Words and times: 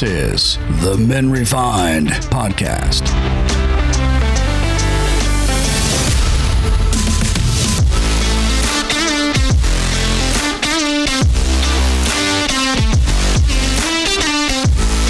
This 0.00 0.56
is 0.56 0.82
the 0.82 0.96
Men 0.96 1.30
Refined 1.30 2.08
podcast. 2.08 3.06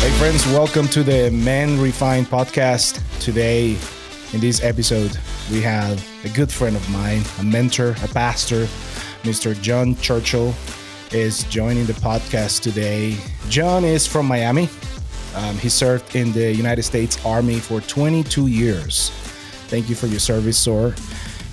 Hey, 0.00 0.10
friends, 0.18 0.44
welcome 0.46 0.88
to 0.88 1.04
the 1.04 1.30
Men 1.30 1.80
Refined 1.80 2.26
podcast. 2.26 3.00
Today, 3.20 3.76
in 4.32 4.40
this 4.40 4.60
episode, 4.64 5.16
we 5.52 5.60
have 5.60 6.04
a 6.24 6.28
good 6.30 6.50
friend 6.50 6.74
of 6.74 6.90
mine, 6.90 7.22
a 7.38 7.44
mentor, 7.44 7.90
a 8.02 8.08
pastor, 8.08 8.66
Mr. 9.22 9.54
John 9.62 9.94
Churchill, 9.94 10.52
is 11.12 11.44
joining 11.44 11.86
the 11.86 11.92
podcast 11.94 12.62
today. 12.62 13.16
John 13.48 13.84
is 13.84 14.06
from 14.06 14.26
Miami. 14.26 14.68
Um, 15.34 15.56
he 15.58 15.68
served 15.68 16.14
in 16.14 16.32
the 16.32 16.52
United 16.52 16.82
States 16.82 17.24
Army 17.24 17.58
for 17.58 17.80
22 17.80 18.46
years. 18.46 19.10
Thank 19.68 19.88
you 19.88 19.94
for 19.94 20.06
your 20.06 20.20
service, 20.20 20.58
sir. 20.58 20.94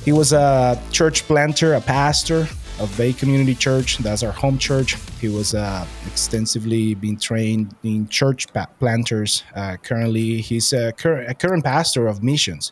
He 0.04 0.12
was 0.12 0.34
a 0.34 0.82
church 0.92 1.24
planter, 1.24 1.74
a 1.74 1.82
pastor 1.82 2.48
of 2.80 2.96
Bay 2.98 3.14
Community 3.14 3.56
Church. 3.56 3.98
That's 3.98 4.24
our 4.24 4.32
home 4.32 4.58
church. 4.58 4.96
He 5.20 5.28
was 5.28 5.56
uh, 5.56 5.86
extensively 6.06 6.94
being 6.96 7.18
trained 7.18 7.76
in 7.84 8.08
church 8.08 8.48
planters. 8.80 9.44
Uh, 9.56 9.78
currently, 9.78 10.42
he's 10.42 10.74
a, 10.74 10.92
cur- 10.94 11.24
a, 11.24 11.34
current 11.34 11.64
pastor 11.64 12.08
of 12.08 12.24
missions 12.24 12.72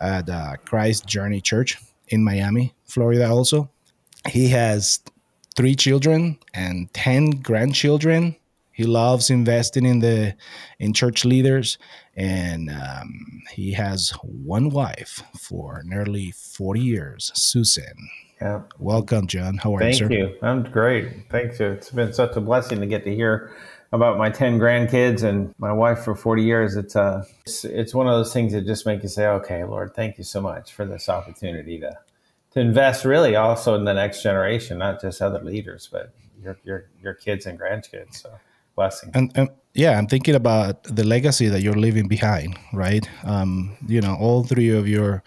at 0.00 0.28
uh, 0.28 0.56
Christ 0.64 1.06
Journey 1.06 1.40
Church 1.40 1.78
in 2.08 2.22
Miami, 2.22 2.74
Florida. 2.84 3.28
Also, 3.28 3.70
he 4.28 4.48
has 4.48 5.00
three 5.54 5.74
children 5.74 6.38
and 6.54 6.92
10 6.94 7.42
grandchildren. 7.42 8.36
He 8.72 8.84
loves 8.84 9.30
investing 9.30 9.84
in 9.84 10.00
the 10.00 10.34
in 10.78 10.94
church 10.94 11.24
leaders. 11.24 11.78
And 12.16 12.70
um, 12.70 13.42
he 13.50 13.72
has 13.72 14.10
one 14.22 14.70
wife 14.70 15.22
for 15.38 15.82
nearly 15.84 16.30
40 16.32 16.80
years 16.80 17.30
susan. 17.34 18.08
Yeah. 18.40 18.62
Welcome 18.78 19.28
john. 19.28 19.58
How 19.58 19.76
are 19.76 19.78
thank 19.78 20.00
you 20.00 20.08
thank 20.08 20.18
you. 20.18 20.38
I'm 20.42 20.62
great. 20.64 21.30
Thank 21.30 21.58
you 21.58 21.66
it's 21.66 21.90
been 21.90 22.12
such 22.12 22.36
a 22.36 22.40
blessing 22.40 22.80
to 22.80 22.86
get 22.86 23.04
to 23.04 23.14
hear 23.14 23.54
about 23.92 24.16
my 24.16 24.30
10 24.30 24.58
grandkids 24.58 25.22
and 25.22 25.54
my 25.58 25.72
wife 25.72 26.02
for 26.02 26.14
40 26.14 26.42
years. 26.42 26.76
It's 26.76 26.96
uh 26.96 27.24
it's, 27.46 27.64
it's 27.64 27.94
one 27.94 28.08
of 28.08 28.14
those 28.14 28.32
things 28.32 28.52
that 28.52 28.66
just 28.66 28.86
make 28.86 29.02
you 29.02 29.08
say 29.08 29.26
okay 29.26 29.64
lord 29.64 29.94
thank 29.94 30.18
you 30.18 30.24
so 30.24 30.40
much 30.40 30.72
for 30.72 30.84
this 30.84 31.08
opportunity 31.08 31.78
to 31.78 31.96
to 32.54 32.60
invest 32.60 33.04
really 33.04 33.36
also 33.36 33.74
in 33.74 33.84
the 33.84 33.94
next 33.94 34.22
generation, 34.22 34.78
not 34.78 35.00
just 35.00 35.22
other 35.22 35.40
leaders, 35.40 35.88
but 35.90 36.12
your 36.42 36.58
your 36.64 36.84
your 37.02 37.14
kids 37.14 37.46
and 37.46 37.58
grandkids. 37.58 38.16
So 38.16 38.30
blessing. 38.74 39.10
And, 39.14 39.32
and 39.34 39.48
yeah, 39.74 39.98
I'm 39.98 40.06
thinking 40.06 40.34
about 40.34 40.84
the 40.84 41.04
legacy 41.04 41.48
that 41.48 41.62
you're 41.62 41.74
leaving 41.74 42.08
behind, 42.08 42.58
right? 42.72 43.08
Um, 43.24 43.76
you 43.86 44.00
know, 44.00 44.16
all 44.16 44.44
three 44.44 44.70
of 44.70 44.86
your 44.86 45.22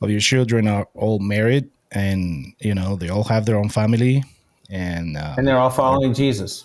of 0.00 0.10
your 0.10 0.20
children 0.20 0.66
are 0.68 0.88
all 0.94 1.18
married, 1.18 1.68
and 1.92 2.54
you 2.58 2.74
know 2.74 2.96
they 2.96 3.08
all 3.08 3.24
have 3.24 3.46
their 3.46 3.56
own 3.56 3.68
family, 3.68 4.24
and 4.70 5.16
um, 5.16 5.34
and 5.38 5.46
they're 5.46 5.58
all 5.58 5.70
following 5.70 6.14
Jesus. 6.14 6.64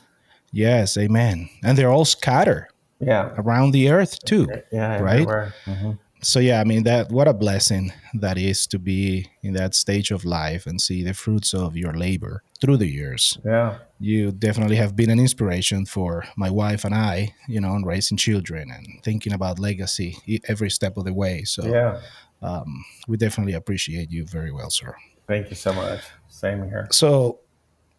Yes, 0.53 0.97
amen. 0.97 1.49
And 1.63 1.77
they're 1.77 1.91
all 1.91 2.05
scattered, 2.05 2.67
yeah, 2.99 3.33
around 3.37 3.71
the 3.71 3.89
earth 3.89 4.23
too. 4.25 4.47
Yeah, 4.71 4.99
right. 4.99 5.27
Mm-hmm 5.27 5.91
so 6.21 6.39
yeah 6.39 6.61
i 6.61 6.63
mean 6.63 6.83
that 6.83 7.11
what 7.11 7.27
a 7.27 7.33
blessing 7.33 7.91
that 8.13 8.37
is 8.37 8.67
to 8.67 8.79
be 8.79 9.27
in 9.41 9.53
that 9.53 9.73
stage 9.73 10.11
of 10.11 10.25
life 10.25 10.65
and 10.65 10.79
see 10.81 11.03
the 11.03 11.13
fruits 11.13 11.53
of 11.53 11.75
your 11.75 11.93
labor 11.93 12.43
through 12.61 12.77
the 12.77 12.87
years. 12.87 13.39
Yeah. 13.43 13.79
You 13.99 14.31
definitely 14.31 14.75
have 14.75 14.95
been 14.95 15.09
an 15.09 15.19
inspiration 15.19 15.85
for 15.85 16.25
my 16.37 16.49
wife 16.49 16.85
and 16.85 16.93
i 16.93 17.33
you 17.47 17.59
know 17.59 17.75
in 17.75 17.83
raising 17.83 18.17
children 18.17 18.71
and 18.71 19.03
thinking 19.03 19.33
about 19.33 19.59
legacy 19.59 20.17
every 20.47 20.69
step 20.69 20.97
of 20.97 21.05
the 21.05 21.13
way. 21.13 21.43
So 21.43 21.65
yeah. 21.65 21.99
um, 22.41 22.85
we 23.07 23.17
definitely 23.17 23.53
appreciate 23.53 24.11
you 24.11 24.25
very 24.25 24.51
well 24.51 24.69
sir. 24.69 24.95
Thank 25.27 25.49
you 25.49 25.55
so 25.55 25.73
much. 25.73 26.01
Same 26.27 26.63
here. 26.63 26.87
So 26.91 27.39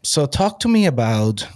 so 0.02 0.26
talk 0.26 0.60
to 0.60 0.68
me 0.68 0.86
about 0.86 1.46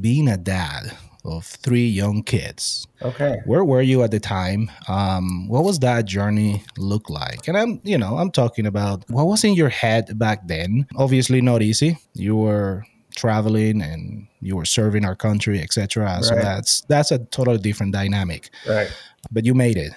being 0.00 0.28
a 0.28 0.36
dad 0.36 0.96
of 1.26 1.44
three 1.44 1.86
young 1.86 2.22
kids. 2.22 2.86
Okay. 3.02 3.40
Where 3.44 3.64
were 3.64 3.82
you 3.82 4.02
at 4.02 4.10
the 4.10 4.20
time? 4.20 4.70
Um, 4.88 5.48
what 5.48 5.64
was 5.64 5.78
that 5.80 6.06
journey 6.06 6.62
look 6.78 7.10
like? 7.10 7.48
And 7.48 7.56
I'm, 7.56 7.80
you 7.84 7.98
know, 7.98 8.16
I'm 8.16 8.30
talking 8.30 8.66
about 8.66 9.04
what 9.10 9.26
was 9.26 9.44
in 9.44 9.54
your 9.54 9.68
head 9.68 10.18
back 10.18 10.46
then. 10.46 10.86
Obviously, 10.96 11.40
not 11.40 11.62
easy. 11.62 11.98
You 12.14 12.36
were 12.36 12.84
traveling 13.16 13.82
and 13.82 14.28
you 14.40 14.56
were 14.56 14.64
serving 14.64 15.04
our 15.04 15.16
country, 15.16 15.60
etc. 15.60 16.04
Right. 16.04 16.24
So 16.24 16.34
that's 16.36 16.82
that's 16.82 17.10
a 17.10 17.18
totally 17.18 17.58
different 17.58 17.92
dynamic. 17.92 18.50
Right. 18.68 18.88
But 19.32 19.44
you 19.44 19.54
made 19.54 19.76
it, 19.76 19.92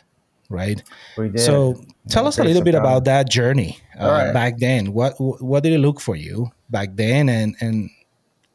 right? 0.49 0.81
We 1.17 1.29
did. 1.29 1.41
So 1.41 1.83
tell 2.09 2.25
us 2.25 2.39
a 2.39 2.43
little 2.43 2.63
bit 2.63 2.75
about 2.75 3.05
that 3.05 3.29
journey 3.29 3.77
uh, 3.99 4.09
right. 4.09 4.33
back 4.33 4.57
then. 4.57 4.93
What 4.93 5.13
what 5.19 5.63
did 5.63 5.73
it 5.73 5.79
look 5.79 5.99
for 5.99 6.15
you 6.15 6.51
back 6.69 6.89
then, 6.95 7.29
and 7.29 7.55
and 7.59 7.89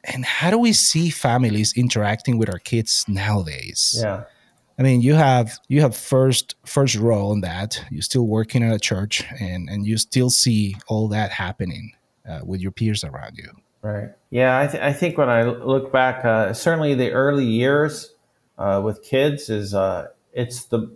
and 0.05 0.25
how 0.25 0.51
do 0.51 0.59
we 0.59 0.73
see 0.73 1.11
families 1.11 1.73
interacting 1.77 2.39
with 2.39 2.49
our 2.49 2.59
kids 2.59 3.05
nowadays? 3.09 3.99
Yeah. 4.03 4.25
I 4.79 4.83
mean 4.83 5.03
you 5.03 5.15
have 5.15 5.59
you 5.69 5.81
have 5.83 5.97
first 5.97 6.57
first 6.67 6.97
role 6.97 7.33
in 7.33 7.41
that. 7.43 7.83
You're 7.91 8.03
still 8.03 8.27
working 8.27 8.63
at 8.63 8.75
a 8.75 8.79
church 8.79 9.25
and 9.41 9.69
and 9.69 9.87
you 9.87 9.97
still 9.99 10.31
see 10.31 10.77
all 10.89 11.09
that 11.09 11.31
happening 11.31 11.93
uh, 12.29 12.41
with 12.45 12.61
your 12.61 12.73
peers 12.73 13.05
around 13.05 13.37
you. 13.37 13.51
Right. 13.83 14.11
Yeah 14.31 14.59
i, 14.59 14.67
th- 14.67 14.83
I 14.83 14.93
think 14.93 15.19
when 15.19 15.29
i 15.29 15.43
look 15.43 15.93
back 15.93 16.25
uh, 16.25 16.55
certainly 16.55 16.95
the 16.95 17.13
early 17.13 17.45
years 17.45 18.15
uh, 18.59 18.81
with 18.85 19.03
kids 19.03 19.49
is 19.51 19.75
uh, 19.75 20.09
it's 20.33 20.65
the 20.67 20.91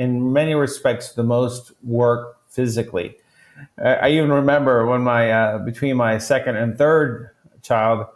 in 0.00 0.32
many 0.32 0.54
respects 0.54 1.12
the 1.12 1.22
most 1.22 1.72
work 1.84 2.38
physically. 2.48 3.16
I 3.78 4.08
even 4.10 4.32
remember 4.32 4.86
when 4.86 5.02
my 5.02 5.30
uh, 5.30 5.58
between 5.58 5.96
my 5.96 6.16
second 6.16 6.56
and 6.56 6.78
third 6.78 7.30
child 7.62 8.06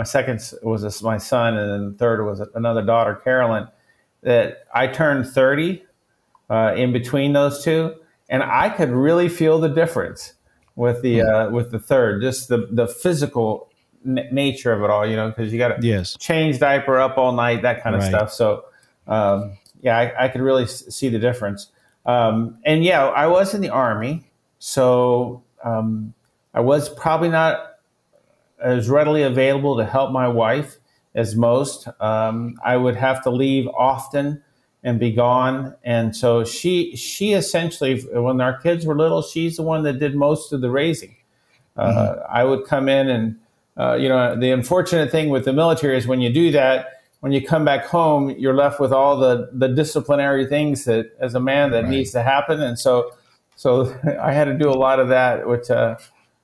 my 0.00 0.04
second 0.04 0.40
was 0.62 1.02
my 1.02 1.18
son, 1.18 1.58
and 1.58 1.70
then 1.70 1.92
the 1.92 1.98
third 1.98 2.24
was 2.24 2.40
another 2.54 2.80
daughter, 2.80 3.16
Carolyn. 3.16 3.68
That 4.22 4.64
I 4.72 4.86
turned 4.86 5.26
30 5.26 5.84
uh, 6.48 6.72
in 6.74 6.90
between 6.90 7.34
those 7.34 7.62
two, 7.62 7.96
and 8.30 8.42
I 8.42 8.70
could 8.70 8.88
really 8.88 9.28
feel 9.28 9.60
the 9.60 9.68
difference 9.68 10.32
with 10.74 11.02
the 11.02 11.20
uh, 11.20 11.50
with 11.50 11.70
the 11.70 11.78
third, 11.78 12.22
just 12.22 12.48
the 12.48 12.66
the 12.70 12.86
physical 12.86 13.68
n- 14.06 14.26
nature 14.32 14.72
of 14.72 14.82
it 14.82 14.88
all. 14.88 15.06
You 15.06 15.16
know, 15.16 15.28
because 15.28 15.52
you 15.52 15.58
got 15.58 15.78
to 15.78 15.86
yes. 15.86 16.16
change 16.18 16.58
diaper 16.58 16.98
up 16.98 17.18
all 17.18 17.32
night, 17.32 17.60
that 17.60 17.82
kind 17.82 17.94
of 17.94 18.00
right. 18.00 18.08
stuff. 18.08 18.32
So, 18.32 18.64
um, 19.06 19.58
yeah, 19.82 19.98
I, 19.98 20.24
I, 20.24 20.28
could 20.28 20.40
really 20.40 20.62
s- 20.62 20.86
see 20.94 21.10
the 21.10 21.18
difference. 21.18 21.66
Um, 22.06 22.56
and 22.64 22.82
yeah, 22.82 23.04
I 23.04 23.26
was 23.26 23.52
in 23.52 23.60
the 23.60 23.68
army, 23.68 24.30
so 24.60 25.42
um, 25.62 26.14
I 26.54 26.60
was 26.60 26.88
probably 26.88 27.28
not 27.28 27.69
as 28.62 28.88
readily 28.88 29.22
available 29.22 29.76
to 29.76 29.84
help 29.84 30.12
my 30.12 30.28
wife 30.28 30.78
as 31.14 31.36
most. 31.36 31.88
Um, 32.00 32.58
I 32.64 32.76
would 32.76 32.96
have 32.96 33.22
to 33.24 33.30
leave 33.30 33.66
often 33.68 34.42
and 34.82 34.98
be 34.98 35.12
gone, 35.12 35.74
and 35.84 36.16
so 36.16 36.42
she 36.42 36.96
she 36.96 37.34
essentially, 37.34 38.00
when 38.12 38.40
our 38.40 38.58
kids 38.58 38.86
were 38.86 38.96
little, 38.96 39.20
she's 39.20 39.56
the 39.56 39.62
one 39.62 39.82
that 39.82 39.98
did 39.98 40.14
most 40.14 40.52
of 40.52 40.62
the 40.62 40.70
raising. 40.70 41.16
Uh, 41.76 41.92
mm-hmm. 41.92 42.20
I 42.32 42.44
would 42.44 42.64
come 42.64 42.88
in, 42.88 43.08
and 43.08 43.36
uh, 43.76 43.94
you 43.94 44.08
know, 44.08 44.38
the 44.38 44.50
unfortunate 44.50 45.10
thing 45.10 45.28
with 45.28 45.44
the 45.44 45.52
military 45.52 45.98
is 45.98 46.06
when 46.06 46.20
you 46.20 46.32
do 46.32 46.50
that, 46.52 47.02
when 47.20 47.32
you 47.32 47.44
come 47.44 47.64
back 47.64 47.84
home, 47.84 48.30
you're 48.30 48.54
left 48.54 48.80
with 48.80 48.92
all 48.92 49.18
the 49.18 49.50
the 49.52 49.68
disciplinary 49.68 50.46
things 50.46 50.84
that, 50.84 51.10
as 51.20 51.34
a 51.34 51.40
man, 51.40 51.72
that 51.72 51.84
right. 51.84 51.90
needs 51.90 52.12
to 52.12 52.22
happen, 52.22 52.62
and 52.62 52.78
so 52.78 53.12
so 53.56 53.94
I 54.22 54.32
had 54.32 54.44
to 54.44 54.56
do 54.56 54.70
a 54.70 54.78
lot 54.78 55.00
of 55.00 55.08
that, 55.08 55.46
which. 55.46 55.70
Uh, 55.70 55.96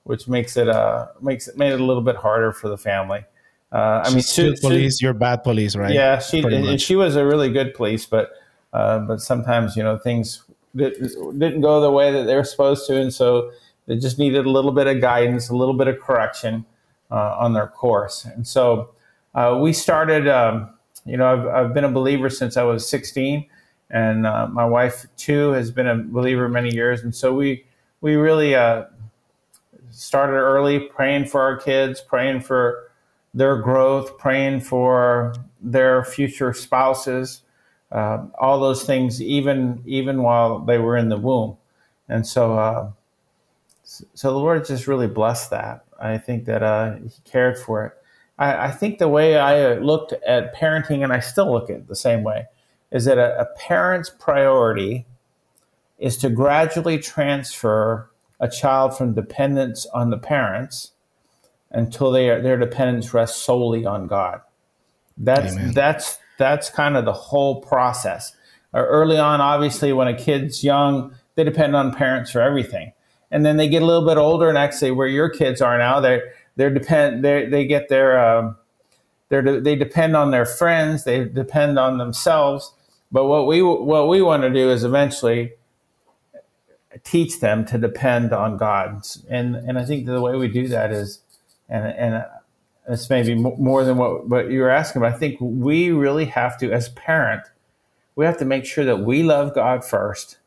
which 0.06 0.29
makes 0.29 0.56
it 0.56 0.69
uh 0.69 1.08
makes 1.20 1.49
it 1.49 1.58
made 1.58 1.73
it 1.73 1.81
a 1.81 1.85
little 1.85 2.03
bit 2.03 2.17
harder 2.17 2.53
for 2.53 2.69
the 2.69 2.79
family. 2.79 3.25
Uh, 3.73 4.03
I 4.05 4.11
mean, 4.11 4.23
she, 4.23 4.55
police, 4.61 5.03
you're 5.03 5.12
bad 5.12 5.43
police, 5.43 5.75
right? 5.75 5.93
Yeah, 5.93 6.20
she 6.20 6.41
and 6.41 6.81
she 6.81 6.94
was 6.94 7.17
a 7.17 7.26
really 7.26 7.50
good 7.50 7.75
police, 7.75 8.06
but 8.06 8.31
uh, 8.73 9.00
but 9.00 9.20
sometimes 9.20 9.76
you 9.76 9.82
know 9.82 9.99
things 9.99 10.44
didn't 10.76 11.61
go 11.61 11.81
the 11.81 11.91
way 11.91 12.12
that 12.12 12.25
they 12.25 12.37
were 12.37 12.44
supposed 12.44 12.87
to, 12.87 13.00
and 13.00 13.12
so 13.12 13.50
they 13.87 13.97
just 13.97 14.19
needed 14.19 14.47
a 14.47 14.50
little 14.50 14.70
bit 14.73 14.87
of 14.87 15.00
guidance, 15.00 15.49
a 15.49 15.56
little 15.56 15.75
bit 15.75 15.88
of 15.88 16.00
correction 16.00 16.64
uh, 17.11 17.37
on 17.38 17.52
their 17.55 17.67
course. 17.67 18.25
And 18.25 18.47
so 18.47 18.91
uh, 19.35 19.59
we 19.61 19.73
started. 19.73 20.29
Um, 20.29 20.70
you 21.05 21.17
know, 21.17 21.32
I've, 21.32 21.47
I've 21.47 21.75
been 21.75 21.85
a 21.85 21.91
believer 21.91 22.29
since 22.29 22.56
I 22.56 22.64
was 22.64 22.88
16, 22.88 23.47
and 23.91 24.26
uh, 24.26 24.49
my 24.49 24.64
wife 24.64 25.06
too 25.17 25.52
has 25.52 25.70
been 25.70 25.87
a 25.87 25.97
believer 25.97 26.49
many 26.49 26.75
years, 26.75 27.02
and 27.02 27.14
so 27.14 27.32
we 27.32 27.64
we 28.00 28.14
really 28.17 28.55
uh, 28.55 28.85
started 29.97 30.37
early, 30.37 30.79
praying 30.79 31.25
for 31.27 31.41
our 31.41 31.57
kids, 31.57 32.01
praying 32.01 32.41
for 32.41 32.91
their 33.33 33.57
growth, 33.57 34.19
praying 34.19 34.61
for 34.61 35.35
their 35.61 36.05
future 36.05 36.53
spouses, 36.53 37.43
uh, 37.93 38.27
all 38.39 38.61
those 38.61 38.85
things, 38.85 39.23
even 39.23 39.83
even 39.87 40.23
while 40.23 40.59
they 40.61 40.79
were 40.79 40.97
in 40.97 41.09
the 41.09 41.17
womb. 41.17 41.57
And 42.09 42.27
so, 42.27 42.59
uh, 42.59 42.91
so 43.85 44.31
the 44.31 44.39
Lord 44.39 44.65
just 44.65 44.87
really 44.87 45.07
blessed 45.07 45.51
that. 45.51 45.85
I 45.99 46.19
think 46.19 46.45
that 46.45 46.63
uh, 46.63 46.97
He 46.97 47.11
cared 47.25 47.59
for 47.59 47.87
it. 47.87 47.93
I, 48.39 48.67
I, 48.67 48.71
think 48.71 48.99
the 48.99 49.09
way 49.09 49.39
I 49.39 49.75
looked 49.79 50.13
at 50.27 50.55
parenting, 50.55 51.03
and 51.03 51.13
I 51.13 51.21
still 51.21 51.51
look 51.51 51.71
at 51.71 51.77
it 51.77 51.89
the 51.89 51.97
same 51.97 52.23
way, 52.23 52.47
is 52.91 53.07
that 53.07 53.19
a, 53.19 53.41
a 53.41 53.47
parent's 53.57 54.11
priority 54.11 55.07
is 55.99 56.19
to 56.19 56.29
gradually 56.29 56.99
transfer 56.99 58.11
a 58.41 58.49
child 58.49 58.97
from 58.97 59.15
dependence 59.15 59.87
on 59.94 60.11
the 60.11 60.19
parents 60.19 60.93
until 61.71 62.11
they 62.11 62.31
are, 62.31 62.41
their 62.41 62.56
dependence 62.56 63.12
rests 63.12 63.41
solely 63.41 63.85
on 63.85 64.06
God. 64.06 64.41
That's 65.17 65.55
Amen. 65.55 65.73
that's 65.73 66.19
that's 66.38 66.71
kind 66.71 66.97
of 66.97 67.05
the 67.05 67.12
whole 67.12 67.61
process. 67.62 68.33
Uh, 68.75 68.79
early 68.79 69.19
on, 69.19 69.41
obviously, 69.41 69.93
when 69.93 70.09
a 70.09 70.17
kid's 70.17 70.62
young, 70.62 71.15
they 71.35 71.44
depend 71.44 71.75
on 71.75 71.94
parents 71.94 72.31
for 72.31 72.41
everything, 72.41 72.93
and 73.31 73.44
then 73.44 73.56
they 73.56 73.69
get 73.69 73.83
a 73.83 73.87
little 73.87 74.06
bit 74.06 74.19
older, 74.19 74.49
and 74.49 74.59
actually, 74.59 74.91
where 74.91 75.06
your 75.06 75.31
kids 75.31 75.62
are 75.62 75.79
now, 75.79 76.00
they 76.00 76.21
they 76.56 76.69
depend 76.71 77.25
they 77.25 77.47
they 77.47 77.67
get 77.67 77.88
their 77.88 78.19
um, 78.19 78.56
they 79.29 79.41
they 79.41 79.77
depend 79.77 80.17
on 80.17 80.31
their 80.31 80.47
friends, 80.47 81.05
they 81.05 81.25
depend 81.25 81.79
on 81.79 81.99
themselves. 81.99 82.73
But 83.11 83.27
what 83.27 83.47
we 83.47 83.62
what 83.62 84.09
we 84.09 84.21
want 84.21 84.43
to 84.43 84.50
do 84.50 84.71
is 84.71 84.85
eventually 84.85 85.53
teach 87.05 87.41
them 87.41 87.65
to 87.67 87.79
depend 87.79 88.33
on 88.33 88.57
God. 88.57 89.03
And 89.29 89.57
and 89.57 89.79
I 89.79 89.85
think 89.85 90.07
the 90.07 90.21
way 90.21 90.37
we 90.37 90.49
do 90.49 90.69
that 90.69 90.93
is, 90.93 91.21
and 91.69 91.87
and 91.87 92.25
it's 92.89 93.11
maybe 93.11 93.35
more 93.35 93.85
than 93.85 93.97
what, 93.97 94.29
what 94.29 94.51
you 94.51 94.61
were 94.61 94.71
asking, 94.71 95.03
but 95.03 95.13
I 95.13 95.17
think 95.17 95.39
we 95.41 95.91
really 95.91 96.27
have 96.27 96.57
to, 96.59 96.71
as 96.73 96.89
parent, 96.91 97.43
we 98.15 98.25
have 98.25 98.39
to 98.39 98.45
make 98.45 98.65
sure 98.65 98.85
that 98.85 99.01
we 99.01 99.25
love 99.25 99.55
God 99.55 99.85
first, 99.85 100.39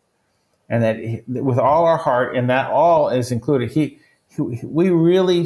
and 0.70 0.82
that 0.82 1.00
he, 1.00 1.22
with 1.28 1.60
all 1.60 1.86
our 1.86 1.98
heart, 1.98 2.36
and 2.36 2.50
that 2.50 2.72
all 2.72 3.10
is 3.10 3.32
included. 3.32 3.72
He, 3.72 4.00
we 4.38 4.90
really 4.90 5.46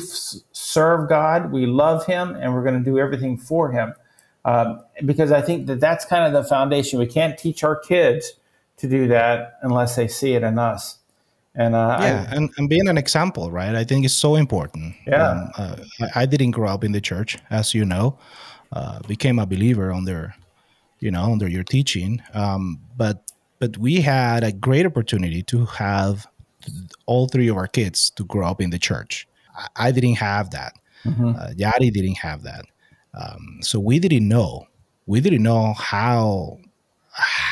serve 0.51 1.09
God, 1.09 1.51
we 1.51 1.65
love 1.65 2.05
Him, 2.05 2.35
and 2.35 2.53
we're 2.53 2.63
going 2.63 2.77
to 2.77 2.83
do 2.83 2.99
everything 2.99 3.37
for 3.37 3.71
Him. 3.71 3.93
Um, 4.45 4.81
because 5.05 5.31
I 5.31 5.41
think 5.41 5.67
that 5.67 5.79
that's 5.79 6.05
kind 6.05 6.25
of 6.25 6.33
the 6.33 6.47
foundation. 6.47 6.99
We 6.99 7.07
can't 7.07 7.37
teach 7.37 7.63
our 7.63 7.77
kids 7.77 8.33
to 8.83 8.89
do 8.89 9.07
that 9.07 9.59
unless 9.61 9.95
they 9.95 10.09
see 10.09 10.33
it 10.33 10.43
in 10.43 10.59
us. 10.59 10.99
And 11.55 11.73
uh, 11.73 11.99
yeah, 12.01 12.27
I, 12.29 12.35
and, 12.35 12.49
and 12.57 12.67
being 12.67 12.87
an 12.89 12.97
example, 12.97 13.49
right? 13.49 13.75
I 13.75 13.85
think 13.85 14.05
is 14.05 14.13
so 14.13 14.35
important. 14.35 14.95
Yeah, 15.07 15.29
um, 15.29 15.51
uh, 15.57 15.75
I, 16.01 16.21
I, 16.21 16.25
didn't 16.25 16.51
grow 16.51 16.69
up 16.69 16.83
in 16.83 16.91
the 16.91 16.99
church, 16.99 17.37
as 17.49 17.73
you 17.73 17.85
know. 17.85 18.17
Uh, 18.73 18.99
became 19.07 19.37
a 19.37 19.45
believer 19.45 19.93
under, 19.93 20.33
you 20.99 21.11
know, 21.11 21.31
under 21.31 21.47
your 21.47 21.63
teaching. 21.63 22.21
Um, 22.33 22.79
but 22.97 23.31
but 23.59 23.77
we 23.77 24.01
had 24.01 24.43
a 24.43 24.51
great 24.51 24.85
opportunity 24.85 25.43
to 25.43 25.65
have 25.65 26.27
all 27.05 27.27
three 27.27 27.47
of 27.49 27.55
our 27.55 27.67
kids 27.67 28.09
to 28.17 28.25
grow 28.25 28.47
up 28.47 28.59
in 28.59 28.71
the 28.71 28.79
church. 28.79 29.27
I, 29.55 29.67
I 29.87 29.91
didn't 29.91 30.15
have 30.15 30.49
that. 30.51 30.73
Mm-hmm. 31.05 31.35
Uh, 31.37 31.49
Yadi 31.55 31.93
didn't 31.93 32.17
have 32.17 32.43
that. 32.43 32.65
Um, 33.13 33.59
so 33.61 33.79
we 33.79 33.99
didn't 33.99 34.27
know. 34.27 34.65
We 35.05 35.21
didn't 35.21 35.43
know 35.43 35.73
how 35.73 36.57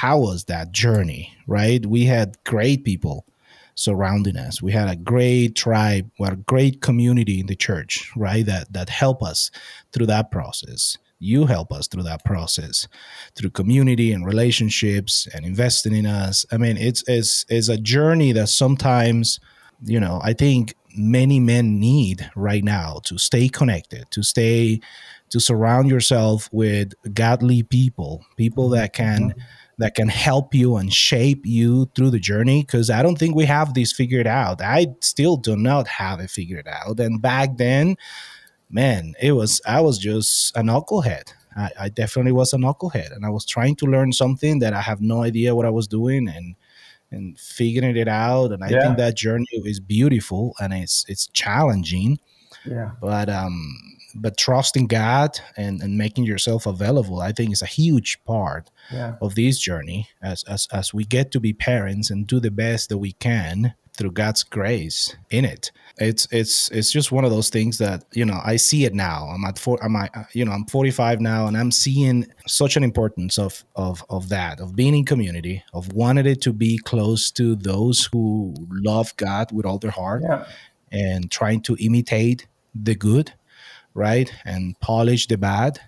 how 0.02 0.18
was 0.18 0.46
that 0.46 0.72
journey, 0.72 1.32
right? 1.46 1.86
We 1.86 2.06
had 2.06 2.36
great 2.44 2.84
people 2.84 3.28
surrounding 3.76 4.36
us. 4.36 4.60
We 4.60 4.72
had 4.72 4.90
a 4.90 4.96
great 4.96 5.56
tribe, 5.56 6.10
we 6.18 6.24
had 6.26 6.34
a 6.34 6.38
great 6.38 6.82
community 6.82 7.40
in 7.40 7.46
the 7.46 7.56
church, 7.56 8.12
right? 8.16 8.44
That 8.44 8.74
that 8.74 8.90
help 8.90 9.22
us 9.22 9.52
through 9.94 10.08
that 10.08 10.32
process. 10.32 10.98
You 11.20 11.46
help 11.46 11.72
us 11.72 11.88
through 11.88 12.02
that 12.02 12.26
process, 12.26 12.88
through 13.36 13.52
community 13.52 14.12
and 14.12 14.26
relationships 14.26 15.28
and 15.36 15.46
investing 15.46 15.94
in 15.96 16.08
us. 16.08 16.48
I 16.52 16.58
mean, 16.58 16.78
it's 16.78 17.04
it's 17.08 17.46
it's 17.48 17.70
a 17.70 17.78
journey 17.78 18.32
that 18.32 18.50
sometimes, 18.50 19.40
you 19.86 20.00
know, 20.00 20.20
I 20.24 20.34
think 20.34 20.74
many 20.98 21.40
men 21.40 21.80
need 21.80 22.28
right 22.36 22.64
now 22.64 23.02
to 23.04 23.20
stay 23.20 23.50
connected, 23.50 24.10
to 24.10 24.24
stay 24.24 24.82
to 25.30 25.40
surround 25.40 25.92
yourself 25.92 26.50
with 26.52 26.94
godly 27.14 27.62
people, 27.62 28.26
people 28.36 28.68
that 28.70 28.94
can 28.94 29.30
mm-hmm 29.30 29.40
that 29.82 29.96
can 29.96 30.08
help 30.08 30.54
you 30.54 30.78
and 30.78 30.94
shape 30.94 31.44
you 31.44 31.90
through 31.96 32.12
the 32.12 32.20
journey 32.20 32.62
because 32.62 32.92
I 32.92 33.02
don't 33.02 33.18
think 33.18 33.36
we 33.36 33.46
have 33.46 33.74
this 33.74 33.92
figured 33.92 34.28
out. 34.28 34.62
I 34.62 34.88
still 35.02 35.38
do 35.38 35.56
not 35.56 35.88
have 35.88 36.20
it 36.20 36.30
figured 36.30 36.68
out. 36.68 37.00
And 37.00 37.20
back 37.20 37.58
then, 37.58 37.98
man, 38.70 39.16
it 39.20 39.32
was 39.32 39.60
I 39.66 39.82
was 39.82 39.98
just 39.98 40.56
a 40.56 40.62
knucklehead. 40.62 41.34
I, 41.58 41.72
I 41.80 41.90
definitely 41.90 42.32
was 42.32 42.54
a 42.54 42.58
knucklehead, 42.58 43.14
and 43.14 43.26
I 43.26 43.30
was 43.30 43.46
trying 43.46 43.76
to 43.78 43.86
learn 43.86 44.14
something 44.14 44.60
that 44.60 44.74
I 44.74 44.82
have 44.82 45.02
no 45.02 45.24
idea 45.24 45.56
what 45.56 45.66
I 45.66 45.72
was 45.72 45.88
doing, 45.88 46.30
and 46.30 46.56
and 47.10 47.40
figuring 47.40 47.98
it 47.98 48.08
out. 48.08 48.52
And 48.52 48.64
I 48.64 48.70
yeah. 48.70 48.82
think 48.84 48.98
that 48.98 49.18
journey 49.18 49.46
is 49.52 49.80
beautiful 49.80 50.56
and 50.60 50.74
it's 50.74 51.06
it's 51.08 51.28
challenging. 51.28 52.20
Yeah. 52.66 52.92
But 53.02 53.30
um, 53.30 53.98
but 54.16 54.38
trusting 54.38 54.88
God 54.88 55.40
and, 55.58 55.82
and 55.82 55.98
making 55.98 56.26
yourself 56.26 56.66
available, 56.66 57.22
I 57.22 57.32
think 57.32 57.52
is 57.52 57.62
a 57.62 57.68
huge 57.68 58.24
part 58.26 58.70
yeah. 58.92 59.16
of 59.22 59.36
this 59.36 59.58
journey 59.58 60.10
as, 60.22 60.44
as 60.44 60.68
as 60.72 60.94
we 60.94 61.04
get 61.04 61.32
to 61.32 61.40
be 61.40 61.54
parents 61.54 62.10
and 62.10 62.28
do 62.28 62.40
the 62.40 62.52
best 62.52 62.90
that 62.90 62.98
we 62.98 63.14
can 63.14 63.74
through 63.98 64.12
God's 64.12 64.44
grace 64.44 65.16
in 65.30 65.46
it. 65.46 65.72
It's 65.98 66.28
it's 66.32 66.70
it's 66.70 66.92
just 66.92 67.12
one 67.12 67.26
of 67.26 67.32
those 67.32 67.50
things 67.50 67.78
that 67.78 68.06
you 68.14 68.26
know 68.26 68.40
I 68.44 68.56
see 68.56 68.86
it 68.86 68.94
now. 68.94 69.26
I'm 69.26 69.44
at 69.46 69.60
four. 69.60 69.78
I'm 69.84 69.96
at, 69.96 70.12
you 70.34 70.46
know 70.46 70.52
I'm 70.52 70.66
45 70.66 71.22
now, 71.22 71.48
and 71.48 71.58
I'm 71.58 71.72
seeing 71.72 72.26
such 72.48 72.76
an 72.78 72.84
importance 72.84 73.38
of 73.38 73.64
of 73.76 74.04
of 74.10 74.30
that 74.30 74.60
of 74.60 74.76
being 74.76 74.96
in 74.96 75.06
community, 75.06 75.64
of 75.74 75.92
wanting 75.94 76.26
it 76.26 76.42
to 76.42 76.54
be 76.54 76.78
close 76.80 77.32
to 77.32 77.56
those 77.56 78.10
who 78.12 78.56
love 78.70 79.16
God 79.18 79.52
with 79.52 79.66
all 79.66 79.78
their 79.78 79.92
heart, 79.92 80.24
yeah. 80.24 80.46
and 80.92 81.30
trying 81.30 81.62
to 81.64 81.78
imitate 81.80 82.48
the 82.74 82.96
good 82.96 83.34
right? 83.94 84.32
And 84.46 84.80
polish 84.80 85.28
the 85.28 85.38
bad 85.38 85.80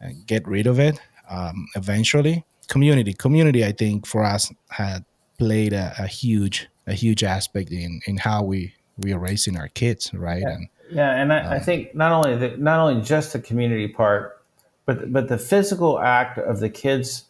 and 0.00 0.26
get 0.26 0.46
rid 0.46 0.66
of 0.66 0.78
it 0.78 1.00
um, 1.30 1.66
eventually. 1.74 2.44
Community, 2.68 3.14
community, 3.14 3.64
I 3.64 3.72
think 3.72 4.06
for 4.06 4.24
us 4.24 4.52
had 4.70 5.04
played 5.38 5.72
a, 5.72 5.94
a, 5.98 6.06
huge, 6.06 6.68
a 6.86 6.92
huge 6.92 7.24
aspect 7.24 7.70
in 7.70 8.00
in 8.06 8.18
how 8.18 8.42
we 8.42 8.74
we 8.98 9.12
are 9.12 9.18
raising 9.18 9.56
our 9.56 9.68
kids, 9.68 10.12
right? 10.12 10.42
Yeah. 10.42 10.50
And 10.50 10.68
yeah, 10.90 11.10
and 11.14 11.32
I, 11.32 11.40
um, 11.40 11.52
I 11.52 11.58
think 11.58 11.94
not 11.94 12.12
only 12.12 12.36
the, 12.36 12.56
not 12.56 12.80
only 12.80 13.02
just 13.02 13.32
the 13.32 13.40
community 13.40 13.88
part, 13.88 14.42
but 14.86 15.12
but 15.12 15.28
the 15.28 15.38
physical 15.38 15.98
act 16.00 16.38
of 16.38 16.60
the 16.60 16.70
kids 16.70 17.24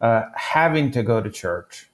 uh, 0.00 0.24
having 0.34 0.90
to 0.92 1.02
go 1.02 1.20
to 1.20 1.30
church, 1.30 1.88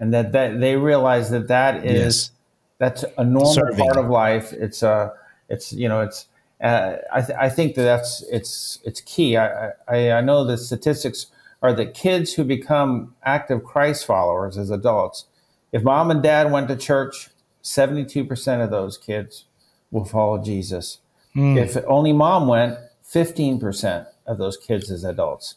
and 0.00 0.12
that 0.14 0.32
that 0.32 0.60
they 0.60 0.76
realize 0.76 1.30
that 1.30 1.48
that 1.48 1.84
is 1.84 1.94
yes. 1.94 2.30
that's 2.78 3.04
a 3.18 3.24
normal 3.24 3.52
Serving. 3.52 3.84
part 3.84 3.96
of 3.96 4.08
life. 4.08 4.52
It's 4.52 4.82
a 4.82 5.12
it's 5.48 5.72
you 5.72 5.88
know 5.88 6.00
it's 6.00 6.26
uh, 6.62 6.96
I, 7.12 7.20
th- 7.20 7.38
I, 7.38 7.48
think 7.48 7.74
that 7.74 7.82
that's 7.82 8.24
it's 8.30 8.78
it's 8.84 9.00
key. 9.02 9.36
I, 9.36 9.72
I, 9.88 10.12
I 10.12 10.20
know 10.22 10.44
the 10.44 10.56
statistics 10.56 11.26
are 11.62 11.72
that 11.74 11.94
kids 11.94 12.34
who 12.34 12.44
become 12.44 13.14
active 13.24 13.62
Christ 13.64 14.06
followers 14.06 14.56
as 14.56 14.70
adults, 14.70 15.26
if 15.72 15.82
mom 15.82 16.10
and 16.10 16.22
dad 16.22 16.50
went 16.50 16.68
to 16.68 16.76
church, 16.76 17.28
seventy 17.60 18.04
two 18.04 18.24
percent 18.24 18.62
of 18.62 18.70
those 18.70 18.96
kids 18.96 19.44
will 19.90 20.06
follow 20.06 20.42
Jesus. 20.42 20.98
Mm. 21.34 21.58
If 21.58 21.76
only 21.86 22.14
mom 22.14 22.48
went, 22.48 22.78
fifteen 23.02 23.60
percent 23.60 24.08
of 24.26 24.38
those 24.38 24.56
kids 24.56 24.90
as 24.90 25.04
adults. 25.04 25.56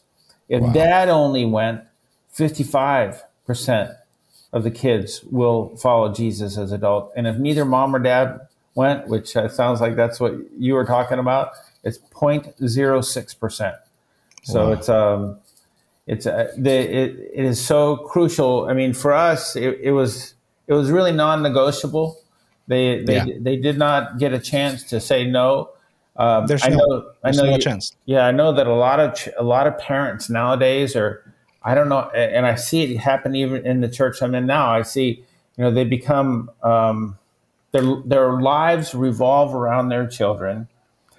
If 0.50 0.62
wow. 0.62 0.72
dad 0.72 1.08
only 1.08 1.46
went, 1.46 1.82
fifty 2.28 2.62
five 2.62 3.24
percent 3.46 3.92
of 4.52 4.64
the 4.64 4.70
kids 4.70 5.22
will 5.24 5.74
follow 5.76 6.12
Jesus 6.12 6.58
as 6.58 6.72
adult. 6.72 7.12
And 7.16 7.26
if 7.26 7.36
neither 7.36 7.64
mom 7.64 7.94
or 7.94 8.00
dad 8.00 8.48
went, 8.74 9.08
which 9.08 9.36
uh, 9.36 9.48
sounds 9.48 9.80
like 9.80 9.96
that's 9.96 10.20
what 10.20 10.34
you 10.58 10.74
were 10.74 10.84
talking 10.84 11.18
about, 11.18 11.52
it's 11.82 11.98
0.06%. 11.98 13.78
So 14.42 14.66
wow. 14.66 14.72
it's 14.72 14.88
um 14.88 15.38
it's 16.06 16.26
uh, 16.26 16.50
the 16.56 16.70
it, 16.70 17.30
it 17.34 17.44
is 17.44 17.64
so 17.64 17.96
crucial. 17.96 18.66
I 18.68 18.72
mean, 18.72 18.94
for 18.94 19.12
us, 19.12 19.54
it, 19.54 19.78
it 19.80 19.92
was 19.92 20.34
it 20.66 20.72
was 20.72 20.90
really 20.90 21.12
non-negotiable. 21.12 22.18
They 22.66 23.04
they 23.04 23.16
yeah. 23.16 23.24
they 23.38 23.56
did 23.56 23.78
not 23.78 24.18
get 24.18 24.32
a 24.32 24.38
chance 24.38 24.82
to 24.84 25.00
say 25.00 25.26
no. 25.26 25.70
Um, 26.16 26.46
there's 26.46 26.64
I 26.64 26.70
know, 26.70 26.84
no, 26.88 27.10
there's 27.22 27.38
I 27.38 27.42
know 27.42 27.50
no 27.50 27.56
you, 27.56 27.62
chance. 27.62 27.96
Yeah, 28.06 28.26
I 28.26 28.32
know 28.32 28.52
that 28.52 28.66
a 28.66 28.74
lot 28.74 28.98
of 28.98 29.28
a 29.38 29.44
lot 29.44 29.66
of 29.66 29.78
parents 29.78 30.28
nowadays 30.28 30.96
are. 30.96 31.24
I 31.62 31.74
don't 31.74 31.90
know, 31.90 32.08
and 32.10 32.46
I 32.46 32.54
see 32.54 32.82
it 32.82 32.96
happen 32.96 33.36
even 33.36 33.66
in 33.66 33.82
the 33.82 33.88
church 33.88 34.22
I'm 34.22 34.34
in 34.34 34.46
now. 34.46 34.70
I 34.72 34.80
see, 34.80 35.22
you 35.58 35.64
know, 35.64 35.70
they 35.70 35.84
become 35.84 36.50
um, 36.62 37.18
their 37.72 37.96
their 38.04 38.40
lives 38.40 38.94
revolve 38.94 39.54
around 39.54 39.88
their 39.88 40.06
children 40.06 40.68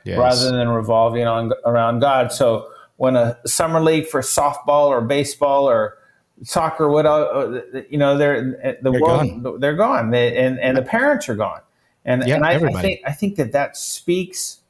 yes. 0.03 0.17
rather 0.17 0.57
than 0.57 0.69
revolving 0.69 1.25
on 1.25 1.51
around 1.65 1.99
God. 1.99 2.31
So 2.31 2.69
when 2.97 3.15
a 3.15 3.37
summer 3.45 3.81
league 3.81 4.07
for 4.07 4.21
softball 4.21 4.87
or 4.87 5.01
baseball 5.01 5.67
or 5.69 5.97
soccer, 6.43 6.89
what 6.89 7.05
uh, 7.05 7.61
you 7.89 7.97
know, 7.97 8.17
they're 8.17 8.77
the 8.81 8.91
they're 8.91 9.01
world 9.01 9.43
gone. 9.43 9.59
they're 9.59 9.75
gone, 9.75 10.11
they, 10.11 10.37
and 10.37 10.59
and 10.59 10.77
the 10.77 10.83
parents 10.83 11.29
are 11.29 11.35
gone. 11.35 11.61
And 12.03 12.27
yeah, 12.27 12.35
and 12.35 12.45
I, 12.45 12.53
I, 12.55 12.81
think 12.81 13.01
I 13.05 13.11
think 13.11 13.35
that 13.35 13.51
that 13.51 13.77
speaks 13.77 14.61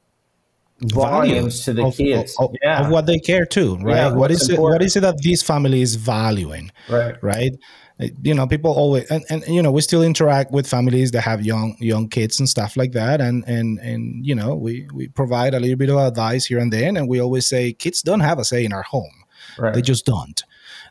volumes 0.80 1.64
to 1.64 1.72
the 1.72 1.86
of, 1.86 1.96
kids 1.96 2.36
of, 2.38 2.54
yeah. 2.62 2.84
of, 2.84 2.90
what 2.90 3.06
they 3.06 3.18
care 3.18 3.46
to 3.46 3.76
right 3.76 3.96
yeah, 3.96 4.12
what 4.12 4.30
is 4.30 4.48
it 4.48 4.58
what 4.58 4.82
is 4.82 4.96
it 4.96 5.00
that 5.00 5.14
this 5.22 5.40
family 5.40 5.80
is 5.80 5.94
valuing 5.94 6.72
right 6.88 7.22
right 7.22 7.52
Uh, 8.00 8.06
you 8.22 8.34
know 8.34 8.46
people 8.46 8.72
always 8.72 9.04
and, 9.10 9.24
and 9.28 9.46
you 9.46 9.62
know 9.62 9.70
we 9.70 9.80
still 9.80 10.02
interact 10.02 10.50
with 10.50 10.66
families 10.66 11.10
that 11.10 11.20
have 11.22 11.44
young 11.44 11.76
young 11.78 12.08
kids 12.08 12.38
and 12.38 12.48
stuff 12.48 12.76
like 12.76 12.92
that. 12.92 13.20
And 13.20 13.44
and 13.46 13.78
and 13.78 14.26
you 14.26 14.34
know 14.34 14.54
we 14.54 14.88
we 14.92 15.08
provide 15.08 15.54
a 15.54 15.60
little 15.60 15.76
bit 15.76 15.90
of 15.90 15.96
advice 15.96 16.46
here 16.46 16.58
and 16.58 16.72
then. 16.72 16.96
And 16.96 17.08
we 17.08 17.20
always 17.20 17.46
say 17.46 17.72
kids 17.72 18.02
don't 18.02 18.20
have 18.20 18.38
a 18.38 18.44
say 18.44 18.64
in 18.64 18.72
our 18.72 18.82
home. 18.82 19.24
Right. 19.58 19.74
they 19.74 19.82
just 19.82 20.06
don't. 20.06 20.42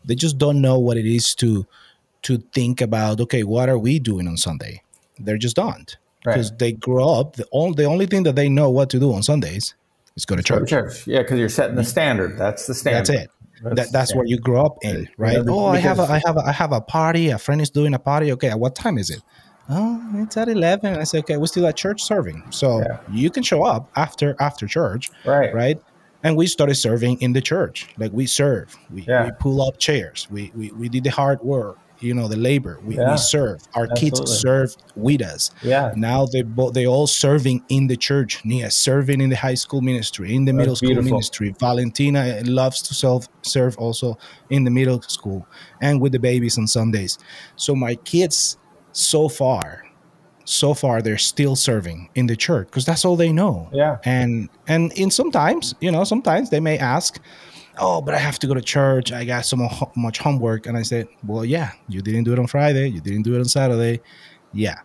They 0.04 0.16
just 0.16 0.38
don't 0.38 0.62
know 0.62 0.78
what 0.78 0.98
it 0.98 1.06
is 1.06 1.34
to 1.36 1.66
to 2.24 2.38
think 2.54 2.82
about 2.82 3.20
okay 3.20 3.44
what 3.44 3.70
are 3.70 3.80
we 3.80 4.00
doing 4.00 4.28
on 4.28 4.38
sunday? 4.38 4.84
They 5.20 5.38
just 5.38 5.56
don't. 5.56 5.98
Because 6.24 6.52
right. 6.52 6.60
they 6.60 6.72
grow 6.74 7.20
up 7.20 7.36
the 7.36 7.48
only 7.52 7.76
the 7.76 7.86
only 7.86 8.06
thing 8.06 8.24
that 8.24 8.36
they 8.36 8.50
know 8.50 8.70
what 8.70 8.90
to 8.92 9.00
do 9.00 9.14
on 9.14 9.24
sundays 9.24 9.74
is 10.16 10.26
go 10.26 10.36
to 10.36 10.44
church. 10.44 10.60
Go 10.60 10.66
to 10.66 10.70
church. 10.70 11.08
yeah 11.08 11.20
because 11.24 11.40
you're 11.40 11.50
setting 11.50 11.76
the 11.76 11.84
standard. 11.84 12.38
That's 12.38 12.68
the 12.68 12.76
standard. 12.76 13.08
that's 13.08 13.10
it 13.10 13.32
that's, 13.64 13.76
that, 13.76 13.92
that's 13.92 14.16
what 14.16 14.28
you 14.28 14.38
grow 14.38 14.66
up 14.66 14.78
in, 14.82 15.08
right? 15.18 15.34
Yeah, 15.34 15.44
oh, 15.48 15.68
I 15.68 15.78
have 15.78 16.00
a, 16.00 16.04
I 16.04 16.22
have 16.26 16.38
a, 16.38 16.42
I 16.42 16.52
have 16.52 16.72
a 16.72 16.82
party. 16.82 17.30
A 17.30 17.38
friend 17.38 17.62
is 17.62 17.70
doing 17.70 17.94
a 17.94 18.00
party. 18.00 18.32
Okay, 18.34 18.50
at 18.50 18.60
what 18.60 18.76
time 18.76 18.98
is 18.98 19.10
it? 19.10 19.22
Oh, 19.70 20.02
it's 20.16 20.36
at 20.38 20.50
eleven. 20.50 20.96
I 20.98 21.04
say, 21.04 21.20
okay, 21.20 21.38
we're 21.38 21.46
still 21.46 21.68
at 21.68 21.78
church 21.78 22.04
serving, 22.04 22.44
so 22.50 22.80
yeah. 22.80 23.00
you 23.12 23.30
can 23.30 23.44
show 23.44 23.64
up 23.64 23.90
after 23.96 24.36
after 24.40 24.68
church, 24.68 25.10
right? 25.26 25.54
Right. 25.54 25.82
And 26.24 26.38
we 26.38 26.46
started 26.46 26.76
serving 26.76 27.20
in 27.22 27.34
the 27.34 27.42
church. 27.42 27.88
Like 27.98 28.12
we 28.12 28.28
serve, 28.28 28.78
we, 28.92 29.02
yeah. 29.04 29.26
we 29.26 29.32
pull 29.40 29.62
up 29.62 29.80
chairs, 29.80 30.28
we, 30.30 30.52
we 30.56 30.72
we 30.72 30.90
did 30.90 31.04
the 31.04 31.10
hard 31.10 31.42
work, 31.42 31.78
you 32.02 32.14
know 32.14 32.28
the 32.28 32.38
labor. 32.38 32.80
We, 32.84 32.98
yeah, 32.98 33.12
we 33.12 33.18
serve. 33.18 33.62
Our 33.74 33.84
absolutely. 33.92 34.10
kids 34.20 34.40
serve 34.40 34.76
with 34.96 35.22
us. 35.22 35.52
Yeah. 35.62 35.94
Now 35.96 36.26
they 36.26 36.42
both 36.42 36.74
they 36.74 36.86
all 36.86 37.08
serving 37.08 37.64
in 37.70 37.88
the 37.88 37.98
church. 37.98 38.44
Nia 38.44 38.72
serving 38.72 39.22
in 39.22 39.30
the 39.30 39.36
high 39.36 39.56
school 39.56 39.82
ministry 39.82 40.36
in 40.36 40.46
the 40.46 40.52
That's 40.52 40.58
middle 40.58 40.76
school 40.76 40.90
beautiful. 40.90 41.12
ministry. 41.12 41.56
Valentina 41.60 42.42
loves 42.46 42.82
to 42.84 42.94
self 42.94 43.28
serve 43.42 43.78
also 43.78 44.18
in 44.50 44.64
the 44.64 44.72
middle 44.72 45.02
school 45.02 45.48
and 45.82 46.02
with 46.02 46.12
the 46.12 46.20
babies 46.20 46.58
on 46.58 46.68
sundays. 46.68 47.18
So 47.56 47.76
my 47.76 47.96
kids 47.96 48.58
so 48.94 49.30
far 49.30 49.84
so 50.46 50.74
far 50.74 51.02
they're 51.02 51.18
still 51.18 51.56
serving 51.56 52.10
in 52.16 52.28
the 52.28 52.36
church 52.36 52.68
because 52.68 52.86
that's 52.86 53.06
all 53.06 53.16
they 53.16 53.32
know. 53.32 53.70
Yeah. 53.72 53.98
And 54.04 54.50
and 54.68 54.92
in 54.94 55.12
sometimes 55.12 55.76
you 55.80 55.92
know 55.92 56.04
sometimes 56.04 56.50
they 56.50 56.60
may 56.60 56.78
ask 56.78 57.22
oh, 57.78 58.02
but 58.02 58.14
I 58.14 58.18
have 58.18 58.40
to 58.40 58.48
go 58.48 58.54
to 58.54 58.62
church. 58.62 59.12
I 59.12 59.26
got 59.26 59.46
so 59.46 59.58
much 59.96 60.20
homework. 60.20 60.68
And 60.68 60.78
I 60.78 60.82
said, 60.82 61.08
well, 61.26 61.46
yeah, 61.46 61.72
you 61.88 62.02
didn't 62.02 62.24
do 62.24 62.34
it 62.34 62.40
on 62.40 62.48
Friday. 62.48 62.88
You 62.88 63.02
didn't 63.02 63.24
do 63.24 63.36
it 63.36 63.40
on 63.40 63.46
Saturday. 63.46 64.02
Yeah. 64.54 64.80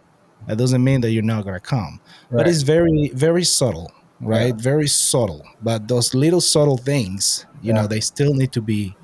That 0.47 0.59
doesn't 0.59 0.83
mean 0.85 1.01
that 1.01 1.11
you're 1.11 1.23
not 1.23 1.45
going 1.45 1.55
to 1.55 1.61
come. 1.61 2.01
Right. 2.31 2.45
But 2.45 2.49
it's 2.49 2.63
very, 2.63 3.11
very 3.15 3.45
subtle, 3.45 3.91
right? 4.21 4.55
Yeah. 4.55 4.63
Very 4.63 4.87
subtle. 4.87 5.45
But 5.63 5.89
those 5.89 6.15
little 6.15 6.41
subtle 6.41 6.77
things, 6.77 7.47
you 7.63 7.69
yeah. 7.69 7.81
know, 7.81 7.87
they 7.87 8.01
still 8.01 8.35
need 8.35 8.53
to 8.53 8.63
be 8.63 8.97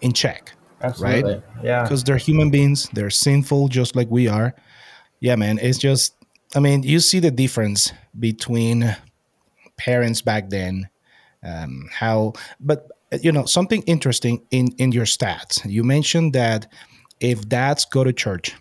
in 0.00 0.12
check. 0.12 0.52
Absolutely. 0.80 1.34
Right? 1.34 1.42
Yeah. 1.62 1.82
Because 1.82 2.04
they're 2.04 2.16
human 2.16 2.50
beings. 2.50 2.88
They're 2.92 3.10
sinful 3.10 3.68
just 3.68 3.96
like 3.96 4.08
we 4.10 4.28
are. 4.28 4.54
Yeah, 5.20 5.36
man. 5.36 5.58
It's 5.60 5.78
just, 5.78 6.14
I 6.54 6.60
mean, 6.60 6.82
you 6.82 7.00
see 7.00 7.20
the 7.20 7.30
difference 7.30 7.92
between 8.18 8.96
parents 9.76 10.20
back 10.20 10.50
then 10.50 10.88
um, 11.42 11.88
how 11.92 12.32
but 12.60 12.88
you 13.20 13.32
know 13.32 13.44
something 13.44 13.82
interesting 13.82 14.42
in 14.50 14.68
in 14.78 14.92
your 14.92 15.04
stats. 15.04 15.68
You 15.68 15.84
mentioned 15.84 16.32
that 16.34 16.70
if 17.20 17.48
dads 17.48 17.84
go 17.84 18.04
to 18.04 18.12
church 18.12 18.54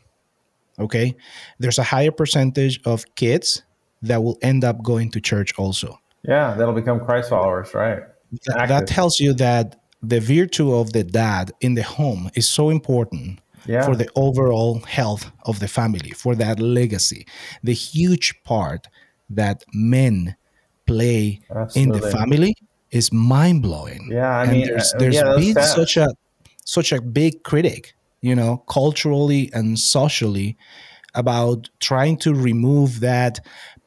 okay 0.80 1.16
there's 1.60 1.78
a 1.78 1.84
higher 1.84 2.12
percentage 2.12 2.80
of 2.86 3.04
kids 3.16 3.64
that 4.02 4.24
will 4.24 4.38
end 4.42 4.64
up 4.64 4.82
going 4.84 5.12
to 5.12 5.22
church 5.22 5.58
also. 5.58 6.00
Yeah 6.24 6.56
that'll 6.56 6.74
become 6.74 7.00
christ 7.00 7.30
followers 7.30 7.74
right? 7.74 8.04
That, 8.46 8.70
that 8.70 8.88
tells 8.88 9.20
you 9.20 9.34
that 9.34 9.76
the 10.02 10.20
virtue 10.20 10.74
of 10.74 10.94
the 10.94 11.04
dad 11.04 11.52
in 11.62 11.76
the 11.76 11.84
home 11.84 12.30
is 12.34 12.50
so 12.50 12.70
important 12.70 13.40
yeah. 13.66 13.86
for 13.86 13.96
the 13.96 14.10
overall 14.16 14.80
health 14.82 15.32
of 15.46 15.60
the 15.60 15.68
family 15.68 16.12
for 16.12 16.36
that 16.36 16.60
legacy. 16.60 17.28
The 17.64 17.74
huge 17.74 18.42
part 18.44 18.88
that 19.30 19.64
men 19.74 20.36
play 20.88 21.42
Absolutely. 21.54 21.82
in 21.82 22.02
the 22.02 22.12
family 22.12 22.56
is 22.92 23.12
mind 23.12 23.62
blowing. 23.62 24.10
Yeah, 24.12 24.30
I 24.30 24.44
and 24.44 24.52
mean, 24.52 24.68
there's, 24.68 24.94
uh, 24.94 24.98
there's 25.00 25.16
yeah, 25.16 25.36
been 25.36 25.54
sad. 25.54 25.76
such 25.76 25.98
a 25.98 26.10
such 26.66 26.92
a 26.92 27.02
big 27.02 27.44
critic, 27.44 27.94
you 28.22 28.36
know, 28.36 28.58
culturally 28.68 29.50
and 29.54 29.80
socially 29.80 30.58
about 31.16 31.70
trying 31.80 32.18
to 32.18 32.34
remove 32.34 33.00
that 33.00 33.40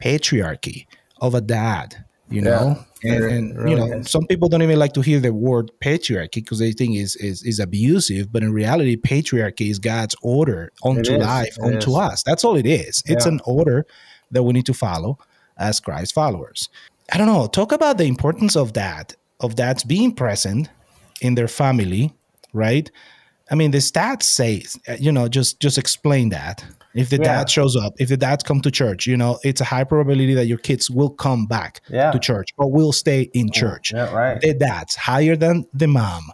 patriarchy 0.03 0.87
of 1.21 1.35
a 1.35 1.41
dad, 1.41 2.05
you 2.29 2.43
know. 2.43 2.77
And, 3.03 3.25
and 3.25 3.59
really 3.59 3.71
you 3.71 3.77
know, 3.77 3.99
is. 3.99 4.11
some 4.11 4.27
people 4.27 4.49
don't 4.49 4.63
even 4.63 4.79
like 4.79 4.95
to 4.95 5.03
hear 5.03 5.21
the 5.21 5.31
word 5.31 5.71
patriarchy 5.83 6.37
because 6.37 6.59
they 6.59 6.73
think 6.73 6.97
is 6.97 7.17
is 7.17 7.43
is 7.43 7.59
abusive. 7.61 8.33
But 8.33 8.43
in 8.43 8.51
reality, 8.51 8.97
patriarchy 8.97 9.71
is 9.71 9.79
God's 9.79 10.17
order 10.23 10.73
onto 10.83 11.19
life, 11.19 11.59
it 11.59 11.63
onto 11.63 11.91
is. 11.91 11.97
us. 11.97 12.23
That's 12.23 12.45
all 12.45 12.57
it 12.57 12.67
is. 12.67 13.03
It's 13.05 13.27
yeah. 13.27 13.33
an 13.33 13.41
order 13.45 13.85
that 14.31 14.43
we 14.43 14.55
need 14.55 14.65
to 14.67 14.75
follow 14.75 15.19
as 15.59 15.81
Christ 15.81 16.15
followers. 16.15 16.71
I 17.13 17.19
don't 17.19 17.27
know, 17.27 17.47
talk 17.47 17.73
about 17.73 17.99
the 17.99 18.05
importance 18.05 18.57
of 18.57 18.73
that, 18.75 19.15
of 19.41 19.57
dads 19.57 19.85
being 19.85 20.15
present 20.15 20.69
in 21.21 21.35
their 21.35 21.49
family, 21.49 22.13
right? 22.53 22.91
I 23.51 23.55
mean, 23.55 23.73
the 23.73 23.79
stats 23.79 24.23
say, 24.23 24.65
you 24.99 25.13
know, 25.13 25.29
just 25.29 25.61
just 25.61 25.77
explain 25.77 26.31
that. 26.31 26.65
If 26.95 27.11
the 27.11 27.17
yeah. 27.17 27.25
dad 27.25 27.51
shows 27.51 27.77
up, 27.77 27.95
if 27.99 28.09
the 28.09 28.17
dad 28.17 28.45
come 28.45 28.61
to 28.63 28.71
church, 28.71 29.07
you 29.07 29.17
know, 29.17 29.39
it's 29.43 29.61
a 29.61 29.65
high 29.65 29.85
probability 29.85 30.33
that 30.35 30.47
your 30.47 30.59
kids 30.59 30.89
will 30.89 31.11
come 31.11 31.45
back 31.47 31.81
yeah. 31.91 32.13
to 32.13 32.19
church 32.19 32.51
or 32.57 32.71
will 32.71 32.93
stay 32.93 33.23
in 33.35 33.51
church. 33.51 33.93
Yeah, 33.93 34.13
right. 34.15 34.41
The 34.41 34.55
dads 34.55 34.95
higher 34.95 35.35
than 35.35 35.67
the 35.75 35.89
mom. 35.89 36.31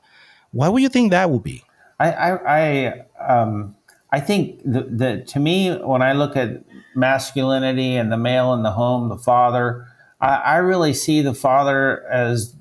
Why 0.52 0.68
would 0.68 0.82
you 0.82 0.90
think 0.90 1.12
that 1.12 1.30
would 1.30 1.42
be? 1.42 1.64
I, 1.98 2.12
I, 2.12 2.58
I, 2.58 3.06
um, 3.26 3.74
I 4.10 4.20
think 4.20 4.60
the, 4.64 4.82
the 4.82 5.24
to 5.28 5.40
me 5.40 5.74
when 5.76 6.02
I 6.02 6.12
look 6.12 6.36
at 6.36 6.62
masculinity 6.94 7.96
and 7.96 8.12
the 8.12 8.16
male 8.16 8.52
in 8.52 8.62
the 8.62 8.72
home, 8.72 9.08
the 9.08 9.18
father, 9.18 9.86
I, 10.20 10.34
I 10.36 10.56
really 10.56 10.94
see 10.94 11.22
the 11.22 11.34
father 11.34 12.06
as 12.08 12.54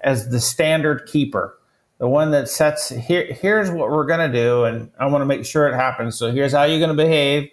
as 0.00 0.28
the 0.30 0.40
standard 0.40 1.06
keeper, 1.06 1.58
the 1.98 2.08
one 2.08 2.30
that 2.30 2.48
sets 2.48 2.88
here. 2.88 3.24
Here's 3.24 3.70
what 3.70 3.90
we're 3.90 4.06
going 4.06 4.30
to 4.30 4.32
do, 4.32 4.64
and 4.64 4.90
I 4.98 5.06
want 5.06 5.22
to 5.22 5.26
make 5.26 5.44
sure 5.44 5.68
it 5.68 5.74
happens. 5.74 6.16
So 6.16 6.30
here's 6.30 6.52
how 6.52 6.64
you're 6.64 6.78
going 6.78 6.96
to 6.96 7.02
behave, 7.02 7.50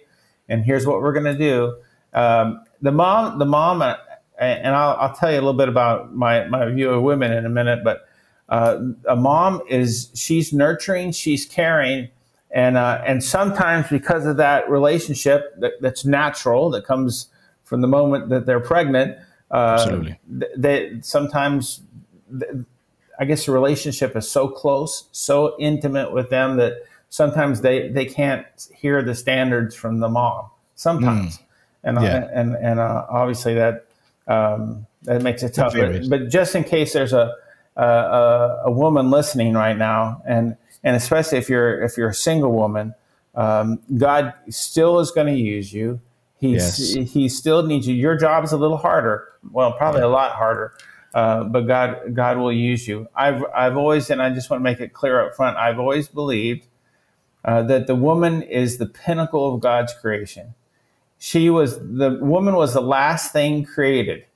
and 0.48 0.64
here's 0.64 0.86
what 0.86 1.00
we're 1.00 1.12
going 1.12 1.24
to 1.24 1.38
do. 1.38 1.76
Um, 2.12 2.64
the 2.82 2.92
mom, 2.92 3.38
the 3.38 3.46
mom, 3.46 3.82
uh, 3.82 3.96
and 4.38 4.74
I'll, 4.74 4.96
I'll, 4.96 5.14
tell 5.14 5.30
you 5.30 5.36
a 5.36 5.40
little 5.40 5.54
bit 5.54 5.68
about 5.68 6.14
my 6.14 6.46
my 6.48 6.68
view 6.70 6.90
of 6.90 7.02
women 7.02 7.32
in 7.32 7.46
a 7.46 7.50
minute. 7.50 7.80
But 7.84 8.06
uh, 8.48 8.78
a 9.08 9.16
mom 9.16 9.62
is 9.68 10.10
she's 10.14 10.52
nurturing, 10.52 11.12
she's 11.12 11.46
caring, 11.46 12.08
and 12.50 12.76
uh, 12.76 13.02
and 13.06 13.22
sometimes 13.22 13.88
because 13.88 14.26
of 14.26 14.36
that 14.36 14.68
relationship 14.70 15.54
that, 15.58 15.72
that's 15.80 16.04
natural 16.04 16.70
that 16.70 16.84
comes 16.84 17.28
from 17.64 17.80
the 17.80 17.88
moment 17.88 18.28
that 18.28 18.46
they're 18.46 18.60
pregnant 18.60 19.18
Absolutely. 19.52 20.12
Uh, 20.12 20.44
they 20.56 20.98
sometimes, 21.02 21.82
I 23.18 23.24
guess, 23.24 23.46
the 23.46 23.52
relationship 23.52 24.16
is 24.16 24.30
so 24.30 24.48
close, 24.48 25.08
so 25.12 25.56
intimate 25.58 26.12
with 26.12 26.30
them 26.30 26.56
that 26.56 26.84
sometimes 27.08 27.60
they 27.60 27.88
they 27.88 28.04
can't 28.04 28.46
hear 28.74 29.02
the 29.02 29.14
standards 29.14 29.74
from 29.74 30.00
the 30.00 30.08
mom. 30.08 30.46
Sometimes, 30.74 31.38
mm. 31.38 31.42
and 31.84 32.02
yeah. 32.02 32.28
and 32.32 32.54
and 32.56 32.80
uh, 32.80 33.06
obviously 33.08 33.54
that 33.54 33.86
um, 34.26 34.86
that 35.02 35.22
makes 35.22 35.42
it 35.42 35.54
tough. 35.54 35.72
But, 35.72 36.08
but, 36.08 36.28
just 36.28 36.54
in 36.54 36.64
case 36.64 36.92
there's 36.92 37.12
a, 37.12 37.32
a 37.76 38.62
a 38.64 38.70
woman 38.70 39.10
listening 39.10 39.54
right 39.54 39.76
now, 39.76 40.22
and 40.26 40.56
and 40.82 40.96
especially 40.96 41.38
if 41.38 41.48
you're 41.48 41.82
if 41.82 41.96
you're 41.96 42.10
a 42.10 42.14
single 42.14 42.52
woman, 42.52 42.94
um, 43.34 43.80
God 43.96 44.34
still 44.48 44.98
is 44.98 45.10
going 45.10 45.28
to 45.28 45.40
use 45.40 45.72
you. 45.72 46.00
He's, 46.38 46.96
yes. 46.96 47.12
He 47.12 47.28
still 47.28 47.62
needs 47.62 47.86
you. 47.88 47.94
Your 47.94 48.16
job 48.16 48.44
is 48.44 48.52
a 48.52 48.56
little 48.56 48.76
harder. 48.76 49.28
Well, 49.50 49.72
probably 49.72 50.02
a 50.02 50.08
lot 50.08 50.32
harder. 50.32 50.74
Uh, 51.14 51.44
but 51.44 51.62
God, 51.62 52.14
God 52.14 52.36
will 52.36 52.52
use 52.52 52.86
you. 52.86 53.08
I've, 53.14 53.42
I've 53.54 53.76
always, 53.76 54.10
and 54.10 54.20
I 54.20 54.30
just 54.30 54.50
want 54.50 54.60
to 54.60 54.64
make 54.64 54.80
it 54.80 54.92
clear 54.92 55.24
up 55.24 55.34
front. 55.34 55.56
I've 55.56 55.78
always 55.78 56.08
believed 56.08 56.66
uh, 57.42 57.62
that 57.62 57.86
the 57.86 57.94
woman 57.94 58.42
is 58.42 58.76
the 58.76 58.86
pinnacle 58.86 59.54
of 59.54 59.60
God's 59.60 59.94
creation. 59.94 60.54
She 61.18 61.48
was 61.48 61.78
the 61.78 62.18
woman 62.20 62.56
was 62.56 62.74
the 62.74 62.82
last 62.82 63.32
thing 63.32 63.64
created, 63.64 64.26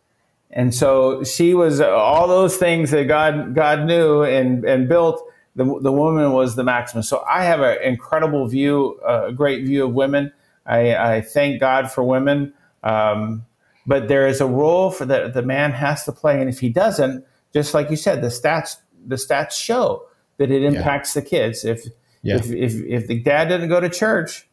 and 0.50 0.74
so 0.74 1.22
she 1.24 1.52
was 1.52 1.80
all 1.80 2.26
those 2.26 2.56
things 2.56 2.90
that 2.92 3.04
God 3.06 3.54
God 3.54 3.84
knew 3.84 4.22
and 4.22 4.64
and 4.64 4.88
built. 4.88 5.22
The, 5.56 5.64
the 5.64 5.92
woman 5.92 6.32
was 6.32 6.56
the 6.56 6.64
maximum. 6.64 7.02
So 7.02 7.22
I 7.28 7.44
have 7.44 7.60
an 7.60 7.82
incredible 7.82 8.46
view, 8.46 8.98
a 9.04 9.30
great 9.32 9.66
view 9.66 9.84
of 9.84 9.92
women. 9.92 10.32
I, 10.66 10.96
I 10.96 11.20
thank 11.20 11.60
God 11.60 11.90
for 11.90 12.04
women. 12.04 12.52
Um, 12.82 13.46
but 13.86 14.08
there 14.08 14.26
is 14.26 14.40
a 14.40 14.46
role 14.46 14.90
for 14.90 15.04
that 15.06 15.34
the 15.34 15.42
man 15.42 15.72
has 15.72 16.04
to 16.04 16.12
play. 16.12 16.40
And 16.40 16.48
if 16.48 16.60
he 16.60 16.68
doesn't, 16.68 17.24
just 17.52 17.74
like 17.74 17.90
you 17.90 17.96
said, 17.96 18.22
the 18.22 18.28
stats, 18.28 18.76
the 19.06 19.16
stats 19.16 19.52
show 19.52 20.06
that 20.36 20.50
it 20.50 20.62
impacts 20.62 21.14
yeah. 21.14 21.22
the 21.22 21.28
kids. 21.28 21.64
If, 21.64 21.86
yeah. 22.22 22.36
if, 22.36 22.50
if, 22.50 22.74
if, 22.84 23.06
the 23.08 23.18
dad 23.20 23.48
didn't 23.48 23.68
go 23.68 23.80
to 23.80 23.88
church, 23.88 24.48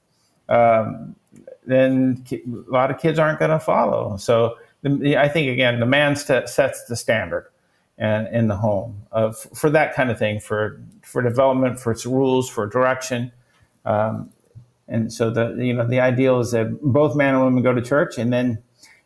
um, 0.50 1.16
then 1.66 2.24
a 2.32 2.72
lot 2.72 2.90
of 2.90 3.00
kids 3.00 3.20
aren't 3.20 3.40
going 3.40 3.52
to 3.52 3.60
follow. 3.60 4.18
So 4.18 4.56
the, 4.82 5.18
I 5.18 5.28
think, 5.28 5.50
again, 5.52 5.80
the 5.80 5.86
man 5.86 6.16
st- 6.16 6.50
sets 6.50 6.86
the 6.86 6.96
standard 6.96 7.50
and 7.98 8.28
in 8.34 8.48
the 8.48 8.56
home 8.56 9.04
of, 9.12 9.38
for 9.54 9.70
that 9.70 9.94
kind 9.94 10.10
of 10.10 10.18
thing, 10.18 10.40
for, 10.40 10.82
for 11.04 11.22
development, 11.22 11.80
for 11.80 11.92
its 11.92 12.06
rules, 12.06 12.50
for 12.50 12.66
direction. 12.68 13.32
Um, 13.86 14.32
and 14.88 15.12
so 15.12 15.30
the 15.30 15.56
you 15.58 15.74
know 15.74 15.88
the 15.88 16.00
ideal 16.00 16.40
is 16.40 16.52
that 16.52 16.82
both 16.82 17.16
man 17.16 17.36
and 17.36 17.44
woman 17.44 17.64
go 17.64 17.74
to 17.74 17.82
church, 17.82 18.18
and 18.18 18.32
then 18.32 18.60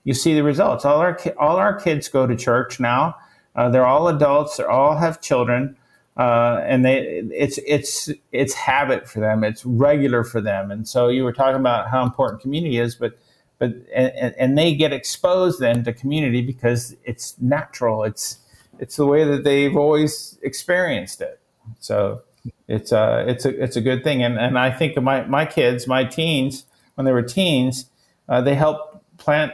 you 0.03 0.13
see 0.13 0.33
the 0.33 0.43
results. 0.43 0.85
All 0.85 0.99
our 0.99 1.19
all 1.39 1.57
our 1.57 1.79
kids 1.79 2.07
go 2.07 2.27
to 2.27 2.35
church 2.35 2.79
now. 2.79 3.15
Uh, 3.55 3.69
they're 3.69 3.85
all 3.85 4.07
adults. 4.07 4.57
They 4.57 4.63
all 4.63 4.95
have 4.97 5.21
children, 5.21 5.75
uh, 6.17 6.61
and 6.63 6.85
they 6.85 7.23
it's 7.33 7.59
it's 7.65 8.09
it's 8.31 8.53
habit 8.53 9.09
for 9.09 9.19
them. 9.19 9.43
It's 9.43 9.65
regular 9.65 10.23
for 10.23 10.39
them. 10.41 10.71
And 10.71 10.87
so 10.87 11.07
you 11.09 11.23
were 11.23 11.33
talking 11.33 11.59
about 11.59 11.89
how 11.89 12.03
important 12.03 12.41
community 12.41 12.77
is, 12.77 12.95
but 12.95 13.17
but 13.59 13.73
and, 13.93 14.33
and 14.37 14.57
they 14.57 14.73
get 14.75 14.93
exposed 14.93 15.59
then 15.59 15.83
to 15.83 15.93
community 15.93 16.41
because 16.41 16.95
it's 17.03 17.39
natural. 17.39 18.03
It's 18.03 18.37
it's 18.79 18.95
the 18.95 19.05
way 19.05 19.23
that 19.23 19.43
they've 19.43 19.75
always 19.75 20.37
experienced 20.41 21.21
it. 21.21 21.39
So 21.79 22.21
it's 22.67 22.91
a 22.91 22.99
uh, 22.99 23.23
it's 23.27 23.45
a 23.45 23.63
it's 23.63 23.75
a 23.75 23.81
good 23.81 24.03
thing. 24.03 24.23
And 24.23 24.37
and 24.37 24.57
I 24.57 24.71
think 24.71 24.99
my 25.01 25.23
my 25.23 25.45
kids, 25.45 25.87
my 25.87 26.03
teens, 26.03 26.65
when 26.95 27.05
they 27.05 27.11
were 27.11 27.21
teens, 27.21 27.85
uh, 28.29 28.41
they 28.41 28.55
helped 28.55 29.17
plant 29.17 29.53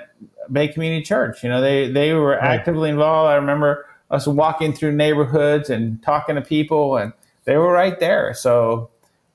Bay 0.52 0.68
Community 0.68 1.04
Church. 1.04 1.44
You 1.44 1.50
know, 1.50 1.62
they 1.62 1.92
they 1.92 2.14
were 2.14 2.32
right. 2.32 2.44
actively 2.60 2.90
involved. 2.90 3.30
I 3.30 3.36
remember 3.36 3.86
us 4.10 4.28
walking 4.28 4.74
through 4.74 4.94
neighborhoods 4.94 5.70
and 5.70 6.02
talking 6.02 6.36
to 6.36 6.42
people, 6.42 6.98
and 6.98 7.14
they 7.46 7.58
were 7.58 7.72
right 7.72 8.00
there. 8.00 8.34
So. 8.34 8.90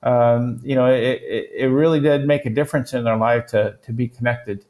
Um, 0.04 0.58
you 0.64 0.74
know, 0.74 0.86
it, 0.86 1.22
it, 1.22 1.50
it, 1.54 1.66
really 1.66 2.00
did 2.00 2.26
make 2.26 2.44
a 2.44 2.50
difference 2.50 2.92
in 2.92 3.04
their 3.04 3.16
life 3.16 3.46
to, 3.50 3.76
to 3.82 3.92
be 3.92 4.08
connected 4.08 4.64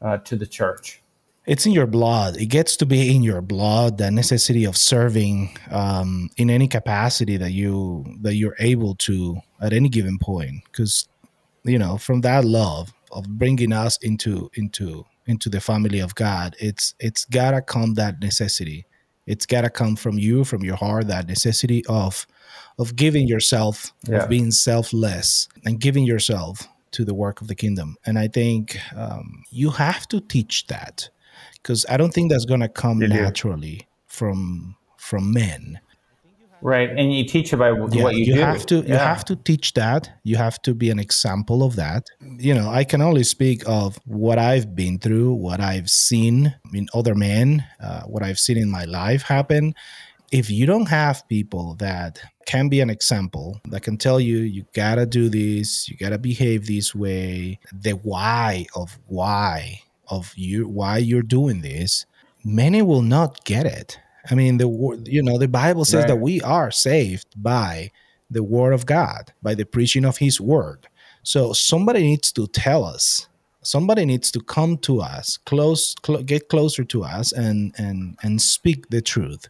uh, 0.00 0.16
to 0.16 0.36
the 0.36 0.46
church 0.46 0.99
it's 1.46 1.66
in 1.66 1.72
your 1.72 1.86
blood. 1.86 2.36
It 2.36 2.46
gets 2.46 2.76
to 2.76 2.86
be 2.86 3.14
in 3.14 3.22
your 3.22 3.40
blood 3.40 3.98
the 3.98 4.10
necessity 4.10 4.64
of 4.64 4.76
serving 4.76 5.56
um, 5.70 6.28
in 6.36 6.50
any 6.50 6.68
capacity 6.68 7.36
that 7.38 7.52
you 7.52 8.04
that 8.20 8.34
you're 8.34 8.56
able 8.58 8.94
to 8.96 9.40
at 9.60 9.72
any 9.72 9.88
given 9.88 10.18
point. 10.18 10.62
Because 10.64 11.08
you 11.64 11.78
know 11.78 11.98
from 11.98 12.20
that 12.22 12.44
love 12.44 12.92
of 13.12 13.28
bringing 13.38 13.72
us 13.72 13.98
into 14.02 14.50
into 14.54 15.04
into 15.26 15.48
the 15.48 15.60
family 15.60 16.00
of 16.00 16.14
god 16.14 16.56
it's 16.58 16.94
it's 16.98 17.24
gotta 17.26 17.60
come 17.62 17.94
that 17.94 18.20
necessity. 18.20 18.86
It's 19.26 19.46
gotta 19.46 19.70
come 19.70 19.94
from 19.96 20.18
you 20.18 20.44
from 20.44 20.62
your 20.64 20.76
heart 20.76 21.06
that 21.08 21.26
necessity 21.26 21.84
of 21.86 22.26
of 22.78 22.96
giving 22.96 23.28
yourself 23.28 23.92
yeah. 24.08 24.22
of 24.22 24.28
being 24.28 24.50
selfless 24.50 25.48
and 25.64 25.80
giving 25.80 26.04
yourself 26.04 26.66
to 26.92 27.04
the 27.04 27.14
work 27.14 27.40
of 27.40 27.48
the 27.48 27.54
kingdom. 27.54 27.96
And 28.04 28.18
i 28.18 28.28
think 28.28 28.78
um, 28.96 29.44
you 29.50 29.70
have 29.70 30.06
to 30.08 30.20
teach 30.20 30.66
that 30.66 31.08
because 31.62 31.84
I 31.88 31.96
don't 31.96 32.12
think 32.12 32.30
that's 32.30 32.44
going 32.44 32.60
to 32.60 32.68
come 32.68 32.98
naturally 32.98 33.86
from 34.06 34.76
from 34.96 35.32
men. 35.32 35.80
Right, 36.62 36.90
and 36.90 37.12
you 37.14 37.24
teach 37.24 37.54
about 37.54 37.94
yeah, 37.94 38.02
what 38.02 38.14
you, 38.14 38.24
you 38.24 38.34
do. 38.34 38.40
have 38.40 38.66
to 38.66 38.76
yeah. 38.76 38.88
you 38.88 38.94
have 38.94 39.24
to 39.26 39.36
teach 39.36 39.72
that. 39.74 40.10
You 40.24 40.36
have 40.36 40.60
to 40.62 40.74
be 40.74 40.90
an 40.90 40.98
example 40.98 41.62
of 41.62 41.76
that. 41.76 42.06
You 42.20 42.54
know, 42.54 42.68
I 42.68 42.84
can 42.84 43.00
only 43.00 43.24
speak 43.24 43.62
of 43.66 43.98
what 44.04 44.38
I've 44.38 44.74
been 44.74 44.98
through, 44.98 45.32
what 45.32 45.60
I've 45.60 45.88
seen 45.88 46.54
in 46.74 46.88
other 46.92 47.14
men, 47.14 47.64
uh, 47.82 48.02
what 48.02 48.22
I've 48.22 48.38
seen 48.38 48.58
in 48.58 48.70
my 48.70 48.84
life 48.84 49.22
happen. 49.22 49.74
If 50.30 50.50
you 50.50 50.66
don't 50.66 50.88
have 50.88 51.26
people 51.28 51.76
that 51.76 52.20
can 52.44 52.68
be 52.68 52.80
an 52.80 52.90
example 52.90 53.60
that 53.70 53.82
can 53.82 53.96
tell 53.96 54.20
you 54.20 54.38
you 54.38 54.66
gotta 54.74 55.06
do 55.06 55.30
this, 55.30 55.88
you 55.88 55.96
gotta 55.96 56.18
behave 56.18 56.66
this 56.66 56.94
way, 56.94 57.58
the 57.72 57.92
why 57.92 58.66
of 58.74 58.98
why 59.06 59.80
of 60.10 60.32
you 60.36 60.68
why 60.68 60.98
you're 60.98 61.22
doing 61.22 61.62
this, 61.62 62.06
many 62.44 62.82
will 62.82 63.02
not 63.02 63.44
get 63.44 63.66
it. 63.66 63.98
I 64.30 64.34
mean, 64.34 64.58
the 64.58 64.68
you 65.06 65.22
know 65.22 65.38
the 65.38 65.48
Bible 65.48 65.84
says 65.84 66.02
right. 66.02 66.08
that 66.08 66.16
we 66.16 66.40
are 66.42 66.70
saved 66.70 67.26
by 67.36 67.90
the 68.30 68.42
word 68.42 68.72
of 68.72 68.86
God, 68.86 69.32
by 69.42 69.54
the 69.54 69.64
preaching 69.64 70.04
of 70.04 70.18
His 70.18 70.40
word. 70.40 70.88
So 71.22 71.52
somebody 71.52 72.02
needs 72.02 72.32
to 72.32 72.46
tell 72.46 72.84
us. 72.84 73.26
Somebody 73.62 74.06
needs 74.06 74.30
to 74.32 74.40
come 74.40 74.78
to 74.78 75.02
us, 75.02 75.36
close, 75.36 75.94
cl- 76.04 76.22
get 76.22 76.48
closer 76.48 76.84
to 76.84 77.04
us, 77.04 77.32
and 77.32 77.74
and 77.76 78.16
and 78.22 78.40
speak 78.40 78.88
the 78.88 79.02
truth. 79.02 79.48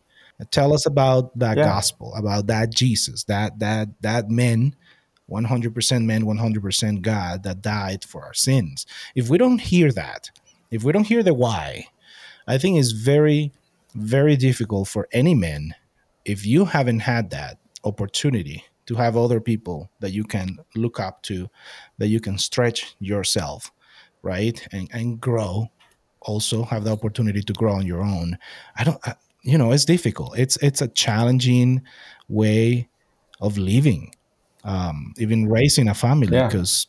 Tell 0.50 0.72
us 0.72 0.87
about 0.87 1.38
that 1.38 1.58
yeah. 1.58 1.64
gospel, 1.64 2.14
about 2.14 2.46
that 2.46 2.70
Jesus, 2.70 3.24
that 3.24 3.58
that 3.58 3.88
that 4.00 4.30
man 4.30 4.74
100% 5.30 6.04
man, 6.04 6.24
100% 6.24 7.02
God 7.02 7.44
that 7.44 7.62
died 7.62 8.04
for 8.04 8.24
our 8.24 8.34
sins. 8.34 8.84
If 9.14 9.28
we 9.30 9.38
don't 9.38 9.61
hear 9.61 9.92
that, 9.92 10.30
if 10.70 10.85
we 10.85 10.92
don't 10.92 11.06
hear 11.06 11.22
the 11.22 11.35
why, 11.35 11.87
I 12.46 12.59
think 12.59 12.78
it's 12.78 12.92
very, 12.92 13.52
very 13.94 14.37
difficult 14.37 14.88
for 14.88 15.09
any 15.12 15.35
man 15.35 15.74
if 16.24 16.46
you 16.46 16.64
haven't 16.64 17.00
had 17.00 17.30
that 17.30 17.59
opportunity 17.85 18.64
to 18.87 18.94
have 18.96 19.16
other 19.16 19.40
people 19.40 19.90
that 20.00 20.12
you 20.12 20.24
can 20.24 20.59
look 20.74 20.98
up 20.98 21.22
to, 21.22 21.48
that 21.98 22.09
you 22.09 22.20
can 22.20 22.38
stretch 22.38 22.94
yourself, 22.98 23.70
right, 24.22 24.66
and 24.72 24.88
and 24.92 25.20
grow. 25.20 25.68
Also, 26.22 26.64
have 26.64 26.85
the 26.85 26.92
opportunity 26.92 27.40
to 27.42 27.52
grow 27.54 27.72
on 27.72 27.87
your 27.87 28.02
own. 28.02 28.37
I 28.76 28.85
don't, 28.85 28.98
I, 29.06 29.14
you 29.42 29.56
know, 29.56 29.72
it's 29.72 29.87
difficult. 29.87 30.38
It's 30.38 30.56
it's 30.59 30.83
a 30.83 30.88
challenging 30.88 31.83
way 32.28 32.88
of 33.40 33.56
living, 33.56 34.14
um, 34.64 35.14
even 35.16 35.48
raising 35.48 35.88
a 35.88 35.94
family 35.94 36.26
because 36.26 36.87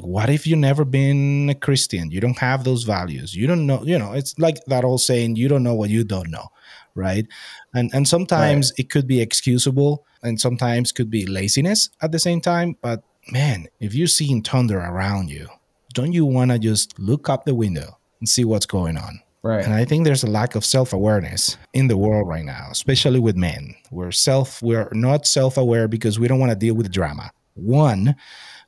what 0.00 0.28
if 0.28 0.46
you 0.46 0.56
never 0.56 0.84
been 0.84 1.48
a 1.50 1.54
christian 1.54 2.10
you 2.10 2.20
don't 2.20 2.38
have 2.38 2.64
those 2.64 2.84
values 2.84 3.34
you 3.34 3.46
don't 3.46 3.66
know 3.66 3.82
you 3.84 3.98
know 3.98 4.12
it's 4.12 4.38
like 4.38 4.64
that 4.66 4.84
old 4.84 5.00
saying 5.00 5.36
you 5.36 5.48
don't 5.48 5.62
know 5.62 5.74
what 5.74 5.90
you 5.90 6.04
don't 6.04 6.30
know 6.30 6.46
right 6.94 7.26
and 7.74 7.90
and 7.92 8.06
sometimes 8.06 8.70
right. 8.72 8.80
it 8.80 8.90
could 8.90 9.06
be 9.06 9.20
excusable 9.20 10.04
and 10.22 10.40
sometimes 10.40 10.92
could 10.92 11.10
be 11.10 11.26
laziness 11.26 11.90
at 12.02 12.12
the 12.12 12.18
same 12.18 12.40
time 12.40 12.76
but 12.82 13.02
man 13.32 13.66
if 13.80 13.94
you're 13.94 14.06
seeing 14.06 14.42
thunder 14.42 14.78
around 14.78 15.28
you 15.30 15.48
don't 15.94 16.12
you 16.12 16.24
want 16.24 16.50
to 16.50 16.58
just 16.58 16.98
look 16.98 17.28
up 17.28 17.44
the 17.44 17.54
window 17.54 17.98
and 18.20 18.28
see 18.28 18.44
what's 18.44 18.66
going 18.66 18.96
on 18.96 19.20
Right. 19.42 19.64
And 19.64 19.72
I 19.72 19.84
think 19.86 20.04
there's 20.04 20.22
a 20.22 20.30
lack 20.30 20.54
of 20.54 20.64
self-awareness 20.64 21.56
in 21.72 21.88
the 21.88 21.96
world 21.96 22.28
right 22.28 22.44
now, 22.44 22.68
especially 22.70 23.20
with 23.20 23.36
men. 23.36 23.74
We're 23.90 24.12
self 24.12 24.60
we're 24.62 24.90
not 24.92 25.26
self-aware 25.26 25.88
because 25.88 26.18
we 26.18 26.28
don't 26.28 26.38
want 26.38 26.50
to 26.52 26.56
deal 26.56 26.74
with 26.74 26.92
drama. 26.92 27.30
One, 27.54 28.16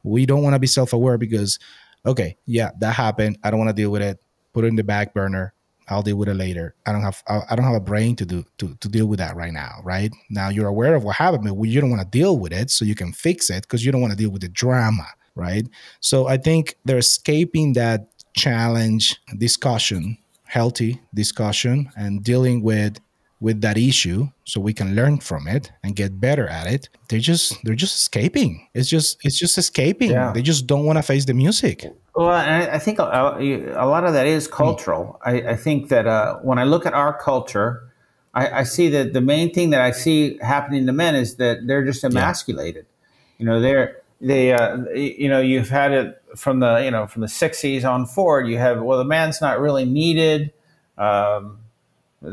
we 0.02 0.26
don't 0.26 0.42
want 0.42 0.54
to 0.54 0.58
be 0.58 0.66
self-aware 0.66 1.18
because 1.18 1.58
okay 2.06 2.36
yeah 2.46 2.70
that 2.80 2.94
happened. 2.94 3.38
I 3.42 3.50
don't 3.50 3.58
want 3.58 3.70
to 3.70 3.74
deal 3.74 3.90
with 3.90 4.02
it. 4.02 4.20
Put 4.52 4.64
it 4.64 4.68
in 4.68 4.76
the 4.76 4.84
back 4.84 5.14
burner. 5.14 5.54
I'll 5.88 6.02
deal 6.02 6.16
with 6.16 6.28
it 6.28 6.34
later. 6.34 6.74
I 6.86 6.92
don't 6.92 7.02
have 7.02 7.22
i 7.28 7.54
don't 7.54 7.64
have 7.64 7.74
a 7.74 7.80
brain 7.80 8.16
to 8.16 8.24
do 8.24 8.44
to, 8.58 8.74
to 8.74 8.88
deal 8.88 9.06
with 9.06 9.18
that 9.18 9.36
right 9.36 9.52
now 9.52 9.80
right? 9.84 10.12
Now 10.30 10.48
you're 10.48 10.68
aware 10.68 10.94
of 10.94 11.04
what 11.04 11.16
happened 11.16 11.44
but 11.44 11.54
you 11.62 11.80
don't 11.80 11.90
want 11.90 12.02
to 12.02 12.18
deal 12.18 12.38
with 12.38 12.52
it 12.52 12.70
so 12.70 12.84
you 12.84 12.94
can 12.94 13.12
fix 13.12 13.50
it 13.50 13.62
because 13.62 13.84
you 13.84 13.92
don't 13.92 14.00
want 14.00 14.12
to 14.12 14.18
deal 14.18 14.30
with 14.30 14.42
the 14.42 14.48
drama 14.48 15.06
right? 15.34 15.66
So 16.00 16.26
i 16.26 16.36
think 16.36 16.76
they're 16.84 16.98
escaping 16.98 17.72
that 17.74 18.08
challenge 18.34 19.20
discussion 19.38 20.18
healthy 20.52 21.00
discussion 21.14 21.90
and 21.96 22.22
dealing 22.22 22.62
with 22.62 22.98
with 23.42 23.60
that 23.60 23.76
issue 23.76 24.28
so 24.44 24.60
we 24.60 24.72
can 24.72 24.94
learn 24.94 25.18
from 25.18 25.48
it 25.48 25.72
and 25.82 25.96
get 25.96 26.20
better 26.20 26.46
at 26.46 26.66
it 26.68 26.88
they're 27.08 27.18
just 27.18 27.58
they're 27.64 27.74
just 27.74 27.94
escaping 27.96 28.68
it's 28.72 28.88
just 28.88 29.18
it's 29.24 29.36
just 29.36 29.58
escaping 29.58 30.12
yeah. 30.12 30.32
they 30.32 30.40
just 30.40 30.66
don't 30.66 30.86
want 30.86 30.96
to 30.96 31.02
face 31.02 31.24
the 31.24 31.34
music 31.34 31.92
well 32.14 32.28
i, 32.28 32.78
think 32.78 33.00
a, 33.00 33.02
a, 33.02 33.86
lot 33.86 34.04
of 34.04 34.12
that 34.12 34.26
is 34.26 34.46
cultural 34.46 35.18
mm. 35.26 35.28
I, 35.28 35.50
I, 35.50 35.56
think 35.56 35.88
that 35.88 36.06
uh, 36.06 36.36
when 36.36 36.58
i 36.60 36.64
look 36.64 36.86
at 36.86 36.94
our 36.94 37.12
culture 37.18 37.90
I, 38.32 38.60
I, 38.60 38.62
see 38.62 38.88
that 38.90 39.12
the 39.12 39.20
main 39.20 39.52
thing 39.52 39.70
that 39.70 39.80
i 39.80 39.90
see 39.90 40.38
happening 40.40 40.86
to 40.86 40.92
men 40.92 41.16
is 41.16 41.36
that 41.36 41.66
they're 41.66 41.84
just 41.84 42.04
emasculated 42.04 42.86
yeah. 42.86 43.34
you 43.38 43.46
know 43.46 43.60
they're 43.60 44.02
they 44.20 44.52
uh, 44.52 44.84
you 44.94 45.28
know 45.28 45.40
you've 45.40 45.68
had 45.68 45.90
it 45.90 46.22
from 46.36 46.60
the 46.60 46.76
you 46.76 46.92
know 46.92 47.08
from 47.08 47.22
the 47.22 47.26
60s 47.26 47.84
on 47.84 48.06
forward 48.06 48.46
you 48.46 48.56
have 48.56 48.80
well 48.80 48.98
the 48.98 49.04
man's 49.04 49.40
not 49.40 49.58
really 49.58 49.84
needed 49.84 50.52
um, 50.96 51.58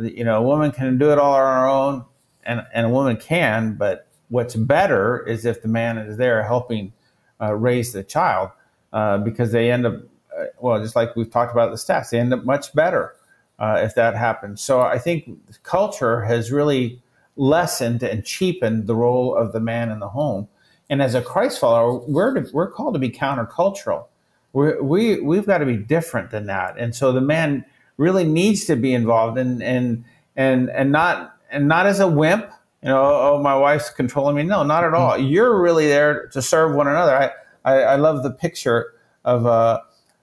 you 0.02 0.24
know, 0.24 0.38
a 0.38 0.42
woman 0.42 0.72
can 0.72 0.98
do 0.98 1.12
it 1.12 1.18
all 1.18 1.34
on 1.34 1.40
her 1.42 1.68
own, 1.68 2.06
and, 2.44 2.66
and 2.74 2.86
a 2.86 2.90
woman 2.90 3.18
can, 3.18 3.76
but 3.76 4.08
what's 4.30 4.56
better 4.56 5.26
is 5.26 5.46
if 5.46 5.62
the 5.62 5.68
man 5.68 5.98
is 5.98 6.18
there 6.18 6.44
helping 6.44 6.94
uh, 7.42 7.54
raise 7.54 7.94
the 7.94 8.04
child 8.04 8.50
uh, 8.94 9.18
because 9.18 9.52
they 9.52 9.72
end 9.72 9.86
up, 9.86 9.96
uh, 10.38 10.46
well, 10.60 10.82
just 10.82 10.96
like 10.96 11.16
we've 11.16 11.32
talked 11.32 11.52
about 11.52 11.72
the 11.72 11.78
stats, 11.78 12.12
they 12.12 12.20
end 12.20 12.34
up 12.34 12.46
much 12.46 12.74
better 12.74 13.16
uh, 13.58 13.80
if 13.84 13.96
that 13.96 14.16
happens. 14.16 14.62
So 14.62 14.82
I 14.82 15.00
think 15.00 15.30
culture 15.64 16.22
has 16.22 16.52
really 16.52 17.02
lessened 17.36 18.04
and 18.04 18.24
cheapened 18.24 18.88
the 18.88 18.96
role 18.96 19.36
of 19.36 19.54
the 19.54 19.60
man 19.60 19.90
in 19.90 20.00
the 20.00 20.10
home. 20.10 20.48
And 20.90 21.02
as 21.02 21.16
a 21.16 21.22
Christ 21.22 21.60
follower, 21.60 22.00
we're, 22.08 22.34
to, 22.34 22.50
we're 22.54 22.72
called 22.72 22.94
to 22.96 23.00
be 23.00 23.10
countercultural. 23.10 24.06
We're, 24.54 24.82
we, 24.82 25.20
we've 25.22 25.46
got 25.46 25.60
to 25.60 25.66
be 25.66 25.78
different 25.78 26.32
than 26.32 26.48
that. 26.48 26.78
And 26.78 26.96
so 26.96 27.12
the 27.12 27.22
man 27.22 27.66
really 28.00 28.24
needs 28.24 28.66
to 28.66 28.76
be 28.76 28.94
involved 28.94 29.38
and 29.38 29.62
and 29.62 30.04
and 30.36 30.70
and 30.70 30.92
not 30.92 31.36
and 31.52 31.68
not 31.68 31.86
as 31.86 32.00
a 32.00 32.08
wimp. 32.08 32.50
You 32.82 32.90
know, 32.90 33.04
oh, 33.04 33.42
my 33.44 33.56
wife's 33.56 33.90
controlling 33.90 34.38
me. 34.38 34.44
No, 34.44 34.64
not 34.64 34.86
at 34.86 34.94
all. 34.94 35.12
Mm-hmm. 35.12 35.28
You're 35.28 35.62
really 35.62 35.88
there 35.88 36.28
to 36.28 36.42
serve 36.42 36.76
one 36.76 36.88
another. 36.88 37.16
I 37.16 37.32
I, 37.66 37.82
I 37.82 37.96
love 37.96 38.24
the 38.24 38.32
picture 38.32 38.94
of 39.26 39.46
uh 39.46 39.82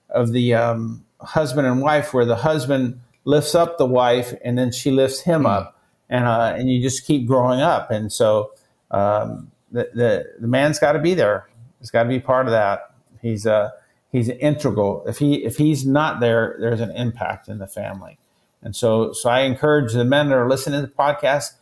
of 0.09 0.31
the 0.31 0.53
um, 0.53 1.05
husband 1.21 1.67
and 1.67 1.81
wife 1.81 2.13
where 2.13 2.25
the 2.25 2.35
husband 2.35 2.99
lifts 3.25 3.53
up 3.53 3.77
the 3.77 3.85
wife 3.85 4.33
and 4.43 4.57
then 4.57 4.71
she 4.71 4.89
lifts 4.89 5.21
him 5.21 5.41
mm-hmm. 5.43 5.47
up 5.47 5.79
and 6.09 6.25
uh, 6.25 6.53
and 6.57 6.69
you 6.69 6.81
just 6.81 7.05
keep 7.05 7.27
growing 7.27 7.61
up 7.61 7.91
and 7.91 8.11
so 8.11 8.51
um, 8.91 9.51
the, 9.71 9.89
the 9.93 10.25
the 10.39 10.47
man's 10.47 10.79
got 10.79 10.93
to 10.93 10.99
be 10.99 11.13
there 11.13 11.47
He's 11.79 11.91
got 11.91 12.03
to 12.03 12.09
be 12.09 12.19
part 12.19 12.47
of 12.47 12.51
that. 12.51 12.91
He's 13.21 13.45
uh, 13.45 13.69
he's 14.17 14.29
integral. 14.29 15.03
If 15.07 15.19
he 15.19 15.45
if 15.45 15.57
he's 15.57 15.85
not 15.85 16.19
there, 16.19 16.57
there's 16.59 16.81
an 16.81 16.91
impact 16.91 17.47
in 17.47 17.59
the 17.59 17.67
family. 17.67 18.17
And 18.61 18.75
so 18.75 19.13
so 19.13 19.29
I 19.29 19.41
encourage 19.41 19.93
the 19.93 20.05
men 20.05 20.29
that 20.29 20.35
are 20.35 20.49
listening 20.49 20.81
to 20.81 20.87
the 20.87 20.93
podcast, 20.93 21.53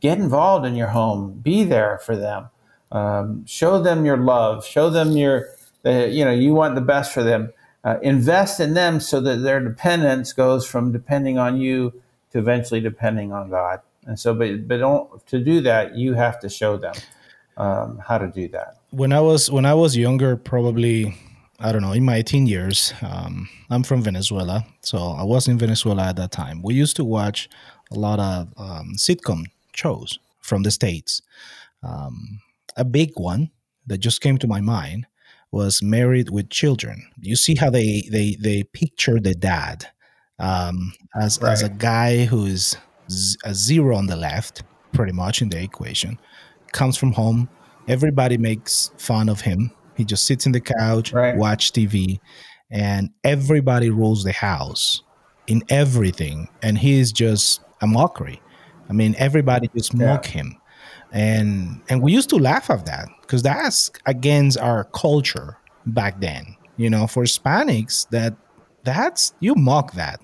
get 0.00 0.18
involved 0.18 0.66
in 0.66 0.74
your 0.74 0.88
home. 0.88 1.40
Be 1.42 1.64
there 1.64 1.98
for 1.98 2.16
them. 2.16 2.50
Um, 2.90 3.44
show 3.46 3.82
them 3.82 4.06
your 4.06 4.16
love. 4.16 4.64
Show 4.64 4.90
them 4.90 5.12
your 5.12 5.48
uh, 5.84 6.06
you 6.06 6.24
know 6.24 6.32
you 6.32 6.54
want 6.54 6.74
the 6.74 6.80
best 6.80 7.12
for 7.12 7.22
them. 7.22 7.52
Uh, 7.84 7.98
invest 8.02 8.60
in 8.60 8.74
them 8.74 9.00
so 9.00 9.20
that 9.20 9.36
their 9.36 9.60
dependence 9.60 10.32
goes 10.32 10.66
from 10.66 10.92
depending 10.92 11.38
on 11.38 11.60
you 11.60 11.92
to 12.32 12.38
eventually 12.38 12.80
depending 12.80 13.32
on 13.32 13.50
God. 13.50 13.80
And 14.06 14.18
so, 14.18 14.34
but 14.34 14.66
but 14.66 14.78
don't 14.78 15.26
to 15.26 15.38
do 15.38 15.60
that, 15.62 15.96
you 15.96 16.14
have 16.14 16.40
to 16.40 16.48
show 16.48 16.76
them 16.76 16.94
um, 17.56 18.00
how 18.06 18.18
to 18.18 18.28
do 18.28 18.48
that. 18.48 18.78
When 18.90 19.12
I 19.12 19.20
was 19.20 19.50
when 19.50 19.66
I 19.66 19.74
was 19.74 19.96
younger, 19.96 20.36
probably 20.36 21.14
I 21.60 21.72
don't 21.72 21.82
know, 21.82 21.92
in 21.92 22.04
my 22.04 22.22
teen 22.22 22.46
years, 22.46 22.94
um, 23.02 23.48
I'm 23.68 23.82
from 23.82 24.02
Venezuela, 24.02 24.64
so 24.80 24.98
I 24.98 25.24
was 25.24 25.48
in 25.48 25.58
Venezuela 25.58 26.04
at 26.04 26.16
that 26.16 26.30
time. 26.30 26.62
We 26.62 26.74
used 26.74 26.94
to 26.96 27.04
watch 27.04 27.48
a 27.90 27.98
lot 27.98 28.20
of 28.20 28.52
um, 28.56 28.92
sitcom 28.96 29.46
shows 29.74 30.20
from 30.40 30.62
the 30.62 30.70
states. 30.70 31.20
Um, 31.82 32.40
a 32.76 32.84
big 32.84 33.10
one 33.16 33.50
that 33.88 33.98
just 33.98 34.20
came 34.20 34.38
to 34.38 34.46
my 34.46 34.60
mind 34.60 35.06
was 35.50 35.82
Married 35.82 36.30
with 36.30 36.48
Children. 36.50 37.02
You 37.20 37.34
see 37.34 37.56
how 37.56 37.70
they 37.70 38.04
they 38.10 38.36
they 38.38 38.62
picture 38.62 39.18
the 39.18 39.34
dad 39.34 39.86
um, 40.38 40.92
as 41.20 41.40
right. 41.42 41.52
as 41.52 41.62
a 41.62 41.70
guy 41.70 42.24
who 42.26 42.46
is 42.46 42.76
z- 43.10 43.38
a 43.44 43.54
zero 43.54 43.96
on 43.96 44.06
the 44.06 44.16
left, 44.16 44.62
pretty 44.92 45.12
much 45.12 45.42
in 45.42 45.48
the 45.48 45.60
equation. 45.60 46.20
Comes 46.72 46.96
from 46.96 47.12
home, 47.12 47.48
everybody 47.88 48.36
makes 48.36 48.92
fun 48.98 49.28
of 49.28 49.40
him. 49.40 49.72
He 49.98 50.04
just 50.04 50.24
sits 50.26 50.46
in 50.46 50.52
the 50.52 50.60
couch, 50.60 51.12
right. 51.12 51.36
watch 51.36 51.72
TV, 51.72 52.20
and 52.70 53.10
everybody 53.24 53.90
rules 53.90 54.22
the 54.22 54.32
house 54.32 55.02
in 55.48 55.64
everything, 55.70 56.48
and 56.62 56.78
he 56.78 57.00
is 57.00 57.10
just 57.10 57.62
a 57.82 57.86
mockery. 57.88 58.40
I 58.88 58.92
mean, 58.92 59.16
everybody 59.18 59.68
just 59.76 59.92
mock 59.92 60.26
yeah. 60.26 60.30
him, 60.30 60.60
and 61.12 61.82
and 61.88 62.00
we 62.00 62.12
used 62.12 62.30
to 62.30 62.36
laugh 62.36 62.70
at 62.70 62.86
that 62.86 63.08
because 63.22 63.42
that's 63.42 63.90
against 64.06 64.56
our 64.58 64.84
culture 64.84 65.58
back 65.84 66.20
then. 66.20 66.56
You 66.76 66.90
know, 66.90 67.08
for 67.08 67.24
Hispanics, 67.24 68.08
that 68.10 68.36
that's 68.84 69.34
you 69.40 69.56
mock 69.56 69.94
that. 69.94 70.20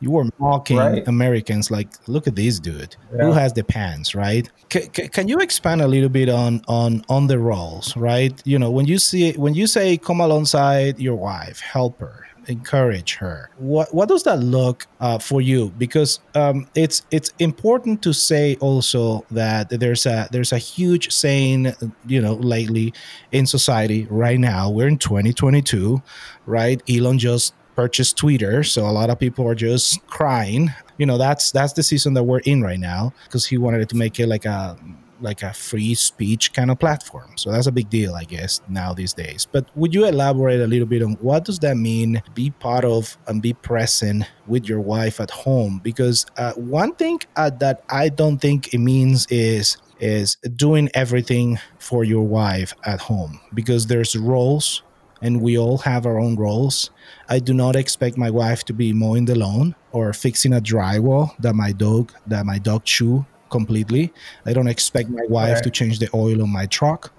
You 0.00 0.10
were 0.12 0.26
mocking 0.38 0.78
right. 0.78 1.06
Americans 1.06 1.70
like, 1.70 1.88
look 2.08 2.26
at 2.26 2.34
this 2.34 2.58
dude 2.58 2.96
yeah. 3.14 3.24
who 3.24 3.32
has 3.32 3.52
the 3.52 3.62
pants, 3.62 4.14
right? 4.14 4.48
C- 4.72 4.88
c- 4.94 5.08
can 5.08 5.28
you 5.28 5.38
expand 5.38 5.82
a 5.82 5.88
little 5.88 6.08
bit 6.08 6.28
on 6.28 6.62
on 6.68 7.04
on 7.08 7.26
the 7.26 7.38
roles, 7.38 7.96
right? 7.96 8.40
You 8.46 8.58
know, 8.58 8.70
when 8.70 8.86
you 8.86 8.98
see 8.98 9.32
when 9.32 9.54
you 9.54 9.66
say 9.66 9.96
come 9.96 10.20
alongside 10.20 10.98
your 10.98 11.16
wife, 11.16 11.60
help 11.60 12.00
her, 12.00 12.26
encourage 12.50 13.14
her. 13.16 13.50
What 13.58 13.94
what 13.94 14.08
does 14.08 14.24
that 14.24 14.40
look 14.40 14.86
uh, 15.00 15.18
for 15.18 15.40
you? 15.40 15.72
Because 15.78 16.20
um, 16.34 16.66
it's 16.74 17.02
it's 17.10 17.32
important 17.38 18.02
to 18.02 18.12
say 18.12 18.56
also 18.60 19.24
that 19.30 19.70
there's 19.70 20.06
a 20.06 20.28
there's 20.32 20.52
a 20.52 20.58
huge 20.58 21.12
saying, 21.12 21.72
you 22.06 22.20
know, 22.20 22.34
lately 22.34 22.92
in 23.32 23.46
society 23.46 24.06
right 24.10 24.38
now. 24.38 24.70
We're 24.70 24.88
in 24.88 24.98
2022, 24.98 26.02
right? 26.46 26.82
Elon 26.88 27.18
just 27.18 27.54
purchased 27.74 28.16
Twitter, 28.16 28.62
so 28.62 28.86
a 28.86 28.92
lot 28.92 29.10
of 29.10 29.18
people 29.18 29.46
are 29.46 29.54
just 29.54 30.06
crying. 30.06 30.70
You 30.98 31.06
know, 31.06 31.18
that's 31.18 31.50
that's 31.50 31.72
the 31.72 31.82
season 31.82 32.14
that 32.14 32.24
we're 32.24 32.40
in 32.40 32.62
right 32.62 32.80
now 32.80 33.12
because 33.24 33.46
he 33.46 33.58
wanted 33.58 33.88
to 33.88 33.96
make 33.96 34.20
it 34.20 34.26
like 34.26 34.44
a 34.44 34.76
like 35.22 35.42
a 35.42 35.52
free 35.52 35.94
speech 35.94 36.52
kind 36.52 36.70
of 36.70 36.78
platform. 36.78 37.30
So 37.36 37.52
that's 37.52 37.66
a 37.66 37.72
big 37.72 37.90
deal, 37.90 38.14
I 38.14 38.24
guess, 38.24 38.60
now 38.68 38.92
these 38.92 39.12
days. 39.12 39.46
But 39.50 39.66
would 39.76 39.94
you 39.94 40.06
elaborate 40.06 40.60
a 40.60 40.66
little 40.66 40.86
bit 40.86 41.02
on 41.02 41.12
what 41.20 41.44
does 41.44 41.58
that 41.60 41.76
mean? 41.76 42.22
Be 42.34 42.50
part 42.50 42.84
of 42.84 43.16
and 43.26 43.42
be 43.42 43.52
present 43.52 44.24
with 44.46 44.68
your 44.68 44.80
wife 44.80 45.20
at 45.20 45.30
home, 45.30 45.80
because 45.82 46.26
uh, 46.36 46.52
one 46.54 46.94
thing 46.94 47.20
uh, 47.36 47.50
that 47.60 47.84
I 47.90 48.08
don't 48.08 48.38
think 48.38 48.74
it 48.74 48.78
means 48.78 49.26
is 49.30 49.76
is 50.00 50.36
doing 50.56 50.88
everything 50.94 51.58
for 51.78 52.04
your 52.04 52.26
wife 52.26 52.74
at 52.84 53.00
home 53.00 53.38
because 53.52 53.86
there's 53.86 54.16
roles 54.16 54.82
and 55.22 55.40
we 55.40 55.58
all 55.58 55.78
have 55.78 56.06
our 56.06 56.18
own 56.18 56.36
roles. 56.36 56.90
I 57.28 57.38
do 57.38 57.54
not 57.54 57.76
expect 57.76 58.16
my 58.16 58.30
wife 58.30 58.64
to 58.64 58.72
be 58.72 58.92
mowing 58.92 59.24
the 59.24 59.36
lawn 59.36 59.74
or 59.92 60.12
fixing 60.12 60.52
a 60.52 60.60
drywall 60.60 61.36
that 61.38 61.54
my 61.54 61.72
dog 61.72 62.12
that 62.26 62.46
my 62.46 62.58
dog 62.58 62.84
chew 62.84 63.24
completely. 63.50 64.12
I 64.46 64.52
don't 64.52 64.68
expect 64.68 65.10
my 65.10 65.26
wife 65.28 65.54
right. 65.54 65.64
to 65.64 65.70
change 65.70 65.98
the 65.98 66.08
oil 66.14 66.42
on 66.42 66.50
my 66.50 66.66
truck, 66.66 67.12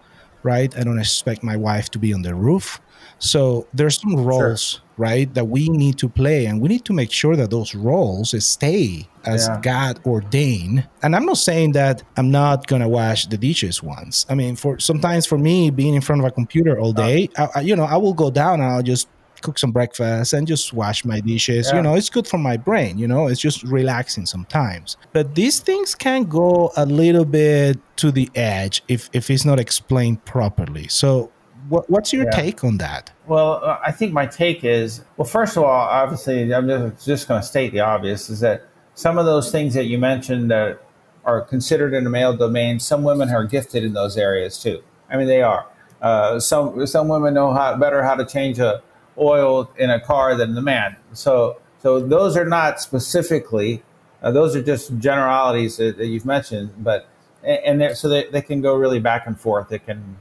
right? 0.44 0.76
I 0.78 0.84
don't 0.84 1.00
expect 1.00 1.44
my 1.44 1.58
wife 1.58 1.90
to 1.92 2.00
be 2.00 2.14
on 2.14 2.22
the 2.22 2.34
roof. 2.34 2.82
So 3.20 3.68
there's 3.74 4.02
some 4.02 4.16
roles, 4.16 4.72
sure. 4.72 4.82
Right, 5.02 5.34
that 5.34 5.46
we 5.46 5.68
need 5.70 5.98
to 5.98 6.08
play, 6.08 6.46
and 6.46 6.62
we 6.62 6.70
need 6.70 6.86
to 6.86 6.94
make 6.94 7.12
sure 7.12 7.36
that 7.36 7.50
those 7.50 7.74
roles 7.76 8.34
stay 8.46 9.08
as 9.26 9.48
yeah. 9.48 9.60
God 9.62 10.00
ordained. 10.06 10.88
And 11.04 11.16
I'm 11.16 11.26
not 11.26 11.38
saying 11.38 11.74
that 11.74 12.04
I'm 12.18 12.32
not 12.32 12.68
gonna 12.68 12.90
wash 12.90 13.26
the 13.26 13.38
dishes 13.38 13.82
once. 13.84 14.26
I 14.30 14.36
mean, 14.36 14.56
for 14.56 14.80
sometimes 14.80 15.26
for 15.26 15.38
me, 15.38 15.70
being 15.70 15.96
in 15.96 16.02
front 16.02 16.22
of 16.22 16.28
a 16.28 16.32
computer 16.32 16.80
all 16.80 16.94
day, 16.94 17.30
uh, 17.36 17.48
I, 17.56 17.62
you 17.62 17.76
know, 17.76 17.84
I 17.84 17.98
will 17.98 18.14
go 18.14 18.30
down 18.32 18.62
and 18.62 18.72
I'll 18.72 18.84
just 18.84 19.08
cook 19.42 19.58
some 19.58 19.72
breakfast 19.72 20.34
and 20.34 20.48
just 20.48 20.74
wash 20.74 21.04
my 21.04 21.20
dishes. 21.20 21.68
Yeah. 21.68 21.78
You 21.78 21.82
know, 21.82 21.96
it's 21.96 22.10
good 22.10 22.28
for 22.28 22.38
my 22.38 22.58
brain. 22.58 22.98
You 22.98 23.08
know, 23.08 23.28
it's 23.28 23.42
just 23.42 23.64
relaxing 23.64 24.26
sometimes. 24.26 24.98
But 25.14 25.36
these 25.36 25.60
things 25.60 25.96
can 25.96 26.24
go 26.26 26.72
a 26.78 26.86
little 26.86 27.26
bit 27.26 27.80
to 27.98 28.12
the 28.12 28.30
edge 28.36 28.84
if 28.88 29.10
if 29.14 29.30
it's 29.30 29.46
not 29.46 29.60
explained 29.60 30.24
properly. 30.26 30.88
So 30.88 31.32
what, 31.72 31.90
what's 31.90 32.12
your 32.12 32.26
yeah. 32.26 32.32
take 32.32 32.64
on 32.64 32.78
that? 32.78 33.12
Well, 33.28 33.64
uh, 33.64 33.80
I 33.82 33.92
think 33.92 34.12
my 34.12 34.26
take 34.26 34.64
is 34.64 35.04
well, 35.16 35.26
first 35.26 35.56
of 35.56 35.64
all, 35.64 35.70
obviously, 35.70 36.54
I'm 36.54 36.68
just, 36.68 37.06
just 37.06 37.28
going 37.28 37.42
to 37.42 37.48
state 37.48 37.72
the 37.72 37.80
obvious 37.80 38.30
is 38.30 38.42
that 38.42 38.68
some 38.94 39.18
of 39.18 39.26
those 39.26 39.52
things 39.52 39.74
that 39.74 39.86
you 39.86 39.98
mentioned 39.98 40.52
that 40.52 40.82
are 41.24 41.42
considered 41.42 41.94
in 41.94 42.04
the 42.04 42.10
male 42.10 42.36
domain, 42.36 42.80
some 42.80 43.04
women 43.04 43.30
are 43.30 43.46
gifted 43.46 43.84
in 43.84 43.94
those 43.94 44.18
areas 44.18 44.62
too. 44.62 44.84
I 45.10 45.18
mean, 45.18 45.28
they 45.28 45.42
are. 45.42 45.66
Uh, 46.02 46.40
some 46.40 46.86
some 46.86 47.08
women 47.08 47.34
know 47.34 47.54
how 47.54 47.78
better 47.78 48.04
how 48.04 48.16
to 48.16 48.26
change 48.26 48.60
a 48.60 48.82
oil 49.18 49.72
in 49.78 49.90
a 49.90 50.00
car 50.00 50.36
than 50.36 50.56
the 50.56 50.62
man. 50.62 50.98
So 51.14 51.62
so 51.82 52.00
those 52.00 52.36
are 52.36 52.46
not 52.46 52.82
specifically. 52.82 53.82
Uh, 54.22 54.32
those 54.32 54.56
are 54.56 54.62
just 54.62 54.98
generalities 54.98 55.78
that, 55.78 55.98
that 55.98 56.08
you've 56.08 56.26
mentioned, 56.26 56.72
but 56.84 57.08
and, 57.44 57.82
and 57.82 57.98
so 57.98 58.10
they, 58.10 58.26
they 58.30 58.42
can 58.42 58.62
go 58.62 58.76
really 58.76 59.00
back 59.00 59.26
and 59.26 59.40
forth. 59.40 59.72
It 59.72 59.86
can 59.86 60.18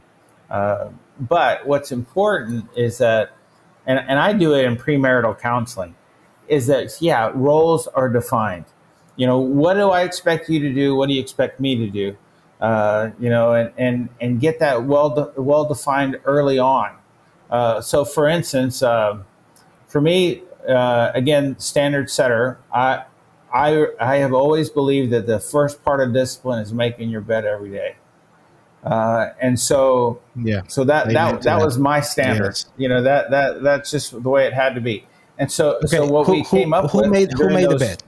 uh, 0.51 0.89
but 1.21 1.67
what's 1.67 1.93
important 1.93 2.67
is 2.77 2.99
that, 2.99 3.37
and, 3.87 3.99
and 3.99 4.19
I 4.19 4.33
do 4.33 4.55
it 4.55 4.65
in 4.65 4.77
premarital 4.77 5.39
counseling, 5.39 5.95
is 6.49 6.67
that, 6.67 7.01
yeah, 7.01 7.31
roles 7.35 7.87
are 7.89 8.09
defined. 8.09 8.65
You 9.17 9.27
know, 9.27 9.39
what 9.39 9.75
do 9.75 9.91
I 9.91 10.03
expect 10.03 10.49
you 10.49 10.61
to 10.61 10.73
do? 10.73 10.95
What 10.95 11.09
do 11.09 11.15
you 11.15 11.21
expect 11.21 11.61
me 11.61 11.77
to 11.77 11.91
do? 11.91 12.17
Uh, 12.61 13.11
you 13.19 13.29
know, 13.29 13.53
and, 13.53 13.73
and, 13.77 14.09
and 14.21 14.41
get 14.41 14.59
that 14.59 14.85
well, 14.85 15.11
de- 15.11 15.41
well 15.41 15.65
defined 15.65 16.19
early 16.25 16.59
on. 16.59 16.97
Uh, 17.51 17.81
so, 17.81 18.05
for 18.05 18.29
instance, 18.29 18.83
uh, 18.83 19.23
for 19.89 20.01
me, 20.01 20.43
uh, 20.69 21.11
again, 21.15 21.59
standard 21.59 22.11
setter, 22.11 22.59
I, 22.73 23.05
I, 23.53 23.87
I 24.01 24.17
have 24.17 24.33
always 24.33 24.71
believed 24.71 25.13
that 25.13 25.27
the 25.27 25.41
first 25.41 25.85
part 25.85 26.01
of 26.01 26.13
discipline 26.13 26.61
is 26.61 26.73
making 26.73 27.11
your 27.11 27.23
bed 27.23 27.45
every 27.45 27.71
day. 27.71 27.97
Uh, 28.85 29.31
and 29.41 29.61
so, 29.61 30.21
yeah, 30.37 30.63
so 30.67 30.85
that 30.85 31.09
that 31.13 31.43
that, 31.43 31.61
was 31.61 31.79
my 31.79 32.01
standard. 32.01 32.47
Yes. 32.47 32.67
You 32.79 32.89
know 32.89 33.03
that 33.03 33.31
that 33.31 33.63
that's 33.63 33.91
just 33.91 34.13
the 34.13 34.29
way 34.29 34.47
it 34.47 34.55
had 34.55 34.75
to 34.75 34.81
be. 34.81 35.07
And 35.39 35.51
so, 35.51 35.77
okay. 35.77 35.87
so 35.89 36.07
what 36.07 36.27
who, 36.27 36.33
we 36.33 36.45
came 36.45 36.73
up 36.73 36.91
who 36.91 36.99
with 36.99 37.11
made 37.11 37.33
who 37.33 37.51
made 37.51 37.67
those, 37.67 37.81
the 37.81 37.87
bed? 37.87 38.03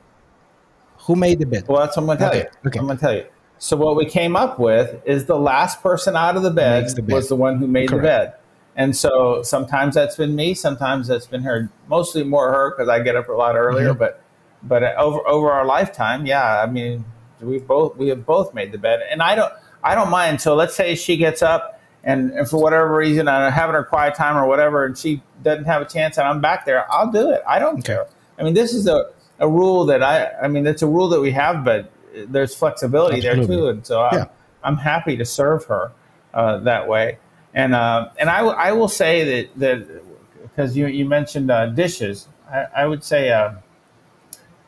Who 0.99 1.17
made 1.17 1.39
the 1.41 1.47
bed? 1.47 1.67
Well, 1.69 1.81
that's 1.81 1.97
what 1.97 2.03
I'm 2.03 2.07
going 2.07 2.19
to 2.19 2.25
tell 2.25 2.31
okay. 2.31 2.41
you. 2.41 2.69
Okay. 2.69 2.79
I'm 2.79 2.87
going 2.87 2.99
to 2.99 3.01
tell 3.01 3.15
you. 3.15 3.27
So 3.59 3.77
what 3.77 3.97
we 3.97 4.07
came 4.07 4.35
up 4.35 4.59
with 4.59 5.01
is 5.05 5.27
the 5.27 5.39
last 5.39 5.83
person 5.83 6.17
out 6.17 6.37
of 6.37 6.43
the 6.43 6.51
bed, 6.51 6.89
the 6.97 7.03
bed. 7.03 7.15
was 7.15 7.29
the 7.29 7.37
one 7.37 7.59
who 7.59 7.67
made 7.67 7.89
Correct. 7.89 8.03
the 8.03 8.09
bed. 8.09 8.35
And 8.75 8.97
so 8.97 9.43
sometimes 9.43 9.95
that's 9.95 10.17
been 10.17 10.35
me, 10.35 10.55
sometimes 10.55 11.07
that's 11.09 11.27
been 11.27 11.43
her. 11.43 11.71
Mostly 11.89 12.25
more 12.25 12.53
her 12.53 12.71
because 12.71 12.89
I 12.89 13.01
get 13.01 13.17
up 13.17 13.29
a 13.29 13.33
lot 13.33 13.57
earlier. 13.57 13.91
Mm-hmm. 13.91 13.99
But 13.99 14.23
but 14.63 14.83
over 14.97 15.27
over 15.29 15.51
our 15.51 15.67
lifetime, 15.67 16.27
yeah, 16.27 16.63
I 16.63 16.67
mean, 16.67 17.05
we 17.41 17.59
both 17.59 17.97
we 17.97 18.09
have 18.09 18.25
both 18.25 18.55
made 18.55 18.73
the 18.73 18.79
bed, 18.79 19.01
and 19.11 19.23
I 19.23 19.35
don't. 19.35 19.53
I 19.83 19.95
don't 19.95 20.11
mind. 20.11 20.41
So 20.41 20.55
let's 20.55 20.75
say 20.75 20.95
she 20.95 21.17
gets 21.17 21.43
up 21.43 21.81
and, 22.05 22.33
and 22.33 22.49
for 22.49 22.61
whatever 22.61 22.95
reason 22.97 23.29
I'm 23.29 23.53
having 23.53 23.75
her 23.75 23.85
quiet 23.85 24.15
time 24.15 24.37
or 24.37 24.47
whatever, 24.47 24.85
and 24.85 24.97
she 24.97 25.23
doesn't 25.43 25.65
have 25.65 25.83
a 25.83 25.85
chance, 25.85 26.19
and 26.19 26.27
I'm 26.27 26.41
back 26.41 26.65
there. 26.65 26.91
I'll 26.93 27.11
do 27.11 27.31
it. 27.31 27.43
I 27.47 27.59
don't 27.59 27.79
okay. 27.79 27.95
care. 27.95 28.07
I 28.39 28.43
mean, 28.43 28.55
this 28.55 28.75
is 28.75 28.87
a, 28.87 29.11
a 29.39 29.49
rule 29.49 29.87
that 29.87 30.03
I. 30.03 30.31
I 30.43 30.49
mean, 30.49 30.67
it's 30.67 30.83
a 30.83 30.87
rule 30.87 31.09
that 31.11 31.21
we 31.21 31.31
have, 31.33 31.65
but 31.65 31.91
there's 32.15 32.55
flexibility 32.55 33.17
Absolutely. 33.27 33.47
there 33.47 33.57
too, 33.57 33.69
and 33.69 33.87
so 33.87 34.03
I'm, 34.03 34.27
I'm 34.65 34.77
happy 34.77 35.17
to 35.17 35.25
serve 35.25 35.65
her 35.67 35.93
uh, 36.35 36.59
that 36.59 36.89
way. 36.89 37.19
And 37.55 37.75
uh, 37.75 38.11
and 38.19 38.29
I, 38.29 38.39
w- 38.39 38.57
I 38.57 38.73
will 38.73 38.89
say 38.89 39.43
that 39.43 39.59
that 39.61 40.03
because 40.43 40.77
you 40.77 40.87
you 40.87 41.05
mentioned 41.05 41.51
uh, 41.51 41.67
dishes, 41.67 42.27
I, 42.51 42.67
I 42.79 42.87
would 42.87 43.05
say 43.05 43.31
uh, 43.31 43.55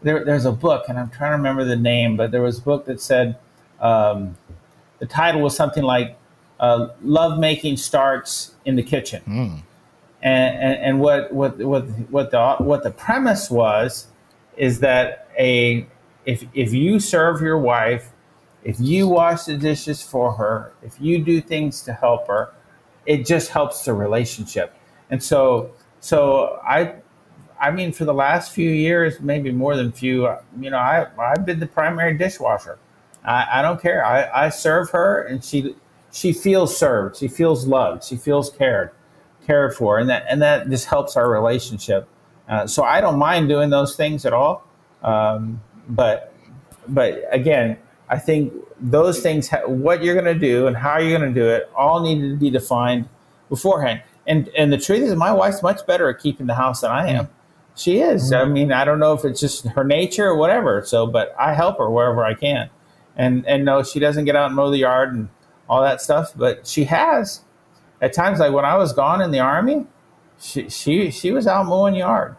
there, 0.02 0.24
there's 0.24 0.44
a 0.44 0.52
book, 0.52 0.84
and 0.88 0.98
I'm 0.98 1.10
trying 1.10 1.32
to 1.32 1.36
remember 1.36 1.64
the 1.64 1.76
name, 1.76 2.16
but 2.16 2.30
there 2.30 2.42
was 2.42 2.58
a 2.58 2.62
book 2.62 2.86
that 2.86 3.00
said. 3.00 3.38
Um, 3.80 4.36
the 4.98 5.06
title 5.06 5.40
was 5.40 5.56
something 5.56 5.82
like 5.82 6.16
uh, 6.60 6.88
love 7.02 7.38
making 7.38 7.76
starts 7.76 8.54
in 8.64 8.76
the 8.76 8.82
kitchen. 8.82 9.22
Mm. 9.26 9.62
And, 10.22 10.56
and, 10.56 10.82
and 10.82 11.00
what 11.00 11.32
what 11.34 11.58
what 11.58 11.82
what 12.10 12.30
the 12.30 12.56
what 12.58 12.82
the 12.82 12.90
premise 12.90 13.50
was 13.50 14.06
is 14.56 14.80
that 14.80 15.28
a 15.38 15.86
if 16.24 16.44
if 16.54 16.72
you 16.72 16.98
serve 16.98 17.42
your 17.42 17.58
wife, 17.58 18.10
if 18.62 18.80
you 18.80 19.06
wash 19.06 19.44
the 19.44 19.58
dishes 19.58 20.02
for 20.02 20.32
her, 20.32 20.72
if 20.82 20.98
you 20.98 21.22
do 21.22 21.42
things 21.42 21.82
to 21.82 21.92
help 21.92 22.26
her, 22.28 22.52
it 23.04 23.26
just 23.26 23.50
helps 23.50 23.84
the 23.84 23.92
relationship. 23.92 24.74
And 25.10 25.22
so 25.22 25.72
so 26.00 26.58
I 26.66 26.94
I 27.60 27.70
mean 27.70 27.92
for 27.92 28.06
the 28.06 28.14
last 28.14 28.52
few 28.52 28.70
years, 28.70 29.20
maybe 29.20 29.52
more 29.52 29.76
than 29.76 29.92
few, 29.92 30.26
you 30.58 30.70
know, 30.70 30.78
I 30.78 31.06
I've 31.18 31.44
been 31.44 31.60
the 31.60 31.66
primary 31.66 32.16
dishwasher. 32.16 32.78
I, 33.24 33.60
I 33.60 33.62
don't 33.62 33.80
care. 33.80 34.04
I, 34.04 34.46
I 34.46 34.48
serve 34.48 34.90
her 34.90 35.22
and 35.22 35.44
she 35.44 35.74
she 36.12 36.32
feels 36.32 36.76
served. 36.76 37.16
She 37.16 37.28
feels 37.28 37.66
loved. 37.66 38.04
She 38.04 38.16
feels 38.16 38.50
cared 38.50 38.90
cared 39.46 39.74
for, 39.74 39.98
and 39.98 40.08
that 40.08 40.24
and 40.28 40.40
that 40.42 40.68
just 40.70 40.86
helps 40.86 41.16
our 41.16 41.28
relationship. 41.30 42.08
Uh, 42.48 42.66
so 42.66 42.82
I 42.82 43.00
don't 43.00 43.18
mind 43.18 43.48
doing 43.48 43.70
those 43.70 43.96
things 43.96 44.26
at 44.26 44.32
all. 44.32 44.66
Um, 45.02 45.60
but 45.88 46.32
but 46.88 47.24
again, 47.30 47.78
I 48.08 48.18
think 48.18 48.52
those 48.80 49.20
things, 49.20 49.50
what 49.66 50.02
you're 50.02 50.14
going 50.14 50.32
to 50.32 50.38
do 50.38 50.66
and 50.66 50.76
how 50.76 50.98
you're 50.98 51.16
going 51.16 51.32
to 51.32 51.40
do 51.40 51.48
it, 51.48 51.70
all 51.74 52.02
need 52.02 52.20
to 52.20 52.36
be 52.36 52.50
defined 52.50 53.08
beforehand. 53.48 54.02
And 54.26 54.48
and 54.56 54.72
the 54.72 54.78
truth 54.78 55.02
is, 55.02 55.14
my 55.16 55.32
wife's 55.32 55.62
much 55.62 55.86
better 55.86 56.08
at 56.08 56.18
keeping 56.18 56.46
the 56.46 56.54
house 56.54 56.80
than 56.80 56.90
I 56.90 57.08
am. 57.08 57.28
She 57.76 57.98
is. 57.98 58.32
I 58.32 58.44
mean, 58.44 58.70
I 58.72 58.84
don't 58.84 59.00
know 59.00 59.14
if 59.14 59.24
it's 59.24 59.40
just 59.40 59.66
her 59.66 59.82
nature 59.82 60.26
or 60.26 60.36
whatever. 60.36 60.84
So, 60.84 61.06
but 61.06 61.34
I 61.38 61.54
help 61.54 61.78
her 61.78 61.90
wherever 61.90 62.24
I 62.24 62.34
can. 62.34 62.70
And 63.16 63.46
and 63.46 63.64
no, 63.64 63.82
she 63.82 64.00
doesn't 64.00 64.24
get 64.24 64.36
out 64.36 64.46
and 64.46 64.56
mow 64.56 64.70
the 64.70 64.78
yard 64.78 65.14
and 65.14 65.28
all 65.68 65.82
that 65.82 66.00
stuff, 66.00 66.32
but 66.36 66.66
she 66.66 66.84
has 66.84 67.42
at 68.00 68.12
times. 68.12 68.38
Like 68.40 68.52
when 68.52 68.64
I 68.64 68.76
was 68.76 68.92
gone 68.92 69.20
in 69.20 69.30
the 69.30 69.40
army, 69.40 69.86
she 70.40 70.68
she 70.68 71.10
she 71.10 71.30
was 71.30 71.46
out 71.46 71.66
mowing 71.66 71.94
yard, 71.94 72.36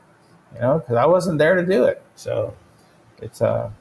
you 0.53 0.61
know, 0.61 0.79
because 0.79 0.97
I 0.97 1.05
wasn't 1.05 1.39
there 1.39 1.55
to 1.55 1.65
do 1.65 1.85
it. 1.85 2.01
So 2.15 2.53
it's 3.21 3.41
a 3.41 3.71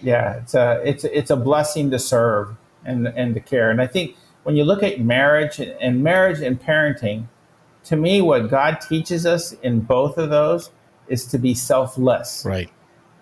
yeah, 0.00 0.36
it's 0.36 0.54
a 0.54 0.80
it's 0.84 1.04
it's 1.04 1.30
a 1.30 1.36
blessing 1.36 1.90
to 1.90 1.98
serve 1.98 2.56
and 2.84 3.06
and 3.08 3.34
to 3.34 3.40
care. 3.40 3.70
And 3.70 3.80
I 3.80 3.86
think 3.86 4.16
when 4.44 4.56
you 4.56 4.64
look 4.64 4.82
at 4.82 5.00
marriage 5.00 5.60
and 5.60 6.02
marriage 6.02 6.40
and 6.40 6.60
parenting, 6.60 7.26
to 7.84 7.96
me, 7.96 8.20
what 8.20 8.48
God 8.48 8.80
teaches 8.80 9.26
us 9.26 9.52
in 9.52 9.80
both 9.80 10.16
of 10.18 10.30
those 10.30 10.70
is 11.08 11.26
to 11.26 11.38
be 11.38 11.54
selfless. 11.54 12.44
Right. 12.46 12.70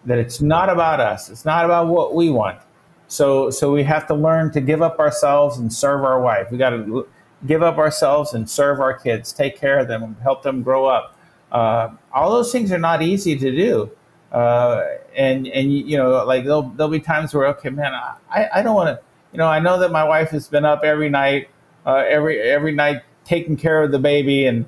That 0.06 0.18
it's 0.18 0.40
not 0.40 0.70
about 0.70 1.00
us. 1.00 1.28
It's 1.28 1.44
not 1.44 1.64
about 1.64 1.88
what 1.88 2.14
we 2.14 2.30
want. 2.30 2.60
So 3.08 3.50
so 3.50 3.72
we 3.72 3.82
have 3.84 4.06
to 4.08 4.14
learn 4.14 4.52
to 4.52 4.60
give 4.60 4.82
up 4.82 4.98
ourselves 4.98 5.58
and 5.58 5.72
serve 5.72 6.04
our 6.04 6.20
wife. 6.20 6.50
We 6.50 6.58
got 6.58 6.70
to 6.70 7.06
give 7.46 7.62
up 7.62 7.78
ourselves 7.78 8.32
and 8.34 8.48
serve 8.48 8.80
our 8.80 8.94
kids, 8.94 9.32
take 9.32 9.58
care 9.58 9.78
of 9.78 9.88
them, 9.88 10.16
help 10.22 10.42
them 10.42 10.62
grow 10.62 10.86
up. 10.86 11.18
Uh, 11.52 11.90
all 12.12 12.30
those 12.30 12.50
things 12.50 12.72
are 12.72 12.78
not 12.78 13.02
easy 13.02 13.36
to 13.36 13.50
do. 13.50 13.90
Uh, 14.32 14.84
and 15.14 15.46
and 15.48 15.72
you 15.72 15.96
know, 15.96 16.24
like 16.24 16.44
there'll 16.44 16.62
there'll 16.70 16.90
be 16.90 17.00
times 17.00 17.32
where 17.32 17.46
okay, 17.46 17.70
man, 17.70 17.94
I, 17.94 18.48
I 18.54 18.62
don't 18.62 18.74
want 18.74 18.88
to. 18.88 19.04
You 19.32 19.38
know, 19.38 19.46
I 19.46 19.60
know 19.60 19.78
that 19.78 19.92
my 19.92 20.04
wife 20.04 20.30
has 20.30 20.48
been 20.48 20.64
up 20.64 20.82
every 20.82 21.08
night, 21.08 21.48
uh, 21.84 22.04
every 22.08 22.40
every 22.40 22.72
night 22.72 23.02
taking 23.24 23.56
care 23.56 23.82
of 23.82 23.92
the 23.92 23.98
baby, 23.98 24.46
and 24.46 24.64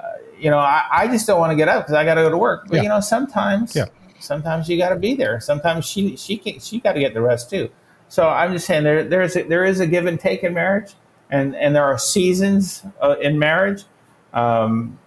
uh, 0.00 0.04
you 0.38 0.50
know, 0.50 0.58
I, 0.58 0.84
I 0.90 1.08
just 1.08 1.26
don't 1.26 1.38
want 1.38 1.50
to 1.50 1.56
get 1.56 1.68
up 1.68 1.84
because 1.84 1.94
I 1.94 2.04
got 2.04 2.14
to 2.14 2.22
go 2.22 2.30
to 2.30 2.38
work. 2.38 2.66
But 2.68 2.76
yeah. 2.76 2.82
you 2.82 2.88
know, 2.88 3.00
sometimes, 3.00 3.76
yeah. 3.76 3.86
Sometimes 4.22 4.68
you 4.68 4.78
got 4.78 4.90
to 4.90 4.96
be 4.96 5.14
there. 5.14 5.40
Sometimes 5.40 5.84
she 5.84 6.16
she 6.16 6.36
can, 6.36 6.60
she 6.60 6.80
got 6.80 6.92
to 6.92 7.00
get 7.00 7.14
the 7.14 7.22
rest 7.22 7.50
too. 7.50 7.70
So 8.08 8.28
I'm 8.28 8.52
just 8.52 8.66
saying 8.66 8.84
there 8.84 9.04
there's 9.04 9.36
a, 9.36 9.42
there 9.42 9.64
is 9.64 9.80
a 9.80 9.86
give 9.86 10.06
and 10.06 10.18
take 10.18 10.42
in 10.42 10.54
marriage, 10.54 10.94
and 11.30 11.54
and 11.56 11.74
there 11.74 11.84
are 11.84 11.98
seasons 11.98 12.84
uh, 13.00 13.16
in 13.20 13.38
marriage. 13.38 13.84
Um, 14.32 14.98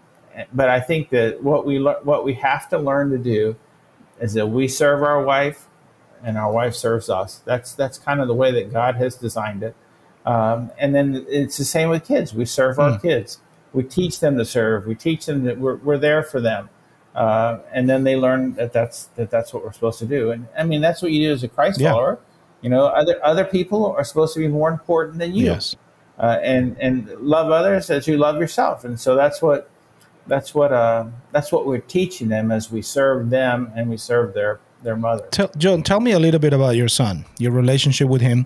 but 0.54 0.70
I 0.70 0.80
think 0.80 1.10
that 1.10 1.42
what 1.42 1.66
we 1.66 1.80
le- 1.80 2.02
what 2.04 2.26
we 2.26 2.34
have 2.36 2.70
to 2.70 2.78
learn 2.78 3.10
to 3.12 3.18
do 3.18 3.56
is 4.20 4.34
that 4.34 4.48
we 4.48 4.68
serve 4.68 5.04
our 5.04 5.24
wife 5.24 5.68
and 6.24 6.38
our 6.38 6.52
wife 6.52 6.76
serves 6.76 7.10
us. 7.10 7.42
That's 7.46 7.74
that's 7.74 7.98
kind 7.98 8.20
of 8.22 8.28
the 8.28 8.34
way 8.34 8.52
that 8.52 8.72
God 8.72 8.96
has 8.96 9.16
designed 9.16 9.64
it. 9.64 9.76
Um, 10.26 10.72
and 10.80 10.96
then 10.96 11.26
it's 11.30 11.58
the 11.58 11.66
same 11.66 11.90
with 11.90 12.04
kids. 12.04 12.34
We 12.34 12.46
serve 12.46 12.80
our 12.80 12.98
mm. 12.98 13.02
kids. 13.02 13.40
We 13.74 13.84
teach 13.84 14.20
them 14.20 14.38
to 14.38 14.46
serve. 14.46 14.88
We 14.88 14.96
teach 14.96 15.28
them 15.28 15.44
that 15.44 15.60
we're, 15.60 15.76
we're 15.76 15.98
there 15.98 16.24
for 16.24 16.42
them. 16.42 16.70
Uh, 17.16 17.60
and 17.72 17.90
then 17.90 18.04
they 18.04 18.16
learn 18.18 18.54
that 18.56 18.74
that's 18.74 19.06
that 19.16 19.32
that's 19.32 19.54
what 19.54 19.64
we're 19.64 19.72
supposed 19.72 20.00
to 20.00 20.06
do. 20.06 20.32
And 20.32 20.48
I 20.58 20.64
mean 20.64 20.82
that's 20.82 21.02
what 21.02 21.12
you 21.12 21.28
do 21.28 21.34
as 21.34 21.44
a 21.44 21.48
Christ 21.48 21.80
yeah. 21.80 21.92
follower. 21.92 22.20
You 22.62 22.70
know, 22.70 22.88
other 22.88 23.24
other 23.24 23.46
people 23.46 23.94
are 23.98 24.04
supposed 24.04 24.34
to 24.34 24.42
be 24.42 24.48
more 24.48 24.70
important 24.70 25.20
than 25.20 25.34
you. 25.34 25.46
Yes. 25.46 25.76
Uh, 26.20 26.40
and 26.44 26.78
and 26.80 27.10
love 27.20 27.52
others 27.52 27.90
as 27.90 28.08
you 28.08 28.18
love 28.18 28.38
yourself. 28.38 28.84
And 28.84 29.00
so 29.00 29.16
that's 29.16 29.42
what 29.42 29.70
that's 30.28 30.54
what 30.54 30.74
uh, 30.74 31.06
that's 31.32 31.52
what 31.52 31.66
we're 31.66 31.80
teaching 31.80 32.28
them 32.28 32.52
as 32.52 32.72
we 32.72 32.82
serve 32.82 33.30
them 33.30 33.72
and 33.76 33.90
we 33.90 33.98
serve 33.98 34.34
their 34.34 34.60
their 34.84 34.96
mother. 34.96 35.28
Tell, 35.32 35.50
John, 35.58 35.84
tell 35.84 36.00
me 36.00 36.12
a 36.12 36.20
little 36.20 36.40
bit 36.40 36.54
about 36.54 36.76
your 36.76 36.88
son, 36.88 37.26
your 37.40 37.52
relationship 37.52 38.08
with 38.08 38.22
him, 38.22 38.46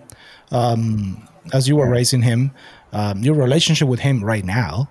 um, 0.50 1.26
as 1.52 1.68
you 1.68 1.76
were 1.76 1.86
yeah. 1.86 1.92
raising 1.92 2.22
him, 2.22 2.52
um, 2.92 3.22
your 3.22 3.34
relationship 3.34 3.88
with 3.88 4.00
him 4.00 4.24
right 4.24 4.44
now, 4.44 4.88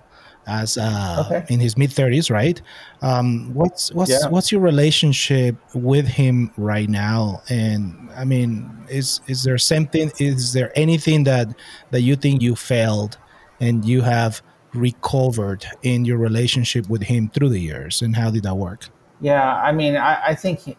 as 0.50 0.76
uh, 0.76 1.24
okay. 1.26 1.46
in 1.48 1.60
his 1.60 1.78
mid 1.78 1.92
thirties, 1.92 2.30
right? 2.30 2.60
Um, 3.02 3.54
what's 3.54 3.92
what's 3.92 4.10
yeah. 4.10 4.28
what's 4.28 4.50
your 4.50 4.60
relationship 4.60 5.56
with 5.74 6.06
him 6.06 6.50
right 6.56 6.88
now? 6.88 7.42
And 7.48 8.10
I 8.16 8.24
mean, 8.24 8.70
is 8.88 9.20
is 9.28 9.44
there 9.44 9.58
something? 9.58 10.10
Is 10.18 10.52
there 10.52 10.72
anything 10.74 11.24
that 11.24 11.48
that 11.92 12.02
you 12.02 12.16
think 12.16 12.42
you 12.42 12.56
failed, 12.56 13.16
and 13.60 13.84
you 13.84 14.02
have 14.02 14.42
recovered 14.74 15.66
in 15.82 16.04
your 16.04 16.18
relationship 16.18 16.88
with 16.88 17.02
him 17.02 17.28
through 17.30 17.48
the 17.48 17.58
years 17.58 18.02
and 18.02 18.14
how 18.14 18.30
did 18.30 18.44
that 18.44 18.56
work 18.56 18.88
yeah 19.20 19.56
i 19.56 19.72
mean 19.72 19.96
i, 19.96 20.28
I 20.28 20.34
think 20.34 20.60
he, 20.60 20.76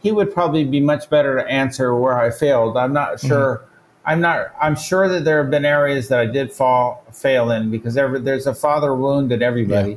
he, 0.00 0.10
would 0.10 0.34
probably 0.34 0.64
be 0.64 0.80
much 0.80 1.08
better 1.10 1.36
to 1.36 1.46
answer 1.46 1.94
where 1.94 2.18
i 2.18 2.30
failed 2.30 2.76
i'm 2.76 2.92
not 2.92 3.14
mm-hmm. 3.14 3.28
sure 3.28 3.56
mm-hmm. 3.56 3.73
I'm 4.06 4.20
not 4.20 4.54
i'm 4.60 4.76
sure 4.76 5.08
that 5.08 5.24
there 5.24 5.42
have 5.42 5.50
been 5.50 5.64
areas 5.64 6.08
that 6.08 6.18
i 6.18 6.26
did 6.26 6.52
fall 6.52 7.04
fail 7.12 7.50
in 7.50 7.70
because 7.70 7.94
there, 7.94 8.18
there's 8.18 8.46
a 8.46 8.54
father 8.54 8.94
wound 8.94 9.32
in 9.32 9.42
everybody 9.42 9.92
yeah. 9.92 9.96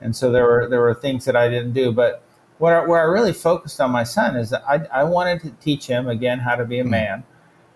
and 0.00 0.14
so 0.14 0.30
there 0.30 0.44
were 0.44 0.68
there 0.68 0.80
were 0.80 0.94
things 0.94 1.24
that 1.24 1.36
i 1.36 1.48
didn't 1.48 1.72
do 1.72 1.92
but 1.92 2.22
where, 2.58 2.86
where 2.86 3.00
i 3.00 3.04
really 3.04 3.32
focused 3.32 3.80
on 3.80 3.90
my 3.90 4.04
son 4.04 4.36
is 4.36 4.50
that 4.50 4.62
i, 4.68 4.76
I 4.92 5.04
wanted 5.04 5.40
to 5.42 5.50
teach 5.62 5.86
him 5.86 6.08
again 6.08 6.38
how 6.38 6.56
to 6.56 6.64
be 6.64 6.78
a 6.78 6.82
mm-hmm. 6.82 6.90
man 6.90 7.24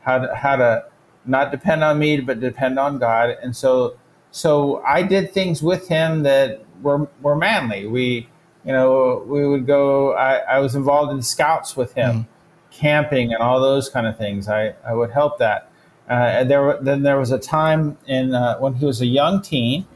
how 0.00 0.18
to 0.18 0.34
how 0.34 0.56
to 0.56 0.84
not 1.24 1.50
depend 1.50 1.84
on 1.84 1.98
me 1.98 2.20
but 2.20 2.40
depend 2.40 2.78
on 2.78 2.98
god 2.98 3.36
and 3.42 3.54
so 3.56 3.96
so 4.32 4.82
I 4.84 5.02
did 5.02 5.32
things 5.32 5.62
with 5.62 5.86
him 5.86 6.24
that 6.24 6.64
were 6.80 7.06
were 7.20 7.36
manly. 7.36 7.86
We, 7.86 8.28
you 8.64 8.72
know, 8.72 9.22
we 9.26 9.46
would 9.46 9.66
go. 9.66 10.14
I, 10.14 10.38
I 10.38 10.58
was 10.58 10.74
involved 10.74 11.12
in 11.12 11.22
scouts 11.22 11.76
with 11.76 11.92
him, 11.92 12.24
mm. 12.24 12.26
camping 12.70 13.32
and 13.32 13.42
all 13.42 13.60
those 13.60 13.88
kind 13.90 14.06
of 14.06 14.16
things. 14.16 14.48
I, 14.48 14.74
I 14.84 14.94
would 14.94 15.10
help 15.12 15.38
that. 15.38 15.70
Uh, 16.08 16.44
there 16.44 16.78
then 16.80 17.02
there 17.02 17.18
was 17.18 17.30
a 17.30 17.38
time 17.38 17.96
in 18.06 18.34
uh, 18.34 18.58
when 18.58 18.74
he 18.74 18.84
was 18.84 19.00
a 19.00 19.06
young 19.06 19.40
teen, 19.40 19.86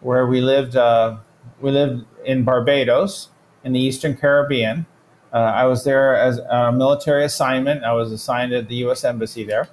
where 0.00 0.26
we 0.26 0.40
lived 0.40 0.76
uh, 0.76 1.16
we 1.60 1.70
lived 1.70 2.04
in 2.24 2.44
Barbados 2.44 3.30
in 3.64 3.72
the 3.72 3.80
Eastern 3.80 4.16
Caribbean. 4.16 4.86
Uh, 5.32 5.38
I 5.38 5.64
was 5.64 5.84
there 5.84 6.14
as 6.16 6.38
a 6.38 6.72
military 6.72 7.24
assignment. 7.24 7.84
I 7.84 7.92
was 7.92 8.12
assigned 8.12 8.52
at 8.52 8.68
the 8.68 8.76
U.S. 8.76 9.04
Embassy 9.04 9.44
there, 9.44 9.68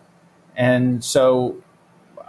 and 0.56 1.04
so 1.04 1.62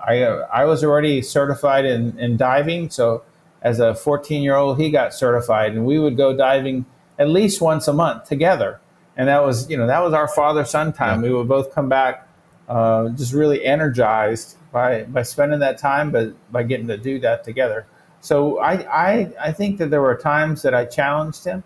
I 0.07 0.25
I 0.25 0.65
was 0.65 0.85
already 0.85 1.23
certified 1.23 1.85
in, 1.85 2.19
in 2.19 2.37
diving, 2.37 2.91
so 2.91 3.23
as 3.63 3.81
a 3.81 3.95
14 3.95 4.43
year 4.43 4.57
old, 4.57 4.79
he 4.79 4.91
got 4.91 5.15
certified, 5.15 5.73
and 5.73 5.87
we 5.87 5.99
would 5.99 6.17
go 6.17 6.37
diving 6.37 6.85
at 7.19 7.29
least 7.29 7.61
once 7.61 7.89
a 7.89 7.93
month 7.93 8.29
together. 8.29 8.81
And 9.17 9.29
that 9.29 9.43
was 9.43 9.71
you 9.71 9.77
know 9.77 9.87
that 9.87 10.01
was 10.01 10.13
our 10.13 10.29
father 10.29 10.65
son 10.65 10.93
time. 10.93 11.23
Yeah. 11.23 11.31
We 11.31 11.35
would 11.37 11.49
both 11.49 11.75
come 11.75 11.89
back 11.89 12.29
uh, 12.69 13.09
just 13.11 13.33
really 13.33 13.65
energized 13.65 14.57
by 14.73 15.05
by 15.05 15.23
spending 15.23 15.61
that 15.61 15.79
time, 15.79 16.11
but 16.11 16.35
by 16.53 16.63
getting 16.63 16.89
to 16.89 16.97
do 16.97 17.19
that 17.21 17.45
together. 17.45 17.87
So 18.21 18.59
I 18.59 18.73
I, 18.91 19.33
I 19.41 19.53
think 19.53 19.79
that 19.79 19.91
there 19.91 20.03
were 20.03 20.17
times 20.17 20.63
that 20.63 20.75
I 20.75 20.85
challenged 20.85 21.45
him. 21.45 21.63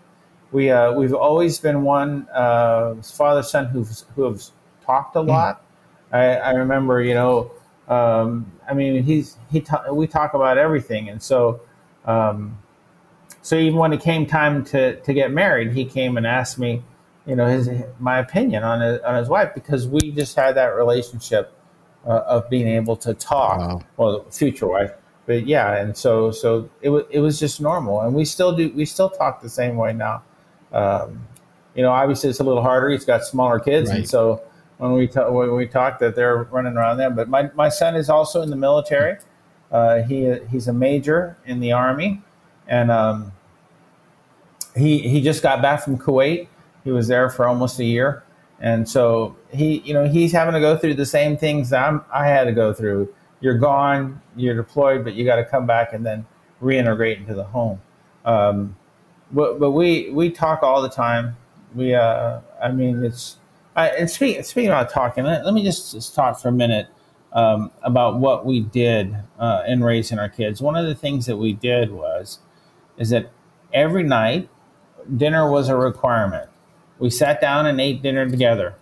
We 0.51 0.71
uh, 0.71 0.93
we've 0.93 1.13
always 1.13 1.59
been 1.59 1.83
one 1.83 2.27
uh, 2.33 2.95
father 3.01 3.43
son 3.43 3.65
who's 3.67 4.05
who 4.15 4.23
have 4.23 4.43
talked 4.85 5.15
a 5.15 5.21
hmm. 5.21 5.29
lot. 5.29 5.61
Mm. 6.11 6.17
I, 6.17 6.35
I 6.35 6.51
remember 6.51 7.01
you 7.01 7.13
know 7.13 7.51
um, 7.89 8.51
I 8.69 8.75
mean, 8.75 9.03
he's 9.03 9.35
he 9.51 9.61
ta- 9.61 9.91
we 9.91 10.05
talk 10.05 10.35
about 10.35 10.57
everything, 10.57 11.09
and 11.09 11.21
so 11.21 11.59
um, 12.05 12.59
so 13.41 13.55
even 13.55 13.79
when 13.79 13.93
it 13.93 14.01
came 14.01 14.27
time 14.27 14.63
to 14.65 14.99
to 15.01 15.13
get 15.13 15.31
married, 15.31 15.73
he 15.73 15.85
came 15.85 16.15
and 16.15 16.25
asked 16.25 16.59
me, 16.59 16.83
you 17.29 17.35
know, 17.35 17.45
his 17.45 17.69
my 17.99 18.17
opinion 18.17 18.63
on 18.63 18.81
his, 18.81 18.99
on 19.01 19.15
his 19.15 19.29
wife 19.29 19.53
because 19.53 19.87
we 19.87 20.11
just 20.11 20.35
had 20.35 20.55
that 20.55 20.75
relationship 20.75 21.53
uh, 22.05 22.23
of 22.27 22.49
being 22.49 22.67
able 22.67 22.95
to 22.97 23.13
talk. 23.13 23.59
Wow. 23.59 23.81
Well, 23.97 24.25
future 24.31 24.67
wife, 24.67 24.91
but 25.27 25.45
yeah, 25.45 25.75
and 25.75 25.95
so 25.95 26.31
so 26.31 26.69
it 26.81 26.89
was 26.89 27.03
it 27.11 27.19
was 27.19 27.39
just 27.39 27.61
normal, 27.61 28.01
and 28.01 28.15
we 28.15 28.25
still 28.25 28.55
do 28.55 28.71
we 28.75 28.83
still 28.83 29.11
talk 29.11 29.41
the 29.41 29.49
same 29.49 29.77
way 29.77 29.93
now. 29.93 30.23
Um, 30.73 31.27
you 31.75 31.83
know, 31.83 31.91
obviously 31.91 32.31
it's 32.31 32.39
a 32.39 32.43
little 32.43 32.63
harder. 32.63 32.89
He's 32.89 33.05
got 33.05 33.23
smaller 33.23 33.59
kids, 33.59 33.89
right. 33.89 33.99
and 33.99 34.09
so 34.09 34.41
when 34.79 34.93
we 34.93 35.07
ta- 35.07 35.29
when 35.29 35.53
we 35.55 35.67
talk 35.67 35.99
that 35.99 36.15
they're 36.15 36.43
running 36.45 36.75
around 36.75 36.97
there. 36.97 37.11
But 37.11 37.29
my, 37.29 37.51
my 37.53 37.69
son 37.69 37.95
is 37.95 38.09
also 38.09 38.41
in 38.41 38.49
the 38.49 38.55
military. 38.55 39.17
Uh, 39.71 40.01
he 40.01 40.35
he's 40.49 40.67
a 40.67 40.73
major 40.73 41.37
in 41.45 41.59
the 41.59 41.73
army, 41.73 42.23
and 42.67 42.89
um, 42.89 43.31
he 44.75 44.97
he 44.99 45.21
just 45.21 45.43
got 45.43 45.61
back 45.61 45.83
from 45.83 45.99
Kuwait. 45.99 46.47
He 46.83 46.91
was 46.91 47.07
there 47.07 47.29
for 47.29 47.47
almost 47.47 47.79
a 47.79 47.83
year, 47.83 48.23
and 48.59 48.87
so 48.87 49.35
he 49.51 49.79
you 49.79 49.93
know 49.93 50.07
he's 50.07 50.31
having 50.31 50.53
to 50.53 50.59
go 50.59 50.77
through 50.77 50.95
the 50.95 51.05
same 51.05 51.37
things 51.37 51.73
I'm, 51.73 52.03
I 52.13 52.27
had 52.27 52.45
to 52.45 52.51
go 52.51 52.73
through. 52.73 53.13
You're 53.41 53.57
gone, 53.57 54.21
you're 54.35 54.55
deployed, 54.55 55.03
but 55.03 55.13
you 55.13 55.25
got 55.25 55.37
to 55.37 55.45
come 55.45 55.65
back 55.65 55.93
and 55.93 56.05
then 56.05 56.25
reintegrate 56.61 57.17
into 57.17 57.33
the 57.33 57.45
home. 57.45 57.81
Um, 58.25 58.75
but, 59.31 59.59
but 59.59 59.71
we 59.71 60.09
we 60.11 60.29
talk 60.29 60.63
all 60.63 60.81
the 60.81 60.89
time. 60.89 61.37
We 61.75 61.93
uh, 61.93 62.39
I 62.61 62.71
mean 62.71 63.03
it's 63.03 63.37
I, 63.75 63.89
and 63.89 64.09
speaking 64.09 64.43
speaking 64.43 64.69
about 64.69 64.89
talking, 64.89 65.23
let, 65.23 65.45
let 65.45 65.53
me 65.53 65.63
just, 65.63 65.93
just, 65.93 66.15
talk 66.15 66.39
for 66.39 66.49
a 66.49 66.51
minute 66.51 66.87
um, 67.31 67.71
about 67.83 68.19
what 68.19 68.45
we 68.45 68.61
did 68.61 69.15
uh, 69.37 69.63
in 69.67 69.83
raising 69.83 70.19
our 70.19 70.29
kids. 70.29 70.61
One 70.61 70.75
of 70.75 70.85
the 70.85 70.95
things 70.95 71.25
that 71.27 71.37
we 71.37 71.53
did 71.53 71.91
was 71.91 72.39
is 72.97 73.09
that 73.11 73.31
every 73.73 74.03
night 74.03 74.49
dinner 75.15 75.49
was 75.49 75.69
a 75.69 75.75
requirement. 75.75 76.48
We 76.99 77.09
sat 77.09 77.41
down 77.41 77.65
and 77.65 77.79
ate 77.79 78.01
dinner 78.01 78.29
together. 78.29 78.75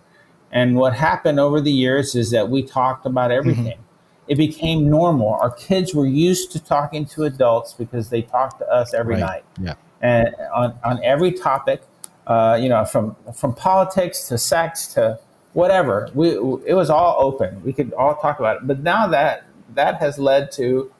And 0.50 0.76
what 0.76 0.94
happened 0.94 1.38
over 1.38 1.60
the 1.60 1.72
years 1.72 2.14
is 2.14 2.30
that 2.30 2.48
we 2.48 2.62
talked 2.62 3.06
about 3.06 3.30
mm-hmm. 3.30 3.38
everything. 3.38 3.78
Mm-hmm. 3.78 3.82
It 4.28 4.36
became 4.36 4.90
normal. 4.90 5.34
Our 5.34 5.50
kids 5.50 5.94
were 5.94 6.06
used 6.06 6.52
to 6.52 6.62
talking 6.62 7.06
to 7.06 7.24
adults 7.24 7.72
because 7.72 8.10
they 8.10 8.22
talked 8.22 8.58
to 8.58 8.68
us 8.68 8.92
every 8.92 9.14
right. 9.14 9.20
night. 9.20 9.44
Yeah. 9.60 9.74
And 10.02 10.34
on, 10.54 10.78
on 10.84 11.02
every 11.02 11.32
topic, 11.32 11.82
uh, 12.26 12.58
you 12.60 12.68
know, 12.68 12.84
from 12.84 13.16
from 13.34 13.54
politics 13.54 14.28
to 14.28 14.36
sex 14.36 14.88
to 14.94 15.18
whatever, 15.54 16.10
we 16.14 16.32
it 16.66 16.74
was 16.74 16.90
all 16.90 17.16
open. 17.18 17.62
We 17.64 17.72
could 17.72 17.94
all 17.94 18.16
talk 18.16 18.38
about 18.38 18.56
it. 18.58 18.66
But 18.66 18.80
now 18.80 19.06
that 19.08 19.44
that 19.74 19.96
has 19.96 20.18
led 20.18 20.52
to 20.52 20.92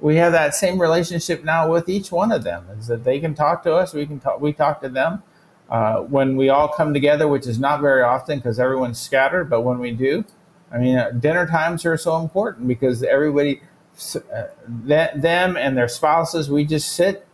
we 0.00 0.16
have 0.16 0.32
that 0.32 0.54
same 0.54 0.80
relationship 0.80 1.44
now 1.44 1.70
with 1.70 1.88
each 1.88 2.12
one 2.12 2.32
of 2.32 2.44
them 2.44 2.66
is 2.78 2.86
that 2.86 3.04
they 3.04 3.18
can 3.18 3.34
talk 3.34 3.62
to 3.62 3.74
us 3.74 3.94
we 3.94 4.06
can 4.06 4.20
talk 4.20 4.40
we 4.40 4.52
talk 4.52 4.80
to 4.80 4.88
them 4.88 5.22
uh, 5.70 6.00
when 6.00 6.36
we 6.36 6.48
all 6.48 6.68
come 6.68 6.94
together 6.94 7.26
which 7.28 7.46
is 7.46 7.58
not 7.58 7.80
very 7.80 8.02
often 8.02 8.38
because 8.38 8.58
everyone's 8.58 8.98
scattered 8.98 9.48
but 9.50 9.62
when 9.62 9.78
we 9.78 9.90
do 9.90 10.24
i 10.72 10.78
mean 10.78 10.96
uh, 10.96 11.10
dinner 11.10 11.46
times 11.46 11.84
are 11.84 11.96
so 11.96 12.20
important 12.20 12.68
because 12.68 13.02
everybody 13.02 13.60
uh, 14.14 14.44
them 15.14 15.56
and 15.56 15.76
their 15.76 15.88
spouses 15.88 16.50
we 16.50 16.64
just 16.64 16.92
sit 16.92 17.26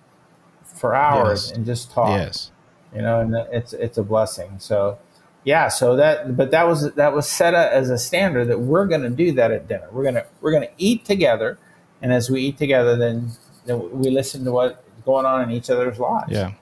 for 0.64 0.94
hours 0.94 1.48
yes. 1.48 1.56
and 1.56 1.66
just 1.66 1.90
talk 1.90 2.08
yes 2.08 2.50
you 2.94 3.02
know 3.02 3.20
and 3.20 3.34
it's 3.52 3.72
it's 3.74 3.98
a 3.98 4.02
blessing 4.02 4.58
so 4.58 4.98
yeah 5.44 5.68
so 5.68 5.96
that 5.96 6.36
but 6.36 6.50
that 6.50 6.66
was 6.66 6.92
that 6.94 7.12
was 7.12 7.28
set 7.28 7.52
as 7.54 7.90
a 7.90 7.98
standard 7.98 8.46
that 8.46 8.60
we're 8.60 8.86
going 8.86 9.02
to 9.02 9.10
do 9.10 9.32
that 9.32 9.50
at 9.50 9.66
dinner 9.66 9.88
we're 9.90 10.02
going 10.02 10.14
to 10.14 10.24
we're 10.40 10.52
going 10.52 10.66
to 10.66 10.72
eat 10.78 11.04
together 11.04 11.58
and 12.02 12.12
as 12.12 12.28
we 12.28 12.42
eat 12.42 12.58
together, 12.58 12.96
then, 12.96 13.30
then 13.64 14.00
we 14.00 14.10
listen 14.10 14.44
to 14.44 14.52
what's 14.52 14.76
going 15.04 15.24
on 15.24 15.42
in 15.42 15.50
each 15.52 15.70
other's 15.70 15.98
lives. 15.98 16.32
Yeah. 16.32 16.52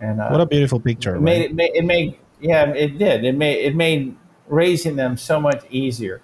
And 0.00 0.20
uh, 0.20 0.28
what 0.28 0.40
a 0.40 0.46
beautiful 0.46 0.80
picture. 0.80 1.16
It 1.16 1.20
made, 1.20 1.42
it 1.42 1.54
made 1.54 1.70
it 1.74 1.84
made 1.84 2.18
yeah 2.38 2.66
it 2.66 2.98
did 2.98 3.24
it 3.24 3.34
made 3.34 3.64
it 3.64 3.74
made 3.74 4.14
raising 4.46 4.94
them 4.96 5.16
so 5.16 5.40
much 5.40 5.64
easier 5.70 6.20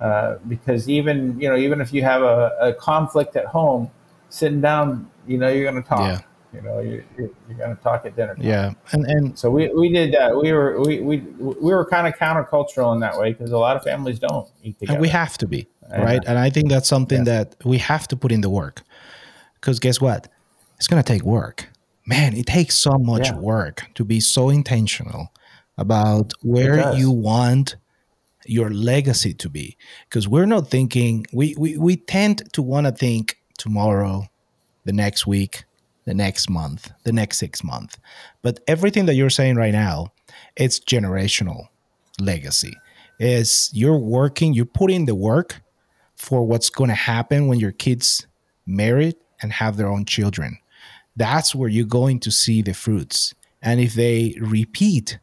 uh, 0.00 0.38
because 0.48 0.88
even 0.88 1.38
you 1.40 1.48
know 1.48 1.56
even 1.56 1.80
if 1.80 1.92
you 1.92 2.02
have 2.02 2.22
a, 2.22 2.52
a, 2.60 2.74
conflict 2.74 3.36
at 3.36 3.46
home, 3.46 3.88
sitting 4.30 4.60
down, 4.60 5.08
you 5.28 5.38
know 5.38 5.48
you're 5.48 5.70
going 5.70 5.80
to 5.80 5.88
talk. 5.88 6.00
Yeah. 6.00 6.20
You 6.52 6.60
know 6.60 6.80
you, 6.80 7.04
you're, 7.16 7.30
you're 7.48 7.56
going 7.56 7.74
to 7.74 7.82
talk 7.82 8.04
at 8.04 8.16
dinner. 8.16 8.34
Time. 8.34 8.44
Yeah, 8.44 8.74
and 8.90 9.06
and 9.06 9.38
so 9.38 9.48
we, 9.50 9.68
we 9.68 9.90
did 9.90 10.12
that. 10.12 10.36
We 10.36 10.52
were 10.52 10.80
we 10.80 11.00
we 11.00 11.18
we 11.18 11.72
were 11.72 11.86
kind 11.86 12.06
of 12.06 12.14
countercultural 12.14 12.92
in 12.94 13.00
that 13.00 13.16
way 13.16 13.32
because 13.32 13.52
a 13.52 13.58
lot 13.58 13.76
of 13.76 13.84
families 13.84 14.18
don't 14.18 14.48
eat 14.62 14.78
together. 14.78 14.96
And 14.96 15.00
we 15.00 15.08
have 15.08 15.38
to 15.38 15.46
be 15.46 15.68
right? 15.98 16.22
And 16.26 16.38
I 16.38 16.50
think 16.50 16.68
that's 16.68 16.88
something 16.88 17.24
yes. 17.24 17.26
that 17.26 17.64
we 17.64 17.78
have 17.78 18.08
to 18.08 18.16
put 18.16 18.32
in 18.32 18.40
the 18.40 18.50
work. 18.50 18.82
Because 19.54 19.78
guess 19.78 20.00
what? 20.00 20.28
It's 20.76 20.88
going 20.88 21.02
to 21.02 21.06
take 21.06 21.22
work. 21.22 21.68
Man, 22.04 22.36
it 22.36 22.46
takes 22.46 22.74
so 22.74 22.98
much 22.98 23.28
yeah. 23.28 23.36
work 23.36 23.86
to 23.94 24.04
be 24.04 24.20
so 24.20 24.48
intentional 24.48 25.32
about 25.78 26.32
where 26.42 26.94
you 26.94 27.10
want 27.10 27.76
your 28.46 28.70
legacy 28.70 29.32
to 29.34 29.48
be. 29.48 29.76
Because 30.08 30.26
we're 30.26 30.46
not 30.46 30.68
thinking, 30.68 31.26
we, 31.32 31.54
we, 31.56 31.76
we 31.76 31.96
tend 31.96 32.52
to 32.54 32.62
want 32.62 32.86
to 32.86 32.92
think 32.92 33.38
tomorrow, 33.58 34.26
the 34.84 34.92
next 34.92 35.26
week, 35.26 35.64
the 36.04 36.14
next 36.14 36.50
month, 36.50 36.90
the 37.04 37.12
next 37.12 37.38
six 37.38 37.62
months. 37.62 37.96
But 38.42 38.60
everything 38.66 39.06
that 39.06 39.14
you're 39.14 39.30
saying 39.30 39.56
right 39.56 39.72
now, 39.72 40.12
it's 40.56 40.80
generational 40.80 41.68
legacy. 42.20 42.72
Is 43.20 43.70
you're 43.72 43.98
working, 43.98 44.52
you're 44.52 44.64
putting 44.64 45.06
the 45.06 45.14
work 45.14 45.62
for 46.16 46.44
what's 46.44 46.70
going 46.70 46.88
to 46.88 46.94
happen 46.94 47.46
when 47.46 47.60
your 47.60 47.70
kids 47.70 48.26
marry 48.66 49.14
and 49.40 49.52
have 49.52 49.76
their 49.76 49.88
own 49.88 50.04
children. 50.04 50.58
That's 51.16 51.54
where 51.54 51.68
you're 51.68 51.84
going 51.84 52.20
to 52.20 52.30
see 52.30 52.62
the 52.62 52.74
fruits. 52.74 53.34
And 53.60 53.80
if 53.80 53.94
they 53.94 54.34
repeat 54.40 55.18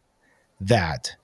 that, 0.61 1.15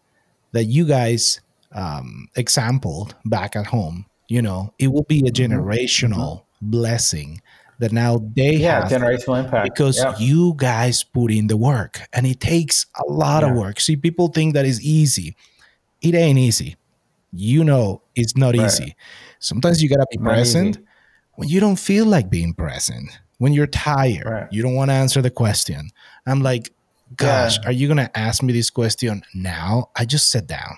that 0.52 0.66
you 0.66 0.86
guys 0.86 1.42
um, 1.74 2.28
exampled 2.36 3.16
back 3.26 3.56
at 3.56 3.68
home, 3.68 4.06
you 4.28 4.42
know, 4.42 4.74
it 4.80 4.88
will 4.88 5.04
be 5.04 5.20
a 5.20 5.32
mm-hmm. 5.32 5.54
generational 5.54 6.42
mm-hmm. 6.42 6.72
blessing 6.72 7.42
that 7.80 7.92
now 7.92 8.22
they 8.36 8.56
yeah, 8.56 8.82
have 8.82 8.92
generational 8.92 9.44
impact 9.44 9.66
because 9.66 9.98
yeah. 9.98 10.16
you 10.18 10.54
guys 10.56 11.04
put 11.04 11.32
in 11.32 11.48
the 11.48 11.58
work 11.58 12.02
and 12.14 12.26
it 12.26 12.40
takes 12.40 12.86
a 12.98 13.12
lot 13.12 13.44
yeah. 13.44 13.50
of 13.50 13.58
work. 13.58 13.80
See, 13.80 13.96
people 13.96 14.30
think 14.30 14.54
that 14.54 14.66
is 14.66 14.82
easy. 14.82 15.36
It 16.02 16.16
ain't 16.16 16.40
easy. 16.40 16.78
You 17.34 17.64
know, 17.64 18.02
it's 18.16 18.38
not 18.38 18.56
right. 18.56 18.66
easy. 18.66 18.96
Sometimes 19.40 19.84
you 19.84 19.90
gotta 19.90 20.08
be 20.10 20.18
Not 20.18 20.30
present 20.30 20.78
easy. 20.78 20.88
when 21.36 21.50
you 21.50 21.60
don't 21.60 21.76
feel 21.76 22.06
like 22.06 22.30
being 22.30 22.54
present. 22.54 23.10
When 23.38 23.54
you're 23.54 23.68
tired, 23.68 24.26
right. 24.26 24.48
you 24.52 24.62
don't 24.62 24.76
want 24.76 24.90
to 24.90 24.96
answer 24.96 25.22
the 25.22 25.30
question. 25.30 25.90
I'm 26.26 26.42
like, 26.42 26.72
gosh, 27.16 27.58
yeah. 27.62 27.70
are 27.70 27.72
you 27.72 27.88
gonna 27.88 28.10
ask 28.16 28.42
me 28.42 28.54
this 28.54 28.70
question 28.70 29.24
now? 29.34 29.90
I 29.96 30.06
just 30.06 30.32
sat 30.32 30.48
down. 30.48 30.78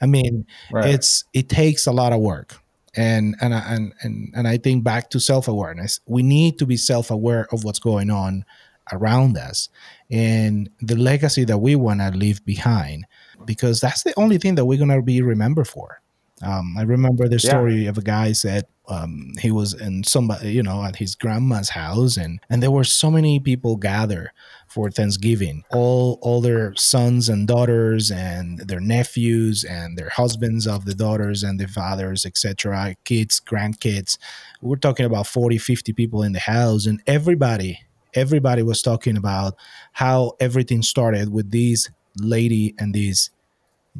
I 0.00 0.06
mean, 0.06 0.46
right. 0.72 0.94
it's 0.94 1.24
it 1.32 1.48
takes 1.48 1.86
a 1.86 1.92
lot 1.92 2.12
of 2.12 2.20
work. 2.20 2.56
And 2.94 3.36
and 3.40 3.54
and 3.54 3.94
and 4.02 4.32
and 4.34 4.48
I 4.48 4.58
think 4.58 4.84
back 4.84 5.10
to 5.10 5.20
self-awareness. 5.20 6.00
We 6.06 6.22
need 6.22 6.58
to 6.58 6.66
be 6.66 6.76
self-aware 6.76 7.46
of 7.52 7.64
what's 7.64 7.78
going 7.78 8.10
on 8.10 8.44
around 8.90 9.38
us 9.38 9.70
and 10.10 10.68
the 10.80 10.96
legacy 10.96 11.44
that 11.44 11.58
we 11.58 11.76
want 11.76 12.00
to 12.00 12.10
leave 12.10 12.44
behind 12.44 13.06
because 13.46 13.80
that's 13.80 14.02
the 14.02 14.12
only 14.18 14.36
thing 14.36 14.56
that 14.56 14.66
we're 14.66 14.76
going 14.76 14.90
to 14.90 15.00
be 15.00 15.22
remembered 15.22 15.68
for 15.68 16.02
um, 16.42 16.74
I 16.76 16.82
remember 16.82 17.28
the 17.28 17.38
story 17.38 17.84
yeah. 17.84 17.90
of 17.90 17.98
a 17.98 18.02
guy 18.02 18.32
said 18.32 18.64
um, 18.88 19.32
he 19.40 19.50
was 19.50 19.74
in 19.74 20.02
somebody, 20.04 20.52
you 20.52 20.62
know, 20.62 20.84
at 20.84 20.96
his 20.96 21.14
grandma's 21.14 21.70
house, 21.70 22.16
and 22.16 22.40
and 22.50 22.62
there 22.62 22.70
were 22.70 22.84
so 22.84 23.10
many 23.10 23.38
people 23.38 23.76
gather 23.76 24.32
for 24.66 24.90
Thanksgiving. 24.90 25.64
All 25.70 26.18
all 26.20 26.40
their 26.40 26.74
sons 26.74 27.28
and 27.28 27.46
daughters, 27.46 28.10
and 28.10 28.58
their 28.58 28.80
nephews, 28.80 29.64
and 29.64 29.96
their 29.96 30.08
husbands 30.10 30.66
of 30.66 30.84
the 30.84 30.94
daughters 30.94 31.42
and 31.42 31.60
the 31.60 31.68
fathers, 31.68 32.26
etc. 32.26 32.96
Kids, 33.04 33.40
grandkids. 33.40 34.18
We're 34.60 34.76
talking 34.76 35.06
about 35.06 35.26
40, 35.26 35.58
50 35.58 35.92
people 35.92 36.22
in 36.22 36.32
the 36.32 36.40
house, 36.40 36.86
and 36.86 37.00
everybody, 37.06 37.80
everybody 38.14 38.62
was 38.62 38.82
talking 38.82 39.16
about 39.16 39.54
how 39.92 40.32
everything 40.40 40.82
started 40.82 41.32
with 41.32 41.50
these 41.50 41.90
lady 42.16 42.74
and 42.78 42.94
these 42.94 43.30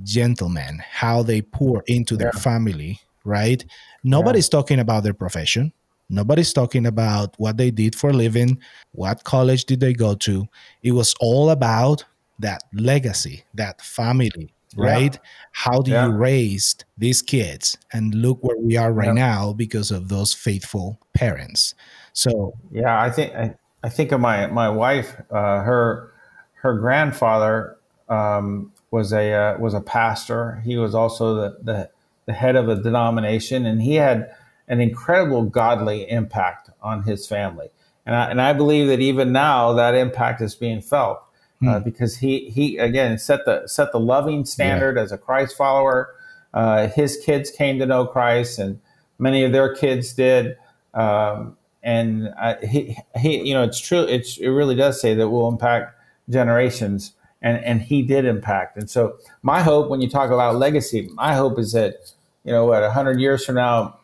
gentlemen, 0.03 0.83
how 0.91 1.23
they 1.23 1.43
pour 1.43 1.85
into 1.87 2.17
their 2.17 2.33
yeah. 2.35 2.41
family, 2.41 3.01
right? 3.25 3.65
Nobody's 4.05 4.49
yeah. 4.49 4.59
talking 4.59 4.79
about 4.81 5.03
their 5.03 5.15
profession. 5.15 5.73
Nobody's 6.09 6.53
talking 6.53 6.87
about 6.87 7.35
what 7.39 7.57
they 7.57 7.71
did 7.71 7.95
for 7.95 8.11
a 8.11 8.13
living, 8.13 8.59
what 8.93 9.25
college 9.25 9.65
did 9.65 9.81
they 9.81 9.95
go 9.95 10.15
to. 10.17 10.47
It 10.83 10.93
was 10.93 11.15
all 11.21 11.51
about 11.51 12.05
that 12.39 12.63
legacy, 12.75 13.45
that 13.55 13.81
family, 13.81 14.53
right? 14.77 15.15
Yeah. 15.15 15.21
How 15.53 15.81
do 15.81 15.91
you 15.91 16.09
raise 16.11 16.77
these 16.99 17.23
kids? 17.23 17.79
And 17.93 18.15
look 18.15 18.43
where 18.43 18.59
we 18.59 18.77
are 18.77 18.93
right 18.93 19.15
now 19.15 19.55
because 19.55 19.91
of 19.91 20.09
those 20.09 20.35
faithful 20.35 20.99
parents. 21.15 21.75
So 22.13 22.53
yeah, 22.71 23.01
I 23.01 23.11
think 23.11 23.35
I, 23.35 23.55
I 23.83 23.89
think 23.89 24.13
of 24.13 24.21
my 24.21 24.47
my 24.49 24.69
wife, 24.69 25.17
uh, 25.31 25.63
her 25.63 26.13
her 26.57 26.75
grandfather 26.79 27.77
um, 28.09 28.73
was 28.91 29.13
a 29.13 29.33
uh, 29.33 29.59
was 29.59 29.75
a 29.75 29.81
pastor. 29.81 30.61
He 30.65 30.77
was 30.77 30.95
also 30.95 31.35
the, 31.35 31.59
the, 31.63 31.91
the 32.27 32.33
head 32.33 32.57
of 32.57 32.69
a 32.69 32.77
denomination, 32.77 33.67
and 33.67 33.83
he 33.83 33.97
had 33.97 34.31
an 34.69 34.81
incredible 34.81 35.43
godly 35.43 36.09
impact 36.11 36.71
on 36.81 37.03
his 37.03 37.27
family. 37.27 37.71
And 38.07 38.15
I, 38.15 38.31
and 38.31 38.41
I 38.41 38.53
believe 38.53 38.89
that 38.89 39.01
even 39.01 39.33
now 39.33 39.73
that 39.75 39.95
impact 39.95 40.41
is 40.41 40.55
being 40.55 40.81
felt 40.81 41.23
uh, 41.67 41.79
hmm. 41.79 41.85
because 41.85 42.17
he 42.17 42.51
he 42.51 42.79
again 42.79 43.19
set 43.19 43.45
the 43.45 43.67
set 43.67 43.93
the 43.93 44.01
loving 44.01 44.45
standard 44.45 44.97
yeah. 44.97 45.03
as 45.03 45.13
a 45.13 45.19
Christ 45.19 45.57
follower. 45.57 46.15
Uh, 46.55 46.89
his 46.89 47.17
kids 47.17 47.51
came 47.51 47.79
to 47.79 47.87
know 47.87 48.07
Christ, 48.07 48.59
and 48.59 48.81
many 49.19 49.45
of 49.45 49.53
their 49.53 49.75
kids 49.75 50.13
did. 50.13 50.57
Um, 50.95 51.57
and 51.83 52.33
he, 52.63 52.97
he, 53.19 53.49
you 53.49 53.55
know, 53.55 53.63
it's 53.63 53.81
true. 53.81 54.03
It's, 54.03 54.39
it 54.39 54.49
really 54.49 54.75
does 54.75 55.01
say 55.01 55.15
that 55.15 55.29
we'll 55.29 55.49
impact 55.49 55.99
generations 56.29 57.13
and 57.43 57.63
and 57.65 57.83
he 57.83 58.03
did 58.03 58.25
impact. 58.25 58.77
And 58.77 58.89
so 58.89 59.19
my 59.43 59.63
hope 59.63 59.89
when 59.91 60.01
you 60.01 60.09
talk 60.09 60.31
about 60.31 60.57
legacy, 60.57 61.09
my 61.15 61.35
hope 61.35 61.59
is 61.59 61.73
that 61.73 62.13
you 62.45 62.53
know 62.53 62.65
what, 62.67 62.89
hundred 62.91 63.21
years 63.21 63.45
from 63.45 63.57
now, 63.57 63.99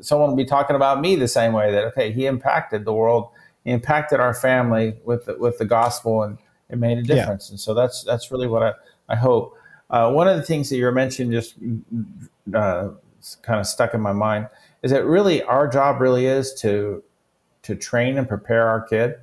someone 0.00 0.30
will 0.30 0.36
be 0.36 0.44
talking 0.44 0.76
about 0.76 1.00
me 1.00 1.16
the 1.16 1.28
same 1.28 1.52
way 1.52 1.72
that 1.72 1.84
okay, 1.84 2.12
he 2.12 2.26
impacted 2.26 2.84
the 2.84 2.92
world, 2.92 3.28
he 3.64 3.70
impacted 3.70 4.20
our 4.20 4.34
family 4.34 4.94
with 5.04 5.26
the, 5.26 5.36
with 5.38 5.58
the 5.58 5.64
gospel, 5.64 6.22
and 6.22 6.38
it 6.68 6.78
made 6.78 6.98
a 6.98 7.02
difference. 7.02 7.48
Yeah. 7.48 7.54
And 7.54 7.60
so 7.60 7.74
that's 7.74 8.04
that's 8.04 8.30
really 8.30 8.46
what 8.46 8.62
I 8.62 8.72
I 9.08 9.16
hope. 9.16 9.56
Uh, 9.88 10.10
one 10.10 10.26
of 10.26 10.36
the 10.36 10.42
things 10.42 10.68
that 10.68 10.76
you 10.76 10.86
are 10.86 10.92
mentioning 10.92 11.30
just 11.30 11.54
uh, 12.54 12.88
kind 13.42 13.60
of 13.60 13.66
stuck 13.66 13.94
in 13.94 14.00
my 14.00 14.12
mind 14.12 14.48
is 14.82 14.90
that 14.90 15.04
really 15.04 15.42
our 15.44 15.68
job 15.68 16.00
really 16.00 16.26
is 16.26 16.52
to 16.54 17.02
to 17.62 17.74
train 17.74 18.18
and 18.18 18.28
prepare 18.28 18.68
our 18.68 18.82
kid 18.82 19.16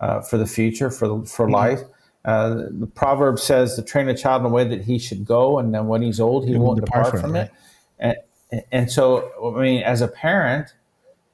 uh, 0.00 0.20
for 0.20 0.38
the 0.38 0.46
future 0.46 0.90
for 0.90 1.24
for 1.24 1.46
mm-hmm. 1.46 1.54
life. 1.54 1.80
Uh, 2.26 2.64
the 2.70 2.88
proverb 2.88 3.38
says 3.38 3.76
to 3.76 3.82
train 3.82 4.08
a 4.08 4.16
child 4.16 4.40
in 4.40 4.42
the 4.42 4.54
way 4.54 4.66
that 4.66 4.82
he 4.82 4.98
should 4.98 5.24
go, 5.24 5.60
and 5.60 5.72
then 5.72 5.86
when 5.86 6.02
he's 6.02 6.18
old, 6.18 6.44
he, 6.44 6.52
he 6.52 6.58
won't 6.58 6.84
depart, 6.84 7.06
depart 7.06 7.20
from, 7.22 7.36
it. 7.36 7.52
Right? 8.00 8.16
And, 8.50 8.62
and 8.72 8.90
so, 8.90 9.54
I 9.56 9.60
mean, 9.60 9.82
as 9.84 10.00
a 10.00 10.08
parent, 10.08 10.74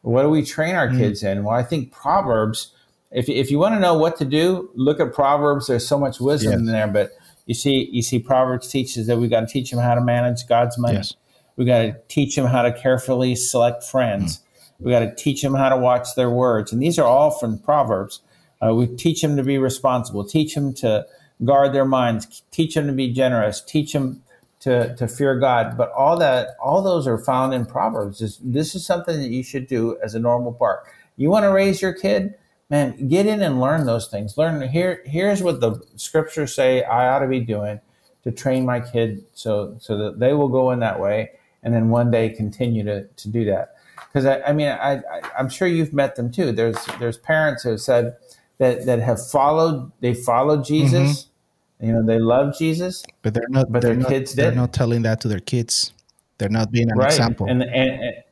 what 0.03 0.23
do 0.23 0.29
we 0.29 0.45
train 0.45 0.75
our 0.75 0.89
mm 0.89 0.99
kids 0.99 1.23
in? 1.23 1.45
Well, 1.45 1.55
I 1.55 1.63
think 1.63 1.93
Proverbs. 1.93 2.75
If, 3.11 3.29
if 3.29 3.51
you 3.51 3.59
want 3.59 3.75
to 3.75 3.81
know 3.81 3.97
what 3.97 4.17
to 4.19 4.25
do, 4.25 4.71
look 4.75 5.01
at 5.01 5.13
Proverbs. 5.13 5.67
There's 5.67 5.87
so 5.87 5.99
much 5.99 6.21
wisdom 6.21 6.53
yes. 6.53 6.61
in 6.61 6.67
there. 6.67 6.89
But 6.89 7.11
you 7.47 7.55
see, 7.55 7.89
you 7.93 8.03
see, 8.03 8.19
Proverbs 8.19 8.69
teaches 8.69 9.07
that 9.07 9.19
we 9.19 9.29
got 9.29 9.41
to 9.41 9.47
teach 9.47 9.71
them 9.71 9.81
how 9.81 9.95
to 9.95 10.01
manage 10.01 10.47
God's 10.47 10.79
money. 10.79 10.97
Yes. 10.97 11.15
We 11.57 11.65
got 11.65 11.83
to 11.83 11.97
teach 12.09 12.37
them 12.37 12.47
how 12.47 12.63
to 12.63 12.73
carefully 12.73 13.35
select 13.35 13.83
friends. 13.83 14.39
mm 14.39 14.43
We 14.85 14.91
got 14.91 15.01
to 15.01 15.15
teach 15.15 15.43
them 15.43 15.55
how 15.55 15.69
to 15.69 15.77
watch 15.77 16.09
their 16.17 16.31
words. 16.31 16.73
And 16.73 16.83
these 16.83 16.99
are 16.99 17.07
all 17.07 17.31
from 17.31 17.59
Proverbs. 17.59 18.21
Uh, 18.65 18.75
we 18.75 18.87
teach 18.87 19.23
them 19.23 19.37
to 19.37 19.43
be 19.43 19.59
responsible, 19.59 20.25
teach 20.25 20.55
them 20.55 20.73
to 20.73 21.05
guard 21.45 21.73
their 21.73 21.85
minds, 21.85 22.43
teach 22.51 22.75
them 22.75 22.87
to 22.87 22.93
be 22.93 23.13
generous, 23.13 23.61
teach 23.61 23.93
them 23.93 24.23
to, 24.61 24.95
to 24.97 25.09
fear 25.09 25.39
God. 25.39 25.77
But 25.77 25.91
all 25.93 26.17
that, 26.19 26.51
all 26.63 26.83
those 26.83 27.09
are 27.09 27.19
found 27.19 27.53
in 27.53 27.67
Proverbs. 27.67 28.21
This, 28.21 28.39
this 28.43 28.75
is 28.75 28.87
something 28.87 29.19
that 29.19 29.31
you 29.31 29.43
should 29.43 29.67
do 29.67 29.99
as 30.03 30.15
a 30.15 30.21
normal 30.21 30.53
part. 30.53 30.85
You 31.17 31.31
want 31.31 31.45
to 31.45 31.51
raise 31.51 31.83
your 31.83 31.93
kid? 31.93 32.35
Man, 32.71 33.09
get 33.09 33.27
in 33.27 33.43
and 33.43 33.61
learn 33.61 33.85
those 33.85 34.07
things. 34.09 34.39
Learn 34.39 34.67
here. 34.69 35.03
Here's 35.05 35.43
what 35.43 35.61
the 35.61 35.81
scriptures 35.97 36.55
say 36.55 36.85
I 36.85 37.09
ought 37.09 37.19
to 37.19 37.27
be 37.27 37.41
doing 37.41 37.81
to 38.25 38.31
train 38.31 38.65
my 38.65 38.81
kid 38.81 39.25
so 39.35 39.77
so 39.79 39.99
that 39.99 40.21
they 40.21 40.33
will 40.33 40.49
go 40.49 40.71
in 40.71 40.79
that 40.81 40.99
way, 40.99 41.33
and 41.63 41.75
then 41.75 41.91
one 41.91 42.11
day 42.11 42.31
continue 42.31 42.83
to, 42.85 43.05
to 43.05 43.29
do 43.29 43.45
that. 43.45 43.75
Because 44.07 44.25
I, 44.25 44.41
I 44.43 44.53
mean, 44.53 44.69
I, 44.69 44.95
I 44.99 45.21
I'm 45.39 45.51
sure 45.51 45.69
you've 45.69 45.93
met 45.93 46.17
them 46.17 46.31
too. 46.31 46.53
There's 46.53 46.79
there's 46.99 47.19
parents 47.19 47.65
who 47.65 47.71
have 47.71 47.81
said, 47.81 48.17
that 48.63 48.87
that 48.87 49.01
have 49.01 49.25
followed 49.25 49.91
they 50.01 50.15
followed 50.15 50.65
Jesus. 50.65 51.25
Mm-hmm. 51.25 51.87
You 51.87 51.93
know, 51.95 52.07
they 52.07 52.21
love 52.21 52.57
Jesus, 52.57 53.03
but 53.23 53.35
they're 53.35 53.49
not. 53.49 53.73
But 53.73 53.83
they're 53.83 53.95
their 53.95 54.03
not, 54.03 54.09
kids 54.09 54.35
did. 54.35 54.45
They're 54.45 54.53
not 54.53 54.73
telling 54.73 55.03
that 55.03 55.21
to 55.23 55.29
their 55.29 55.41
kids. 55.41 55.93
They're 56.39 56.49
not 56.49 56.71
being 56.71 56.89
an 56.91 56.97
right. 56.97 57.07
example. 57.07 57.47
And 57.49 57.63
and 57.63 58.23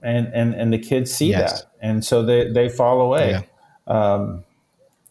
and 0.00 0.26
and 0.32 0.54
and 0.54 0.72
the 0.72 0.78
kids 0.78 1.12
see 1.12 1.30
yes. 1.30 1.62
that, 1.62 1.70
and 1.80 2.04
so 2.04 2.24
they 2.24 2.50
they 2.50 2.68
fall 2.68 3.00
away. 3.00 3.30
Yeah. 3.30 3.42
Um, 3.86 4.44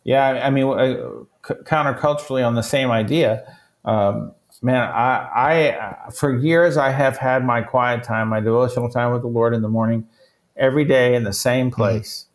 yeah, 0.05 0.41
I 0.47 0.49
mean, 0.49 0.65
uh, 0.65 1.25
counterculturally 1.43 2.45
on 2.47 2.55
the 2.55 2.63
same 2.63 2.89
idea. 2.89 3.43
Um, 3.83 4.31
man, 4.61 4.81
I, 4.81 6.07
I 6.07 6.11
for 6.11 6.35
years 6.35 6.77
I 6.77 6.91
have 6.91 7.17
had 7.17 7.43
my 7.43 7.61
quiet 7.61 8.03
time, 8.05 8.29
my 8.29 8.39
devotional 8.39 8.89
time 8.89 9.11
with 9.11 9.23
the 9.23 9.27
Lord 9.27 9.53
in 9.53 9.61
the 9.61 9.67
morning, 9.67 10.07
every 10.55 10.85
day 10.85 11.15
in 11.15 11.25
the 11.25 11.33
same 11.33 11.67
mm-hmm. 11.67 11.81
place. 11.81 12.27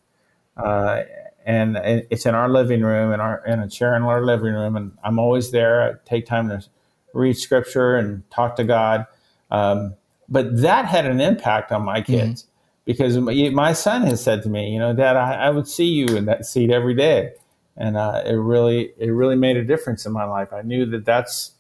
Mm-hmm. 0.59 0.69
Uh, 0.69 1.24
and 1.45 1.77
it's 2.11 2.27
in 2.27 2.35
our 2.35 2.49
living 2.49 2.83
room 2.83 3.13
in 3.13 3.21
our 3.21 3.45
in 3.47 3.61
a 3.61 3.69
chair 3.69 3.95
in 3.95 4.03
our 4.03 4.25
living 4.25 4.55
room 4.55 4.77
and 4.77 4.93
i'm 5.05 5.19
always 5.19 5.51
there 5.51 5.83
i 5.83 5.93
take 6.09 6.27
time 6.27 6.49
to 6.49 6.63
read 7.13 7.35
scripture 7.35 7.97
and 7.97 8.29
talk 8.31 8.57
to 8.57 8.65
god 8.65 9.07
um, 9.51 9.95
but 10.29 10.57
that 10.63 10.87
had 10.87 11.07
an 11.07 11.21
impact 11.21 11.71
on 11.71 11.85
my 11.85 12.01
kids 12.01 12.43
mm-hmm. 12.43 12.51
because 12.85 13.17
my 13.19 13.73
son 13.73 14.03
has 14.03 14.23
said 14.23 14.43
to 14.43 14.49
me 14.49 14.71
you 14.71 14.79
know 14.79 14.95
dad 14.95 15.17
I, 15.17 15.35
I, 15.35 15.51
would 15.51 15.69
see 15.69 15.87
you 15.87 16.07
in 16.17 16.25
that 16.25 16.47
seat 16.47 16.71
every 16.71 16.95
day 16.95 17.33
and 17.77 17.97
uh, 17.97 18.23
it 18.25 18.35
really 18.35 18.93
it 18.99 19.11
really 19.11 19.37
made 19.37 19.57
a 19.57 19.65
difference 19.65 20.07
in 20.07 20.13
my 20.13 20.25
life 20.25 20.53
i 20.53 20.63
knew 20.63 20.87
that 20.87 21.05
that's 21.05 21.55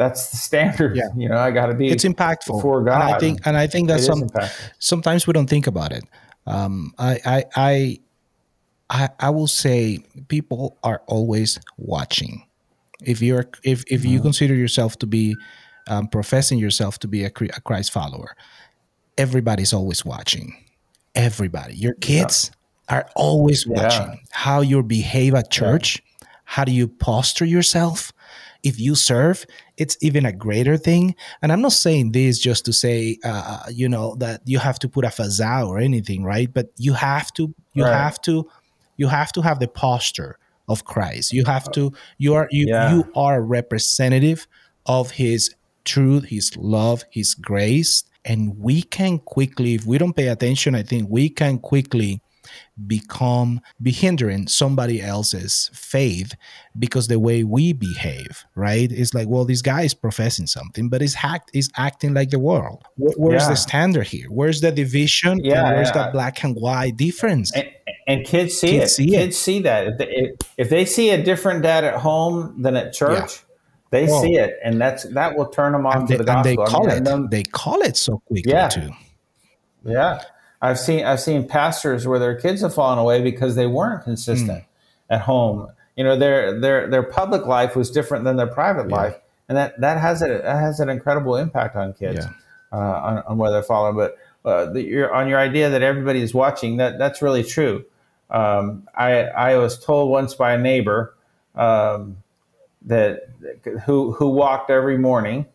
that's 0.00 0.30
the 0.30 0.38
standard. 0.38 0.96
Yeah. 0.96 1.08
You 1.14 1.28
know, 1.28 1.36
I 1.36 1.50
got 1.50 1.66
to 1.66 1.74
be. 1.74 1.90
It's 1.90 2.04
impactful 2.04 2.62
for 2.62 2.82
God. 2.82 2.94
And 2.94 3.02
I 3.02 3.18
think, 3.18 3.40
and 3.44 3.54
I 3.54 3.66
think 3.66 3.88
that 3.88 4.00
some, 4.00 4.30
sometimes 4.78 5.26
we 5.26 5.34
don't 5.34 5.46
think 5.46 5.66
about 5.66 5.92
it. 5.92 6.04
Um, 6.46 6.94
I, 6.98 7.20
I, 7.26 7.44
I, 7.54 7.98
I, 8.90 9.08
I 9.20 9.30
will 9.30 9.46
say 9.46 10.00
people 10.28 10.76
are 10.82 11.02
always 11.06 11.58
watching. 11.78 12.44
If 13.02 13.22
you're 13.22 13.48
if 13.62 13.84
if 13.86 14.04
you 14.04 14.16
mm-hmm. 14.16 14.24
consider 14.24 14.54
yourself 14.54 14.98
to 14.98 15.06
be 15.06 15.36
um, 15.88 16.08
professing 16.08 16.58
yourself 16.58 16.98
to 17.00 17.08
be 17.08 17.24
a, 17.24 17.28
a, 17.28 17.60
Christ 17.60 17.92
follower, 17.92 18.36
everybody's 19.16 19.72
always 19.72 20.04
watching. 20.04 20.56
Everybody, 21.14 21.74
your 21.74 21.94
kids 21.94 22.50
yeah. 22.88 22.96
are 22.96 23.10
always 23.16 23.66
watching 23.66 24.08
yeah. 24.08 24.16
how 24.30 24.60
you 24.60 24.82
behave 24.82 25.34
at 25.34 25.50
church. 25.50 26.02
Yeah. 26.20 26.28
How 26.44 26.64
do 26.64 26.72
you 26.72 26.88
posture 26.88 27.44
yourself? 27.44 28.12
If 28.62 28.78
you 28.78 28.94
serve, 28.94 29.46
it's 29.76 29.96
even 30.02 30.26
a 30.26 30.32
greater 30.32 30.76
thing. 30.76 31.14
And 31.40 31.52
I'm 31.52 31.62
not 31.62 31.72
saying 31.72 32.12
this 32.12 32.38
just 32.38 32.64
to 32.66 32.72
say, 32.72 33.18
uh, 33.24 33.62
you 33.70 33.88
know, 33.88 34.16
that 34.16 34.42
you 34.44 34.58
have 34.58 34.78
to 34.80 34.88
put 34.88 35.04
a 35.04 35.08
fazal 35.08 35.68
or 35.68 35.78
anything, 35.78 36.24
right? 36.24 36.52
But 36.52 36.66
you 36.76 36.92
have 36.92 37.32
to, 37.34 37.54
you 37.72 37.84
right. 37.84 37.92
have 37.92 38.20
to 38.22 38.46
you 39.00 39.08
have 39.08 39.32
to 39.32 39.40
have 39.40 39.58
the 39.58 39.66
posture 39.66 40.36
of 40.68 40.84
Christ. 40.84 41.32
You 41.32 41.44
have 41.46 41.72
to 41.72 41.92
you 42.18 42.34
are 42.34 42.48
you 42.50 42.66
yeah. 42.68 42.94
you 42.94 43.10
are 43.16 43.36
a 43.36 43.40
representative 43.40 44.46
of 44.84 45.12
his 45.12 45.54
truth, 45.84 46.26
his 46.26 46.54
love, 46.56 47.04
his 47.10 47.34
grace. 47.34 48.04
And 48.26 48.58
we 48.58 48.82
can 48.82 49.18
quickly, 49.18 49.74
if 49.74 49.86
we 49.86 49.96
don't 49.96 50.14
pay 50.14 50.28
attention, 50.28 50.74
I 50.74 50.82
think 50.82 51.08
we 51.08 51.30
can 51.30 51.58
quickly 51.58 52.20
become 52.86 53.60
be 53.80 53.90
hindering 53.90 54.46
somebody 54.48 55.00
else's 55.00 55.70
faith 55.72 56.34
because 56.78 57.06
the 57.06 57.18
way 57.18 57.44
we 57.44 57.72
behave 57.72 58.44
right 58.54 58.90
it's 58.90 59.12
like 59.12 59.28
well 59.28 59.44
this 59.44 59.60
guy 59.60 59.82
is 59.82 59.94
professing 59.94 60.46
something 60.46 60.88
but 60.88 61.00
he's 61.00 61.16
act 61.22 61.50
is 61.52 61.70
acting 61.76 62.14
like 62.14 62.30
the 62.30 62.38
world 62.38 62.82
where's 62.96 63.42
yeah. 63.42 63.50
the 63.50 63.54
standard 63.54 64.06
here 64.06 64.26
where's 64.30 64.62
the 64.62 64.72
division 64.72 65.38
yeah 65.44 65.74
where's 65.74 65.90
yeah. 65.94 66.06
the 66.06 66.12
black 66.12 66.42
and 66.42 66.56
white 66.56 66.96
difference 66.96 67.54
and, 67.54 67.68
and 68.06 68.24
kids 68.24 68.54
see 68.54 68.78
kids 68.78 68.92
it 68.92 68.94
see 68.94 69.10
kids 69.10 69.36
it. 69.36 69.38
see 69.38 69.60
that 69.60 69.86
if 69.86 69.98
they, 69.98 70.32
if 70.56 70.70
they, 70.70 70.84
see 70.84 71.10
a 71.10 71.22
different 71.22 71.62
dad 71.62 71.84
at 71.84 71.94
home 71.94 72.60
than 72.62 72.76
at 72.76 72.92
church 72.92 73.30
yeah. 73.30 73.50
They 73.90 74.06
see 74.06 74.36
it, 74.36 74.58
and 74.62 74.80
that's 74.80 75.02
that 75.14 75.36
will 75.36 75.46
turn 75.46 75.72
them 75.72 75.84
on 75.84 76.06
to 76.06 76.16
the 76.16 76.22
gospel. 76.22 76.36
And 76.36 76.44
they 76.44 76.56
call 76.56 76.86
I 76.86 76.94
mean, 76.94 76.98
it. 76.98 77.04
Them, 77.04 77.28
they 77.28 77.42
call 77.42 77.82
it 77.82 77.96
so 77.96 78.18
quickly 78.18 78.52
yeah. 78.52 78.68
too. 78.68 78.90
Yeah, 79.84 80.22
I've 80.62 80.78
seen 80.78 81.04
I've 81.04 81.20
seen 81.20 81.48
pastors 81.48 82.06
where 82.06 82.20
their 82.20 82.36
kids 82.36 82.62
have 82.62 82.72
fallen 82.72 83.00
away 83.00 83.20
because 83.20 83.56
they 83.56 83.66
weren't 83.66 84.04
consistent 84.04 84.62
mm. 84.62 84.66
at 85.10 85.22
home. 85.22 85.68
You 85.96 86.04
know, 86.04 86.16
their 86.16 86.60
their 86.60 86.88
their 86.88 87.02
public 87.02 87.46
life 87.46 87.74
was 87.74 87.90
different 87.90 88.24
than 88.24 88.36
their 88.36 88.46
private 88.46 88.88
yeah. 88.88 88.96
life, 88.96 89.16
and 89.48 89.58
that 89.58 89.80
that 89.80 89.98
has 89.98 90.22
a 90.22 90.28
that 90.28 90.56
has 90.56 90.78
an 90.78 90.88
incredible 90.88 91.34
impact 91.34 91.74
on 91.74 91.92
kids 91.92 92.26
uh, 92.72 92.76
on, 92.76 93.18
on 93.26 93.38
where 93.38 93.50
they're 93.50 93.64
following. 93.64 93.96
But 93.96 94.18
uh, 94.48 94.72
the, 94.72 95.12
on 95.12 95.26
your 95.26 95.40
idea 95.40 95.68
that 95.68 95.82
everybody 95.82 96.22
is 96.22 96.32
watching, 96.32 96.76
that 96.76 96.96
that's 96.96 97.22
really 97.22 97.42
true. 97.42 97.84
Um, 98.30 98.88
I 98.94 99.24
I 99.24 99.56
was 99.56 99.82
told 99.84 100.10
once 100.10 100.34
by 100.34 100.52
a 100.52 100.58
neighbor 100.58 101.16
um, 101.54 102.18
that 102.82 103.28
who 103.84 104.12
who 104.12 104.28
walked 104.28 104.70
every 104.70 104.98
morning 104.98 105.46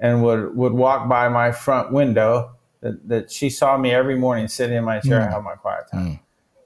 and 0.00 0.22
would 0.22 0.56
would 0.56 0.72
walk 0.72 1.08
by 1.08 1.28
my 1.28 1.52
front 1.52 1.92
window 1.92 2.52
that, 2.80 3.08
that 3.08 3.30
she 3.30 3.48
saw 3.48 3.78
me 3.78 3.92
every 3.92 4.16
morning 4.16 4.48
sitting 4.48 4.76
in 4.76 4.84
my 4.84 5.00
chair 5.00 5.20
mm. 5.20 5.24
and 5.24 5.32
have 5.32 5.42
my 5.42 5.54
quiet 5.54 5.84
time. 5.90 6.06
Mm. 6.06 6.20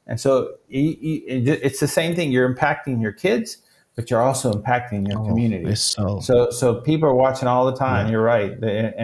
And 0.09 0.20
so 0.20 0.55
it's 0.68 1.80
the 1.80 1.88
same 1.88 2.14
thing. 2.14 2.30
You're 2.30 2.53
impacting 2.53 3.03
your 3.03 3.12
kids, 3.12 3.59
but 3.97 4.09
you're 4.09 4.22
also 4.22 4.53
impacting 4.53 5.09
your 5.09 5.20
oh, 5.20 5.24
community. 5.24 5.74
So, 5.74 6.20
so, 6.20 6.51
so 6.51 6.80
people 6.80 7.09
are 7.09 7.14
watching 7.14 7.49
all 7.49 7.66
the 7.66 7.76
time. 7.76 8.07
Yeah. 8.07 8.12
You're 8.12 8.22
right, 8.22 8.53
and, 8.53 8.94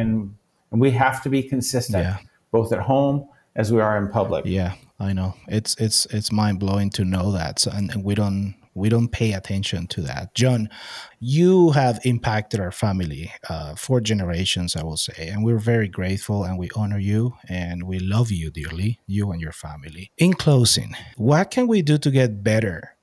and 0.70 0.80
we 0.80 0.93
have 0.93 1.22
to 1.24 1.28
be 1.28 1.43
consistent, 1.43 2.05
yeah. 2.05 2.18
both 2.53 2.72
at 2.72 2.78
home 2.78 3.28
as 3.57 3.72
we 3.72 3.80
are 3.80 3.99
in 3.99 4.09
public. 4.09 4.47
Yeah, 4.47 4.74
I 5.03 5.13
know. 5.13 5.35
It's 5.49 5.75
it's 5.77 6.07
it's 6.07 6.31
mind 6.31 6.61
blowing 6.61 6.91
to 6.91 7.05
know 7.05 7.33
that, 7.33 7.59
so, 7.59 7.73
and, 7.73 7.91
and 7.91 8.05
we 8.05 8.15
don't 8.15 8.55
we 8.75 8.89
don't 8.89 9.09
pay 9.09 9.33
attention 9.33 9.87
to 9.89 10.01
that. 10.03 10.35
John, 10.35 10.71
you 11.19 11.71
have 11.73 12.01
impacted 12.05 12.61
our 12.61 12.71
family 12.71 13.33
uh, 13.49 13.75
for 13.75 14.01
generations, 14.01 14.77
I 14.77 14.83
will 14.83 14.97
say, 14.97 15.29
and 15.29 15.45
we're 15.45 15.59
very 15.59 15.89
grateful 15.89 16.45
and 16.45 16.59
we 16.59 16.71
honor 16.75 16.99
you 16.99 17.35
and 17.49 17.83
we 17.85 17.99
love 17.99 18.31
you 18.31 18.51
dearly, 18.51 19.01
you 19.07 19.31
and 19.31 19.41
your 19.41 19.53
family. 19.53 20.11
In 20.17 20.33
closing, 20.33 20.95
what 21.17 21.51
can 21.51 21.67
we 21.67 21.83
do 21.83 21.99
to 21.99 22.11
get 22.11 22.43
better 22.43 22.95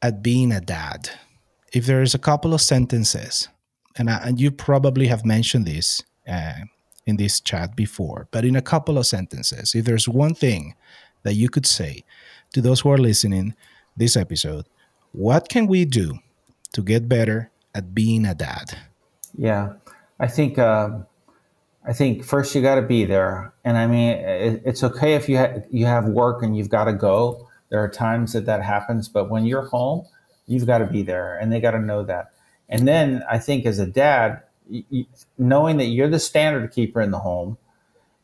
at 0.00 0.22
being 0.22 0.50
a 0.50 0.60
dad? 0.60 1.10
If 1.72 1.84
there 1.84 2.00
is 2.00 2.14
a 2.14 2.18
couple 2.18 2.54
of 2.54 2.62
sentences, 2.62 3.48
and, 3.98 4.08
I, 4.08 4.16
and 4.24 4.40
you 4.40 4.50
probably 4.50 5.08
have 5.08 5.26
mentioned 5.26 5.66
this 5.66 6.02
uh, 6.26 6.52
in 7.04 7.16
this 7.16 7.38
chat 7.40 7.76
before, 7.76 8.28
but 8.30 8.46
in 8.46 8.56
a 8.56 8.62
couple 8.62 8.96
of 8.96 9.06
sentences, 9.06 9.74
if 9.74 9.84
there's 9.84 10.08
one 10.08 10.34
thing 10.34 10.74
that 11.22 11.34
you 11.34 11.48
could 11.48 11.66
say 11.66 12.04
to 12.52 12.60
those 12.60 12.80
who 12.80 12.90
are 12.90 12.98
listening 12.98 13.54
this 13.96 14.16
episode 14.16 14.66
what 15.16 15.48
can 15.48 15.66
we 15.66 15.86
do 15.86 16.18
to 16.72 16.82
get 16.82 17.08
better 17.08 17.50
at 17.74 17.94
being 17.94 18.26
a 18.26 18.34
dad? 18.34 18.76
Yeah, 19.36 19.74
I 20.20 20.26
think 20.26 20.58
uh, 20.58 20.90
I 21.86 21.92
think 21.94 22.22
first 22.22 22.54
you 22.54 22.60
got 22.60 22.74
to 22.74 22.82
be 22.82 23.06
there, 23.06 23.52
and 23.64 23.78
I 23.78 23.86
mean 23.86 24.10
it, 24.10 24.62
it's 24.64 24.84
okay 24.84 25.14
if 25.14 25.28
you 25.28 25.38
ha- 25.38 25.62
you 25.70 25.86
have 25.86 26.04
work 26.04 26.42
and 26.42 26.56
you've 26.56 26.68
got 26.68 26.84
to 26.84 26.92
go. 26.92 27.48
There 27.70 27.82
are 27.82 27.88
times 27.88 28.34
that 28.34 28.46
that 28.46 28.62
happens, 28.62 29.08
but 29.08 29.30
when 29.30 29.46
you're 29.46 29.66
home, 29.66 30.06
you've 30.46 30.66
got 30.66 30.78
to 30.78 30.86
be 30.86 31.02
there, 31.02 31.36
and 31.38 31.50
they 31.50 31.60
got 31.60 31.72
to 31.72 31.80
know 31.80 32.04
that. 32.04 32.32
And 32.68 32.86
then 32.86 33.22
I 33.30 33.38
think 33.38 33.64
as 33.64 33.78
a 33.78 33.86
dad, 33.86 34.42
you, 34.68 35.06
knowing 35.38 35.78
that 35.78 35.86
you're 35.86 36.10
the 36.10 36.18
standard 36.18 36.72
keeper 36.72 37.00
in 37.00 37.10
the 37.10 37.20
home, 37.20 37.56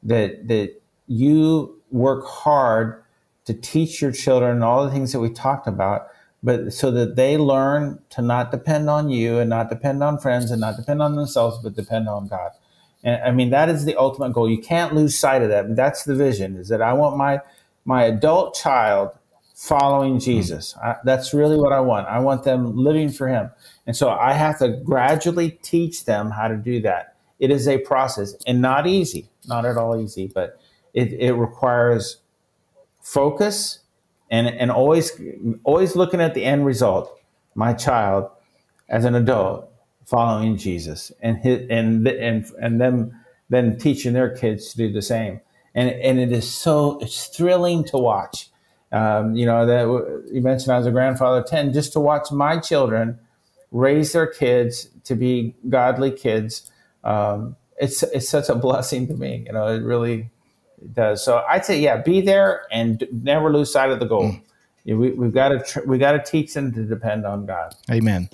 that 0.03 0.49
that 0.49 0.81
you 1.07 1.81
work 1.93 2.27
hard 2.27 3.03
to 3.45 3.55
teach 3.55 4.01
your 4.03 4.13
children 4.13 4.63
all 4.63 4.85
the 4.85 4.91
things 4.91 5.13
that 5.13 5.21
we 5.21 5.31
talked 5.31 5.67
about 5.67 6.09
but 6.43 6.73
so 6.73 6.91
that 6.91 7.17
they 7.17 7.37
learn 7.37 8.01
to 8.11 8.23
not 8.23 8.51
depend 8.51 8.91
on 8.91 9.09
you 9.09 9.39
and 9.39 9.49
not 9.49 9.69
depend 9.69 10.03
on 10.03 10.19
friends 10.19 10.51
and 10.51 10.61
not 10.61 10.77
depend 10.77 11.01
on 11.01 11.15
themselves, 11.15 11.59
but 11.63 11.77
depend 11.77 12.09
on 12.09 12.27
God. 12.27 12.51
And 13.05 13.23
I 13.23 13.31
mean, 13.31 13.51
that 13.51 13.69
is 13.69 13.85
the 13.85 13.97
ultimate 13.97 14.33
goal. 14.33 14.51
You 14.51 14.61
can't 14.61 14.95
lose 14.95 15.19
sight 15.19 15.43
of 15.43 15.49
that. 15.51 15.77
That's 15.77 16.05
the 16.05 16.15
vision 16.15 16.57
is 16.57 16.69
that 16.69 16.83
I 16.83 16.93
want 16.95 17.17
my, 17.17 17.41
my 17.85 18.05
adult 18.05 18.55
child 18.55 19.11
following 19.55 20.19
Jesus. 20.19 20.73
Hmm. 20.73 20.87
I, 20.87 20.97
that's 21.05 21.33
really 21.33 21.57
what 21.57 21.73
I 21.73 21.81
want. 21.81 22.09
I 22.09 22.19
want 22.19 22.43
them 22.43 22.77
living 22.77 23.11
for 23.11 23.29
him. 23.29 23.51
And 23.87 23.97
so 23.97 24.11
I 24.11 24.33
have 24.33 24.59
to 24.59 24.69
gradually 24.69 25.51
teach 25.63 26.05
them 26.07 26.31
how 26.31 26.49
to 26.49 26.57
do 26.57 26.81
that. 26.83 27.15
It 27.39 27.51
is 27.51 27.67
a 27.67 27.79
process 27.79 28.35
and 28.47 28.61
not 28.61 28.87
easy, 28.87 29.29
not 29.47 29.65
at 29.65 29.77
all 29.77 30.01
easy, 30.01 30.29
but 30.33 30.61
it, 30.95 31.13
it 31.13 31.33
requires 31.33 32.19
focus 33.01 33.81
and 34.31 34.49
and 34.49 34.71
always 34.71 35.13
always 35.65 35.95
looking 35.95 36.21
at 36.21 36.35
the 36.35 36.45
end 36.45 36.67
result. 36.67 37.21
My 37.55 37.75
child, 37.75 38.31
as 38.89 39.05
an 39.05 39.15
adult, 39.15 39.71
following 40.07 40.57
Jesus, 40.57 41.13
and 41.21 41.37
his, 41.39 41.69
and 41.69 42.07
and 42.09 42.51
and 42.61 42.81
them 42.81 43.13
then 43.51 43.79
teaching 43.79 44.15
their 44.15 44.35
kids 44.35 44.73
to 44.73 44.79
do 44.79 44.93
the 44.93 45.03
same. 45.03 45.41
And 45.75 45.91
and 45.91 46.19
it 46.19 46.33
is 46.33 46.51
so 46.51 46.99
it's 47.01 47.27
thrilling 47.27 47.85
to 47.85 47.99
watch. 47.99 48.49
Um, 48.91 49.37
you 49.37 49.47
know 49.47 49.67
that 49.67 50.27
you 50.33 50.41
mentioned 50.41 50.73
I 50.73 50.79
was 50.79 50.87
a 50.87 50.91
grandfather 50.91 51.45
ten, 51.47 51.73
just 51.73 51.93
to 51.93 52.01
watch 52.01 52.33
my 52.33 52.59
children 52.59 53.19
raise 53.71 54.13
their 54.13 54.27
kids 54.27 54.89
to 55.05 55.15
be 55.15 55.55
godly 55.69 56.11
kids. 56.11 56.71
Um, 57.05 57.57
it's 57.79 58.03
it's 58.03 58.29
such 58.29 58.49
a 58.49 58.55
blessing 58.55 59.07
to 59.09 59.15
me. 59.15 59.45
You 59.47 59.53
know, 59.53 59.67
it 59.67 59.83
really 59.83 60.31
does. 60.93 61.25
So 61.25 61.45
I'd 61.49 61.65
say, 61.65 61.81
yeah, 61.81 61.99
be 61.99 62.21
there 62.21 62.67
and 62.71 63.07
never 63.13 63.53
lose 63.53 63.73
sight 63.73 63.91
of 63.91 64.01
the 64.01 64.07
goal. 64.07 64.33
Mm. 64.33 64.43
We, 64.85 65.11
we've 65.13 65.33
got 65.33 65.49
to 65.51 65.61
tr- 65.61 65.87
we 65.87 65.99
got 65.99 66.13
to 66.13 66.23
teach 66.23 66.55
them 66.55 66.73
to 66.73 66.85
depend 66.85 67.25
on 67.25 67.47
God. 67.47 67.75
Amen. 67.91 68.29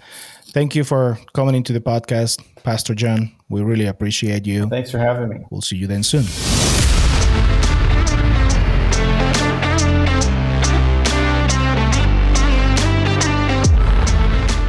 Thank 0.46 0.74
you 0.74 0.82
for 0.82 1.18
coming 1.34 1.54
into 1.54 1.74
the 1.74 1.80
podcast, 1.80 2.42
Pastor 2.62 2.94
John. 2.94 3.32
We 3.50 3.62
really 3.62 3.86
appreciate 3.86 4.46
you. 4.46 4.66
Thanks 4.68 4.90
for 4.90 4.98
having 4.98 5.28
me. 5.28 5.44
We'll 5.50 5.60
see 5.60 5.76
you 5.76 5.86
then 5.86 6.02
soon. 6.02 6.24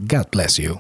God 0.08 0.32
bless 0.32 0.60
you. 0.60 0.80